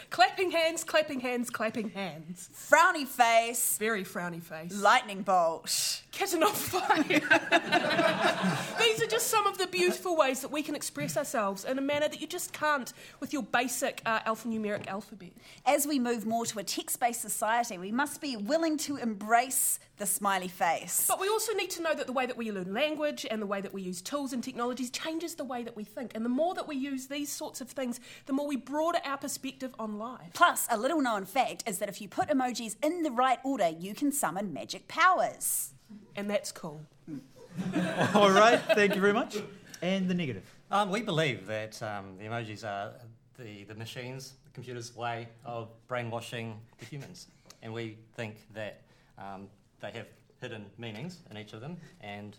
Clapping 0.10 0.52
hands, 0.52 0.84
clapping 0.84 1.20
hands, 1.20 1.50
clapping 1.50 1.90
hands. 1.90 2.50
Frowny 2.54 3.08
face. 3.08 3.78
Very 3.78 4.04
frowny 4.04 4.42
face. 4.42 4.74
Lightning 4.74 5.22
bolt. 5.22 6.02
Kitten 6.12 6.44
on 6.44 6.54
fire. 6.54 7.04
These 8.80 9.02
are 9.02 9.08
just 9.08 9.28
some 9.28 9.48
of 9.48 9.58
the 9.58 9.68
beautiful 9.68 10.16
ways 10.16 10.42
that 10.42 10.52
we 10.52 10.64
can 10.64 10.76
express 10.76 11.18
ourselves 11.18 11.66
in 11.66 11.78
a 11.78 11.82
manner 11.82 12.08
that 12.08 12.22
you 12.22 12.28
just 12.28 12.54
can't 12.54 12.94
with 13.20 13.34
your 13.34 13.44
basic 13.44 14.02
uh, 14.06 14.22
alphanumeric 14.22 14.88
alphabet. 14.88 15.34
As 15.66 15.86
we 15.86 16.00
move 16.00 16.26
more 16.26 16.46
to 16.46 16.60
a 16.60 16.64
text 16.64 17.00
based 17.00 17.22
society, 17.22 17.78
we 17.78 17.92
must 17.92 18.22
be 18.22 18.38
willing 18.38 18.78
to 18.80 18.98
embrace 18.98 19.80
the 19.98 20.06
smiley 20.06 20.48
face. 20.48 21.06
But 21.08 21.20
we 21.20 21.30
also 21.30 21.54
need 21.54 21.70
to 21.72 21.82
know 21.82 21.94
that 21.94 22.06
the 22.06 22.14
way 22.14 22.26
that 22.26 22.36
we 22.36 22.52
learn 22.52 22.74
language 22.74 23.26
and 23.30 23.42
the 23.42 23.46
way 23.46 23.62
that 23.62 23.74
we 23.74 23.82
use 23.82 24.02
tools 24.02 24.34
and 24.34 24.44
technologies 24.44 24.90
changes 24.90 25.36
the 25.36 25.44
way 25.44 25.64
that 25.64 25.76
we 25.76 25.84
think. 25.84 26.12
And 26.16 26.26
the 26.26 26.30
more 26.30 26.54
that 26.56 26.68
we 26.68 26.76
use 26.76 27.08
these 27.08 27.32
sorts 27.32 27.62
of 27.62 27.70
things, 27.70 28.00
the 28.26 28.34
more 28.34 28.48
we 28.48 28.58
broaden 28.58 29.02
our 29.06 29.18
perspective 29.18 29.74
on 29.80 29.98
life. 29.98 30.32
Plus, 30.34 30.68
a 30.70 30.78
little 30.78 31.02
known 31.02 31.26
fact 31.26 31.64
is 31.68 31.80
that 31.80 31.90
if 31.90 32.02
you 32.02 32.08
put 32.08 32.30
emojis 32.30 32.76
in 32.84 33.04
the 33.04 33.12
right 33.12 33.40
order, 33.44 33.70
you 33.70 33.94
can 33.94 34.12
summon 34.12 34.54
magic 34.54 34.88
powers. 34.88 35.72
And 36.16 36.30
that's 36.30 36.52
cool. 36.52 36.82
All 38.14 38.32
right, 38.32 38.60
thank 38.74 38.96
you 38.96 39.02
very 39.02 39.14
much. 39.14 39.38
And 39.82 40.08
the 40.08 40.14
negative. 40.14 40.44
Um, 40.72 40.90
we 40.90 41.02
believe 41.02 41.46
that 41.48 41.82
um, 41.84 42.18
the 42.18 42.26
emojis 42.26 42.64
are 42.64 42.94
the, 43.38 43.64
the 43.66 43.76
machines, 43.76 44.34
the 44.46 44.52
computer's 44.52 44.96
way 44.96 45.28
of 45.46 45.70
brainwashing 45.88 46.60
the 46.80 46.86
humans. 46.86 47.28
And 47.62 47.74
we 47.74 47.98
think 48.16 48.38
that 48.54 48.82
um, 49.18 49.48
they 49.80 49.92
have 49.92 50.08
hidden 50.42 50.66
meanings 50.78 51.20
in 51.32 51.38
each 51.38 51.54
of 51.54 51.62
them. 51.62 51.78
And 52.02 52.36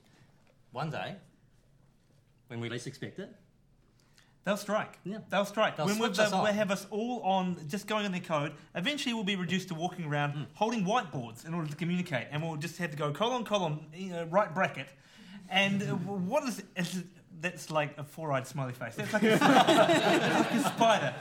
one 0.72 0.90
day, 0.90 1.16
when 2.48 2.60
we 2.60 2.68
least 2.68 2.86
expect 2.86 3.18
it, 3.18 3.34
They'll 4.46 4.56
strike. 4.56 5.00
Yeah. 5.04 5.18
They'll 5.28 5.44
strike. 5.44 5.76
They'll 5.76 5.86
when 5.86 5.96
switch 5.96 6.10
we've, 6.12 6.20
us 6.20 6.30
they'll 6.30 6.44
have 6.44 6.70
us 6.70 6.86
all 6.90 7.20
on 7.22 7.56
just 7.66 7.88
going 7.88 8.06
on 8.06 8.12
their 8.12 8.20
code, 8.20 8.52
eventually 8.76 9.12
we'll 9.12 9.24
be 9.24 9.34
reduced 9.34 9.66
to 9.68 9.74
walking 9.74 10.04
around 10.06 10.30
Hmm. 10.34 10.42
holding 10.54 10.84
whiteboards 10.84 11.44
in 11.44 11.52
order 11.52 11.68
to 11.68 11.74
communicate, 11.74 12.28
and 12.30 12.40
we'll 12.40 12.54
just 12.56 12.78
have 12.78 12.92
to 12.92 12.96
go 12.96 13.10
colon 13.12 13.44
colon, 13.44 13.86
you 13.92 14.10
know, 14.10 14.22
right 14.26 14.54
bracket, 14.54 14.86
and 15.50 15.82
uh, 15.82 15.86
what 15.96 16.44
is, 16.44 16.62
is 16.76 17.02
that's 17.40 17.70
like 17.72 17.98
a 17.98 18.04
four-eyed 18.04 18.46
smiley 18.46 18.72
face. 18.72 18.94
That's 18.94 19.12
like 19.12 19.24
a, 19.24 19.28
that's 19.40 20.50
like 20.50 20.64
a 20.64 20.68
spider. 20.74 21.14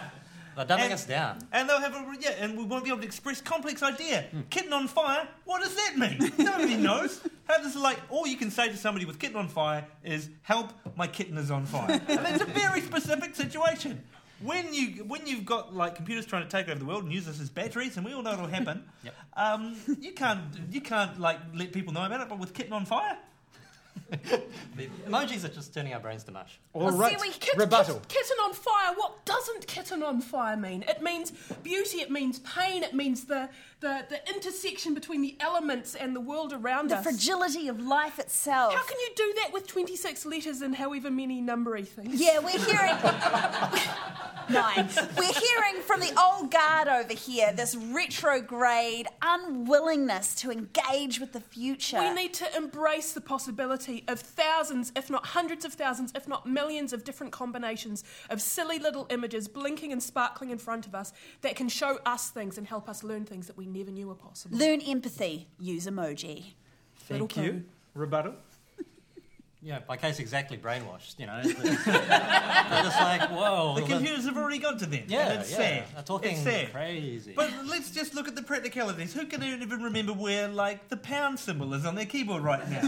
They're 0.56 0.66
dumbing 0.66 0.80
And- 0.86 0.94
us 0.94 1.06
down. 1.06 1.40
And 1.52 1.70
they'll 1.70 1.80
have 1.80 1.94
a 1.94 2.06
yeah, 2.20 2.32
and 2.40 2.58
we 2.58 2.64
won't 2.64 2.84
be 2.84 2.90
able 2.90 3.02
to 3.02 3.06
express 3.06 3.42
complex 3.42 3.84
idea. 3.84 4.24
Hmm. 4.32 4.42
Kitten 4.50 4.74
on 4.74 4.88
fire. 4.88 5.28
What 5.46 5.62
does 5.64 5.76
that 5.76 5.98
mean? 5.98 6.32
Nobody 6.38 6.76
knows. 6.90 7.22
How 7.48 7.58
does 7.58 7.76
like 7.76 8.00
all 8.10 8.26
you 8.28 8.38
can 8.38 8.52
say 8.52 8.70
to 8.70 8.78
somebody 8.78 9.06
with 9.06 9.20
kitten 9.20 9.38
on 9.38 9.48
fire 9.48 9.86
is 10.04 10.30
help 10.44 10.72
my 10.96 11.08
kitten 11.08 11.38
is 11.38 11.52
on 11.52 11.66
fire. 11.66 11.92
and 12.08 12.20
that's 12.26 12.42
a 12.42 12.46
very 12.46 12.82
specific 12.82 13.36
situation. 13.36 14.02
When 14.42 14.74
you 14.74 15.06
when 15.06 15.26
you've 15.26 15.46
got 15.46 15.74
like 15.74 15.96
computers 15.96 16.26
trying 16.26 16.44
to 16.44 16.50
take 16.50 16.68
over 16.68 16.78
the 16.78 16.86
world 16.86 17.04
and 17.06 17.14
use 17.14 17.28
us 17.28 17.40
as 17.40 17.50
batteries, 17.50 17.96
and 17.96 18.06
we 18.06 18.14
all 18.14 18.22
know 18.22 18.34
it'll 18.34 18.48
happen. 18.48 18.84
Yep. 19.04 19.14
Um, 19.38 19.76
you 20.02 20.12
can't 20.14 20.42
you 20.72 20.82
can't 20.82 21.20
like 21.20 21.40
let 21.54 21.72
people 21.72 21.94
know 21.94 22.04
about 22.06 22.22
it. 22.22 22.28
But 22.30 22.40
with 22.40 22.54
kitten 22.54 22.74
on 22.74 22.86
fire, 22.86 23.18
The 24.76 24.88
emojis 25.08 25.46
are 25.46 25.50
just 25.50 25.74
turning 25.74 25.94
our 25.94 26.02
brains 26.02 26.26
to 26.26 26.32
mush. 26.32 26.60
All 26.74 26.82
Well, 26.92 27.10
see, 27.10 27.16
we- 27.22 27.30
Kit- 27.32 27.56
rebuttal. 27.58 27.96
kit- 28.10 28.10
kitten 28.10 28.38
on 28.44 28.54
fire. 28.54 28.94
What 28.96 29.24
doesn't 29.26 29.68
kitten 29.68 30.04
on 30.04 30.20
fire 30.20 30.58
mean? 30.58 30.84
It 30.88 31.02
means 31.02 31.32
beauty. 31.64 32.00
It 32.02 32.12
means 32.12 32.40
pain. 32.40 32.84
It 32.84 32.94
means 32.94 33.24
the 33.24 33.48
the, 33.82 34.06
the 34.10 34.34
intersection 34.34 34.94
between 34.94 35.22
the 35.22 35.36
elements 35.40 35.96
and 35.96 36.16
the 36.16 36.22
world 36.22 36.54
around 36.54 36.90
The 36.90 36.98
us. 36.98 37.04
The 37.04 37.12
fragility 37.12 37.68
of 37.68 37.80
life 37.80 38.20
itself. 38.20 38.74
How 38.74 38.84
can 38.84 38.98
you 39.00 39.10
do 39.16 39.34
that 39.42 39.54
with 39.54 39.68
26 39.68 40.26
letters 40.26 40.62
and 40.62 40.76
however 40.76 41.12
many 41.12 41.42
numbery 41.42 41.88
things? 41.88 42.20
Yeah, 42.20 42.40
we're 42.40 42.60
hearing. 42.60 42.96
Nine. 44.50 44.88
We're 45.18 45.34
hearing 45.34 45.82
from 45.82 46.00
the 46.02 46.14
old 46.20 46.52
guard 46.52 46.88
over 46.88 47.14
here 47.14 47.52
this 47.52 47.76
retrograde 47.76 49.08
unwillingness 49.22 50.36
to 50.36 50.52
engage 50.52 51.20
with 51.20 51.34
the 51.34 51.40
future. 51.40 52.00
We 52.00 52.12
need 52.12 52.34
to 52.36 52.56
embrace 52.56 53.14
the 53.14 53.22
possibility 53.22 54.04
of 54.08 54.20
thousands, 54.20 54.92
if 54.96 55.10
not 55.10 55.28
hundreds 55.28 55.66
of 55.66 55.74
thousands, 55.74 56.12
if 56.16 56.28
not 56.28 56.48
millions 56.48 56.94
of 56.94 57.04
different 57.04 57.34
combinations 57.34 58.04
of 58.30 58.42
silly 58.42 58.78
little 58.78 59.08
images 59.10 59.48
blinking 59.48 59.92
and 59.92 60.02
sparkling 60.02 60.52
in 60.52 60.60
front 60.60 60.86
of 60.86 60.94
us 60.94 61.12
that 61.42 61.56
can 61.56 61.68
show 61.68 62.00
us 62.06 62.30
things 62.30 62.58
and 62.58 62.68
help 62.68 62.88
us 62.88 63.04
learn 63.04 63.26
things 63.26 63.48
that 63.48 63.58
we 63.58 63.65
never 63.66 63.92
knew 63.92 64.08
were 64.08 64.16
possible. 64.16 64.58
Learn 64.58 64.82
empathy. 64.82 65.48
Use 65.60 65.86
emoji. 65.88 66.54
Little 67.10 67.28
Thank 67.28 67.38
you. 67.38 67.52
poo. 67.54 67.62
Rebuttal. 67.94 68.34
Yeah, 69.62 69.80
by 69.80 69.98
case 69.98 70.20
exactly 70.20 70.58
brainwashed, 70.60 71.18
you 71.18 71.26
know. 71.26 71.42
They're 71.42 71.54
just, 72.84 73.00
like, 73.02 73.32
whoa. 73.32 73.74
the 73.74 73.82
the- 73.82 73.88
computers 73.88 74.26
have 74.26 74.38
already 74.38 74.60
got 74.60 74.78
to 74.78 74.86
them. 74.86 75.06
yeah, 75.08 75.30
and 75.32 75.42
it's 75.42 75.50
yeah. 75.50 75.58
sad. 75.58 75.84
They're 75.96 76.04
talking 76.04 76.32
It's 76.34 76.44
sad. 76.44 76.72
crazy. 76.72 77.34
But 77.36 77.52
let's 77.66 77.90
just 77.90 78.14
look 78.14 78.28
at 78.28 78.36
the 78.36 78.44
practicalities. 78.44 79.12
Who 79.16 79.26
can 79.26 79.42
even 79.42 79.82
remember 79.82 80.14
where, 80.14 80.48
like, 80.50 80.90
the 80.90 80.98
pound 80.98 81.40
symbol 81.40 81.74
is 81.74 81.84
on 81.84 81.96
their 81.96 82.06
keyboard 82.06 82.44
right 82.44 82.70
now? 82.70 82.82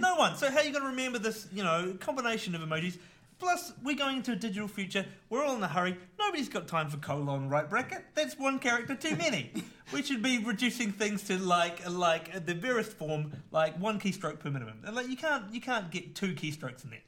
no 0.00 0.16
one. 0.16 0.36
So 0.36 0.50
how 0.50 0.56
are 0.58 0.64
you 0.64 0.72
going 0.72 0.82
to 0.82 0.90
remember 0.90 1.20
this, 1.20 1.46
you 1.52 1.62
know, 1.62 1.96
combination 2.00 2.56
of 2.56 2.62
emojis? 2.62 2.98
Plus, 3.38 3.72
we're 3.84 3.94
going 3.94 4.16
into 4.16 4.32
a 4.32 4.36
digital 4.36 4.66
future. 4.66 5.06
We're 5.30 5.44
all 5.44 5.54
in 5.54 5.62
a 5.62 5.68
hurry. 5.68 5.96
Nobody's 6.18 6.48
got 6.48 6.66
time 6.66 6.88
for 6.88 6.96
colon 6.96 7.48
right 7.48 7.70
bracket. 7.70 8.06
That's 8.16 8.36
one 8.36 8.58
character 8.58 8.96
too 8.96 9.14
many. 9.14 9.52
we 9.92 10.02
should 10.02 10.22
be 10.22 10.38
reducing 10.38 10.92
things 10.92 11.22
to 11.24 11.38
like, 11.38 11.88
like 11.88 12.46
the 12.46 12.54
barest 12.54 12.92
form, 12.92 13.32
like 13.50 13.78
one 13.78 14.00
keystroke 14.00 14.38
per 14.40 14.50
minimum. 14.50 14.78
And, 14.84 14.94
Like 14.96 15.08
you 15.08 15.16
can't, 15.16 15.52
you 15.52 15.60
can't 15.60 15.90
get 15.90 16.14
two 16.14 16.34
keystrokes 16.34 16.84
in 16.84 16.90
there. 16.90 17.02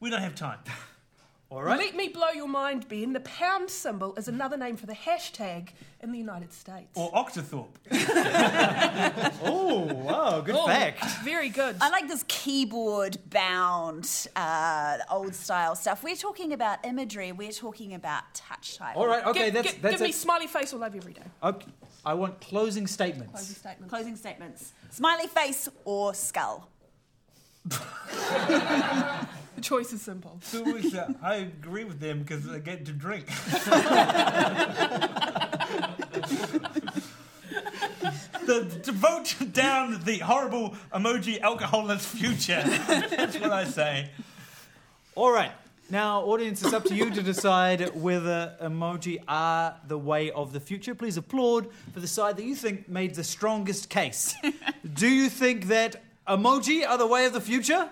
We 0.00 0.10
don't 0.10 0.22
have 0.22 0.34
time. 0.34 0.58
All 1.52 1.64
right. 1.64 1.76
Let 1.80 1.96
me 1.96 2.06
blow 2.06 2.28
your 2.30 2.46
mind, 2.46 2.88
Ben. 2.88 3.12
The 3.12 3.18
pound 3.20 3.70
symbol 3.70 4.14
is 4.14 4.28
another 4.28 4.56
name 4.56 4.76
for 4.76 4.86
the 4.86 4.92
hashtag 4.94 5.70
in 6.00 6.12
the 6.12 6.18
United 6.18 6.52
States. 6.52 6.90
Or 6.94 7.10
Octothorpe. 7.10 7.74
Oh, 9.42 9.82
wow, 9.92 10.40
good 10.42 10.54
Oh, 10.54 10.66
fact. 10.66 11.04
Very 11.24 11.48
good. 11.48 11.74
I 11.80 11.88
like 11.90 12.06
this 12.06 12.24
keyboard 12.28 13.18
bound, 13.30 14.28
uh, 14.36 14.98
old 15.10 15.34
style 15.34 15.74
stuff. 15.74 16.04
We're 16.04 16.14
talking 16.14 16.52
about 16.52 16.84
imagery. 16.86 17.32
We're 17.32 17.50
talking 17.50 17.94
about 17.94 18.32
touch 18.34 18.76
type. 18.76 18.96
All 18.96 19.08
right, 19.08 19.24
okay, 19.26 19.46
Give- 19.46 19.54
that's 19.54 19.72
give, 19.72 19.82
that's 19.82 19.94
give 19.94 20.00
me 20.02 20.10
it. 20.10 20.14
smiley 20.14 20.46
face 20.46 20.72
or 20.72 20.76
love 20.78 20.94
every 20.94 21.14
day. 21.14 21.22
Okay, 21.42 21.66
I 22.04 22.14
want 22.14 22.40
closing 22.40 22.86
statements. 22.86 23.32
Closing 23.32 23.56
statement. 23.56 23.90
Closing 23.90 24.16
statements. 24.16 24.72
Smiley 24.90 25.26
face 25.26 25.68
or 25.84 26.14
skull. 26.14 26.68
The 29.60 29.66
choice 29.66 29.92
is 29.92 30.00
simple. 30.00 30.38
So 30.42 30.62
it's, 30.76 30.94
uh, 30.94 31.12
I 31.22 31.34
agree 31.34 31.84
with 31.84 32.00
them 32.00 32.20
because 32.20 32.48
I 32.48 32.60
get 32.60 32.86
to 32.86 32.92
drink. 32.92 33.26
the, 38.46 38.80
to 38.82 38.92
vote 38.92 39.34
down 39.52 40.00
the 40.04 40.18
horrible 40.18 40.76
emoji 40.94 41.40
alcoholless 41.40 42.06
future. 42.06 42.62
That's 43.14 43.38
what 43.38 43.52
I 43.52 43.64
say. 43.64 44.10
All 45.14 45.30
right. 45.30 45.52
Now, 45.90 46.20
audience, 46.22 46.62
it's 46.62 46.72
up 46.72 46.84
to 46.84 46.94
you 46.94 47.10
to 47.10 47.22
decide 47.22 47.94
whether 47.96 48.54
emoji 48.62 49.22
are 49.26 49.74
the 49.88 49.98
way 49.98 50.30
of 50.30 50.52
the 50.52 50.60
future. 50.60 50.94
Please 50.94 51.16
applaud 51.16 51.68
for 51.92 51.98
the 51.98 52.06
side 52.06 52.36
that 52.36 52.44
you 52.44 52.54
think 52.54 52.88
made 52.88 53.16
the 53.16 53.24
strongest 53.24 53.90
case. 53.90 54.34
Do 54.94 55.08
you 55.08 55.28
think 55.28 55.66
that 55.66 55.96
emoji 56.28 56.86
are 56.88 56.96
the 56.96 57.08
way 57.08 57.24
of 57.26 57.32
the 57.32 57.40
future? 57.40 57.88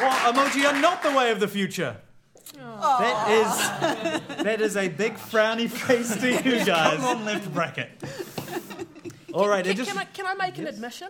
Or 0.00 0.10
emoji 0.32 0.64
are 0.72 0.80
not 0.80 1.02
the 1.02 1.10
way 1.10 1.32
of 1.32 1.40
the 1.40 1.48
future? 1.48 1.96
That 2.54 3.30
is 3.30 4.36
that 4.44 4.60
is 4.60 4.76
a 4.76 4.88
big 4.88 5.14
frowny 5.14 5.68
face 5.68 6.16
to 6.16 6.30
you 6.30 6.64
guys. 6.64 6.96
Come 6.98 7.04
on, 7.04 7.24
left 7.24 7.52
bracket. 7.52 7.90
All 9.34 9.48
right, 9.48 9.64
Can, 9.64 9.70
and 9.70 9.76
just- 9.78 9.90
can 9.90 9.98
I, 9.98 10.04
can 10.04 10.26
I 10.26 10.34
make 10.34 10.58
an 10.58 10.68
admission? 10.68 11.08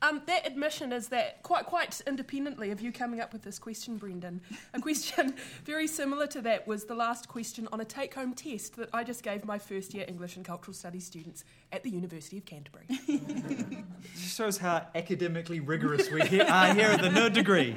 Um, 0.00 0.22
that 0.26 0.46
admission 0.46 0.92
is 0.92 1.08
that 1.08 1.42
quite 1.42 1.66
quite 1.66 2.00
independently 2.06 2.70
of 2.70 2.80
you 2.80 2.92
coming 2.92 3.20
up 3.20 3.32
with 3.32 3.42
this 3.42 3.58
question, 3.58 3.96
Brendon, 3.96 4.40
a 4.72 4.80
question 4.80 5.34
very 5.64 5.88
similar 5.88 6.26
to 6.28 6.40
that 6.42 6.68
was 6.68 6.84
the 6.84 6.94
last 6.94 7.26
question 7.26 7.66
on 7.72 7.80
a 7.80 7.84
take-home 7.84 8.34
test 8.34 8.76
that 8.76 8.90
I 8.92 9.02
just 9.02 9.24
gave 9.24 9.44
my 9.44 9.58
first 9.58 9.94
year 9.94 10.04
English 10.06 10.36
and 10.36 10.44
Cultural 10.44 10.72
Studies 10.72 11.04
students 11.04 11.44
at 11.72 11.82
the 11.82 11.90
University 11.90 12.38
of 12.38 12.44
Canterbury. 12.44 12.86
Shows 14.16 14.58
how 14.58 14.86
academically 14.94 15.58
rigorous 15.58 16.10
we 16.10 16.20
are 16.22 16.26
here 16.74 16.88
at 16.88 17.02
the 17.02 17.08
Nerd 17.08 17.32
Degree. 17.32 17.74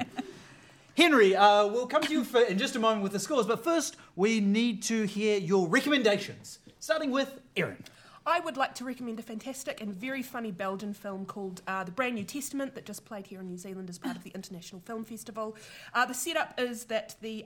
Henri, 0.95 1.35
uh, 1.35 1.65
we'll 1.65 1.87
come 1.87 2.03
to 2.03 2.11
you 2.11 2.23
for, 2.23 2.41
in 2.41 2.59
just 2.59 2.75
a 2.75 2.79
moment 2.79 3.01
with 3.01 3.13
the 3.13 3.19
scores, 3.19 3.47
but 3.47 3.63
first 3.63 3.95
we 4.15 4.39
need 4.39 4.83
to 4.83 5.03
hear 5.03 5.39
your 5.39 5.67
recommendations, 5.67 6.59
starting 6.79 7.09
with 7.09 7.39
Erin. 7.55 7.83
I 8.25 8.39
would 8.39 8.55
like 8.55 8.75
to 8.75 8.85
recommend 8.85 9.17
a 9.17 9.23
fantastic 9.23 9.81
and 9.81 9.95
very 9.95 10.21
funny 10.21 10.51
Belgian 10.51 10.93
film 10.93 11.25
called 11.25 11.63
uh, 11.67 11.83
The 11.83 11.91
Brand 11.91 12.13
New 12.13 12.23
Testament 12.23 12.75
that 12.75 12.85
just 12.85 13.03
played 13.03 13.25
here 13.25 13.39
in 13.39 13.47
New 13.47 13.57
Zealand 13.57 13.89
as 13.89 13.97
part 13.97 14.15
of 14.15 14.23
the 14.23 14.29
International 14.35 14.79
Film 14.81 15.03
Festival. 15.03 15.55
Uh, 15.95 16.05
the 16.05 16.13
setup 16.13 16.53
is 16.59 16.85
that 16.85 17.15
the 17.21 17.43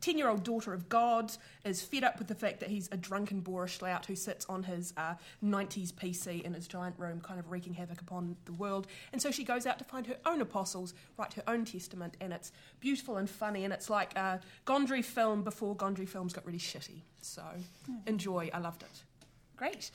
10 0.00 0.16
year 0.16 0.28
old 0.28 0.42
daughter 0.42 0.72
of 0.72 0.88
God 0.88 1.32
is 1.64 1.82
fed 1.82 2.04
up 2.04 2.18
with 2.18 2.28
the 2.28 2.34
fact 2.34 2.60
that 2.60 2.70
he's 2.70 2.88
a 2.90 2.96
drunken 2.96 3.40
boorish 3.40 3.82
lout 3.82 4.06
who 4.06 4.16
sits 4.16 4.46
on 4.46 4.62
his 4.62 4.94
uh, 4.96 5.14
90s 5.44 5.92
PC 5.92 6.42
in 6.42 6.54
his 6.54 6.66
giant 6.66 6.94
room, 6.98 7.20
kind 7.20 7.38
of 7.38 7.50
wreaking 7.50 7.74
havoc 7.74 8.00
upon 8.00 8.34
the 8.46 8.52
world. 8.54 8.86
And 9.12 9.20
so 9.20 9.30
she 9.30 9.44
goes 9.44 9.66
out 9.66 9.78
to 9.78 9.84
find 9.84 10.06
her 10.06 10.16
own 10.24 10.40
apostles, 10.40 10.94
write 11.18 11.34
her 11.34 11.42
own 11.46 11.66
testament, 11.66 12.16
and 12.22 12.32
it's 12.32 12.50
beautiful 12.80 13.18
and 13.18 13.28
funny. 13.28 13.64
And 13.64 13.74
it's 13.74 13.90
like 13.90 14.16
a 14.16 14.40
Gondry 14.66 15.04
film 15.04 15.42
before 15.42 15.76
Gondry 15.76 16.08
films 16.08 16.32
got 16.32 16.46
really 16.46 16.58
shitty. 16.58 17.02
So 17.20 17.42
enjoy. 18.06 18.48
I 18.54 18.58
loved 18.58 18.82
it. 18.82 19.02
Great. 19.56 19.90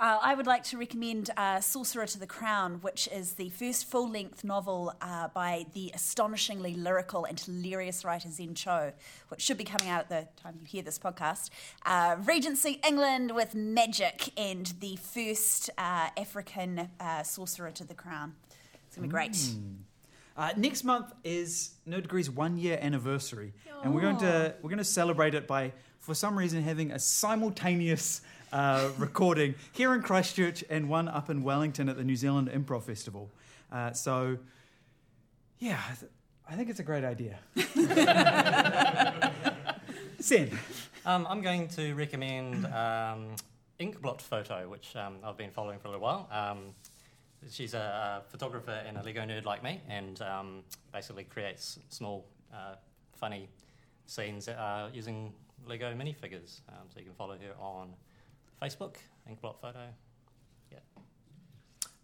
Uh, 0.00 0.18
I 0.20 0.34
would 0.34 0.46
like 0.46 0.64
to 0.64 0.78
recommend 0.78 1.30
uh, 1.36 1.60
Sorcerer 1.60 2.06
to 2.06 2.18
the 2.18 2.26
Crown, 2.26 2.78
which 2.80 3.08
is 3.12 3.34
the 3.34 3.50
first 3.50 3.88
full 3.88 4.10
length 4.10 4.42
novel 4.42 4.92
uh, 5.00 5.28
by 5.28 5.66
the 5.74 5.92
astonishingly 5.94 6.74
lyrical 6.74 7.24
and 7.24 7.38
hilarious 7.38 8.04
writer 8.04 8.28
Zen 8.28 8.54
Cho, 8.54 8.92
which 9.28 9.40
should 9.40 9.58
be 9.58 9.64
coming 9.64 9.88
out 9.88 10.00
at 10.00 10.08
the 10.08 10.42
time 10.42 10.56
you 10.60 10.66
hear 10.66 10.82
this 10.82 10.98
podcast. 10.98 11.50
Uh, 11.86 12.16
Regency 12.24 12.80
England 12.86 13.30
with 13.32 13.54
magic 13.54 14.30
and 14.36 14.72
the 14.80 14.96
first 14.96 15.70
uh, 15.78 16.08
African 16.16 16.90
uh, 16.98 17.22
Sorcerer 17.22 17.70
to 17.70 17.84
the 17.84 17.94
Crown. 17.94 18.34
It's 18.88 18.96
going 18.96 19.08
to 19.08 19.08
be 19.08 19.12
great. 19.12 19.36
Uh, 20.36 20.50
next 20.56 20.82
month 20.82 21.12
is 21.22 21.74
Nerd 21.88 22.08
Degree's 22.08 22.28
one 22.30 22.56
year 22.56 22.76
anniversary, 22.82 23.52
and 23.84 23.94
we're 23.94 24.00
going 24.00 24.16
to 24.18 24.54
we're 24.62 24.70
going 24.70 24.78
to 24.78 24.84
celebrate 24.84 25.34
it 25.34 25.46
by, 25.46 25.72
for 26.00 26.14
some 26.14 26.36
reason, 26.36 26.62
having 26.62 26.90
a 26.90 26.98
simultaneous 26.98 28.22
uh, 28.52 28.90
recording 28.98 29.54
here 29.72 29.94
in 29.94 30.02
Christchurch 30.02 30.62
and 30.68 30.88
one 30.88 31.08
up 31.08 31.30
in 31.30 31.42
Wellington 31.42 31.88
at 31.88 31.96
the 31.96 32.04
New 32.04 32.16
Zealand 32.16 32.50
Improv 32.50 32.82
Festival. 32.82 33.30
Uh, 33.70 33.92
so, 33.92 34.38
yeah, 35.58 35.80
I, 35.90 35.94
th- 35.94 36.12
I 36.48 36.54
think 36.54 36.68
it's 36.68 36.80
a 36.80 36.84
great 36.84 37.04
idea. 37.04 37.38
Sin. 40.20 40.56
Um, 41.04 41.26
I'm 41.28 41.40
going 41.40 41.66
to 41.68 41.94
recommend 41.94 42.66
um, 42.66 43.34
Inkblot 43.80 44.20
Photo, 44.20 44.68
which 44.68 44.94
um, 44.94 45.16
I've 45.24 45.36
been 45.36 45.50
following 45.50 45.78
for 45.78 45.88
a 45.88 45.92
little 45.92 46.04
while. 46.04 46.28
Um, 46.30 46.74
she's 47.50 47.74
a, 47.74 48.22
a 48.24 48.30
photographer 48.30 48.82
and 48.86 48.98
a 48.98 49.02
Lego 49.02 49.22
nerd 49.22 49.44
like 49.44 49.64
me, 49.64 49.80
and 49.88 50.20
um, 50.22 50.62
basically 50.92 51.24
creates 51.24 51.78
small, 51.88 52.26
uh, 52.52 52.74
funny 53.16 53.48
scenes 54.06 54.48
uh, 54.48 54.90
using 54.92 55.32
Lego 55.66 55.92
minifigures. 55.94 56.60
Um, 56.68 56.84
so 56.92 57.00
you 57.00 57.06
can 57.06 57.14
follow 57.14 57.34
her 57.34 57.54
on 57.58 57.94
Facebook, 58.62 58.94
Inkblot 59.28 59.60
Photo. 59.60 59.80
Yeah. 60.70 60.78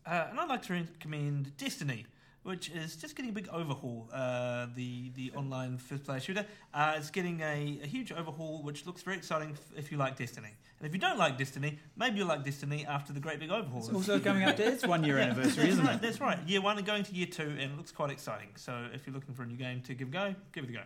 Uh, 0.07 0.27
and 0.31 0.41
I'd 0.41 0.49
like 0.49 0.63
to 0.63 0.73
recommend 0.73 1.57
Destiny, 1.57 2.05
which 2.43 2.71
is 2.71 2.97
just 2.97 3.15
getting 3.15 3.31
a 3.31 3.35
big 3.35 3.49
overhaul. 3.53 4.09
Uh, 4.13 4.67
the 4.75 5.11
the 5.15 5.31
online 5.37 5.79
first 5.79 6.05
player 6.05 6.19
shooter 6.19 6.45
uh, 6.75 6.97
is 6.99 7.11
getting 7.11 7.41
a, 7.41 7.79
a 7.83 7.87
huge 7.87 8.11
overhaul, 8.11 8.63
which 8.63 8.87
looks 8.87 9.03
very 9.03 9.17
exciting 9.17 9.57
if 9.77 9.93
you 9.93 9.99
like 9.99 10.17
Destiny. 10.17 10.49
And 10.81 10.87
if 10.87 10.93
you 10.95 10.99
don't 11.01 11.19
like 11.19 11.37
Destiny, 11.39 11.79
maybe 11.97 12.19
you'll 12.19 12.29
like 12.29 12.45
Destiny 12.45 12.85
after 12.87 13.13
the 13.13 13.21
great 13.21 13.39
big 13.39 13.51
overhaul. 13.51 13.79
It's 13.81 13.93
also 13.93 14.19
coming 14.19 14.45
up 14.45 14.57
to 14.57 14.65
its 14.67 14.87
one 14.87 15.05
year 15.05 15.19
anniversary, 15.25 15.69
isn't 15.69 15.85
Right, 15.85 15.95
it? 15.97 16.03
That's 16.03 16.21
right. 16.21 16.39
Year 16.47 16.61
one 16.61 16.77
and 16.79 16.87
going 16.87 17.05
to 17.05 17.15
year 17.15 17.27
two, 17.27 17.43
and 17.43 17.73
it 17.73 17.77
looks 17.77 17.93
quite 17.93 18.11
exciting. 18.11 18.49
So 18.57 18.87
if 18.95 19.07
you're 19.07 19.15
looking 19.15 19.35
for 19.35 19.43
a 19.43 19.47
new 19.47 19.57
game 19.57 19.81
to 19.83 19.95
give 19.95 20.09
a 20.09 20.11
go, 20.11 20.35
give 20.53 20.65
it 20.65 20.71
a 20.71 20.73
go. 20.73 20.83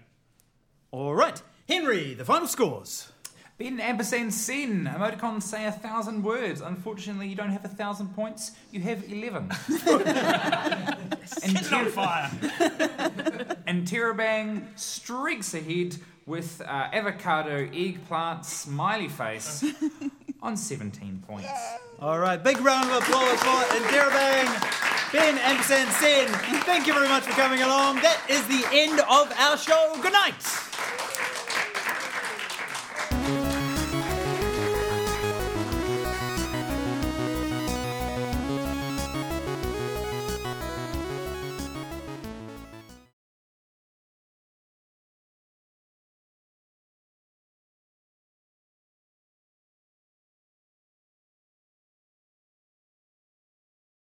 All 0.91 1.15
right, 1.15 1.41
Henri, 1.69 2.13
the 2.15 2.25
final 2.25 2.47
scores. 2.49 3.11
Ben 3.59 3.79
ampersand 3.81 4.33
sin. 4.35 4.89
Emoticons 4.93 5.43
say 5.43 5.67
a 5.67 5.73
thousand 5.73 6.23
words. 6.23 6.61
Unfortunately, 6.61 7.29
you 7.29 7.37
don't 7.37 7.51
have 7.51 7.65
a 7.65 7.69
thousand 7.69 8.09
points. 8.15 8.53
You 8.73 8.81
have 8.81 9.05
eleven. 9.13 9.51
and, 11.43 11.57
It's 11.57 11.73
on 11.73 11.87
fire. 11.91 12.31
and 13.67 13.87
Terabang 13.87 14.67
streaks 14.79 15.55
ahead 15.55 15.97
with 16.27 16.61
uh, 16.63 16.89
avocado, 16.93 17.69
eggplant, 17.73 18.45
smiley 18.47 19.09
face 19.09 19.65
on 20.43 20.57
17 20.57 21.23
points. 21.27 21.49
All 22.01 22.19
right, 22.19 22.43
big 22.43 22.61
round 22.61 22.89
of 22.91 23.03
applause 23.03 23.41
for 23.41 23.77
Interrobang, 23.77 25.13
Ben 25.13 25.37
Ampersand 25.39 25.91
Sen. 25.91 26.29
Thank 26.63 26.87
you 26.87 26.95
very 26.95 27.09
much 27.09 27.25
for 27.25 27.33
coming 27.33 27.63
along. 27.63 27.97
That 27.97 28.21
is 28.29 28.47
the 28.47 28.65
end 28.73 29.01
of 29.01 29.33
our 29.39 29.57
show. 29.57 29.97
Good 30.01 30.13
night. 30.13 30.72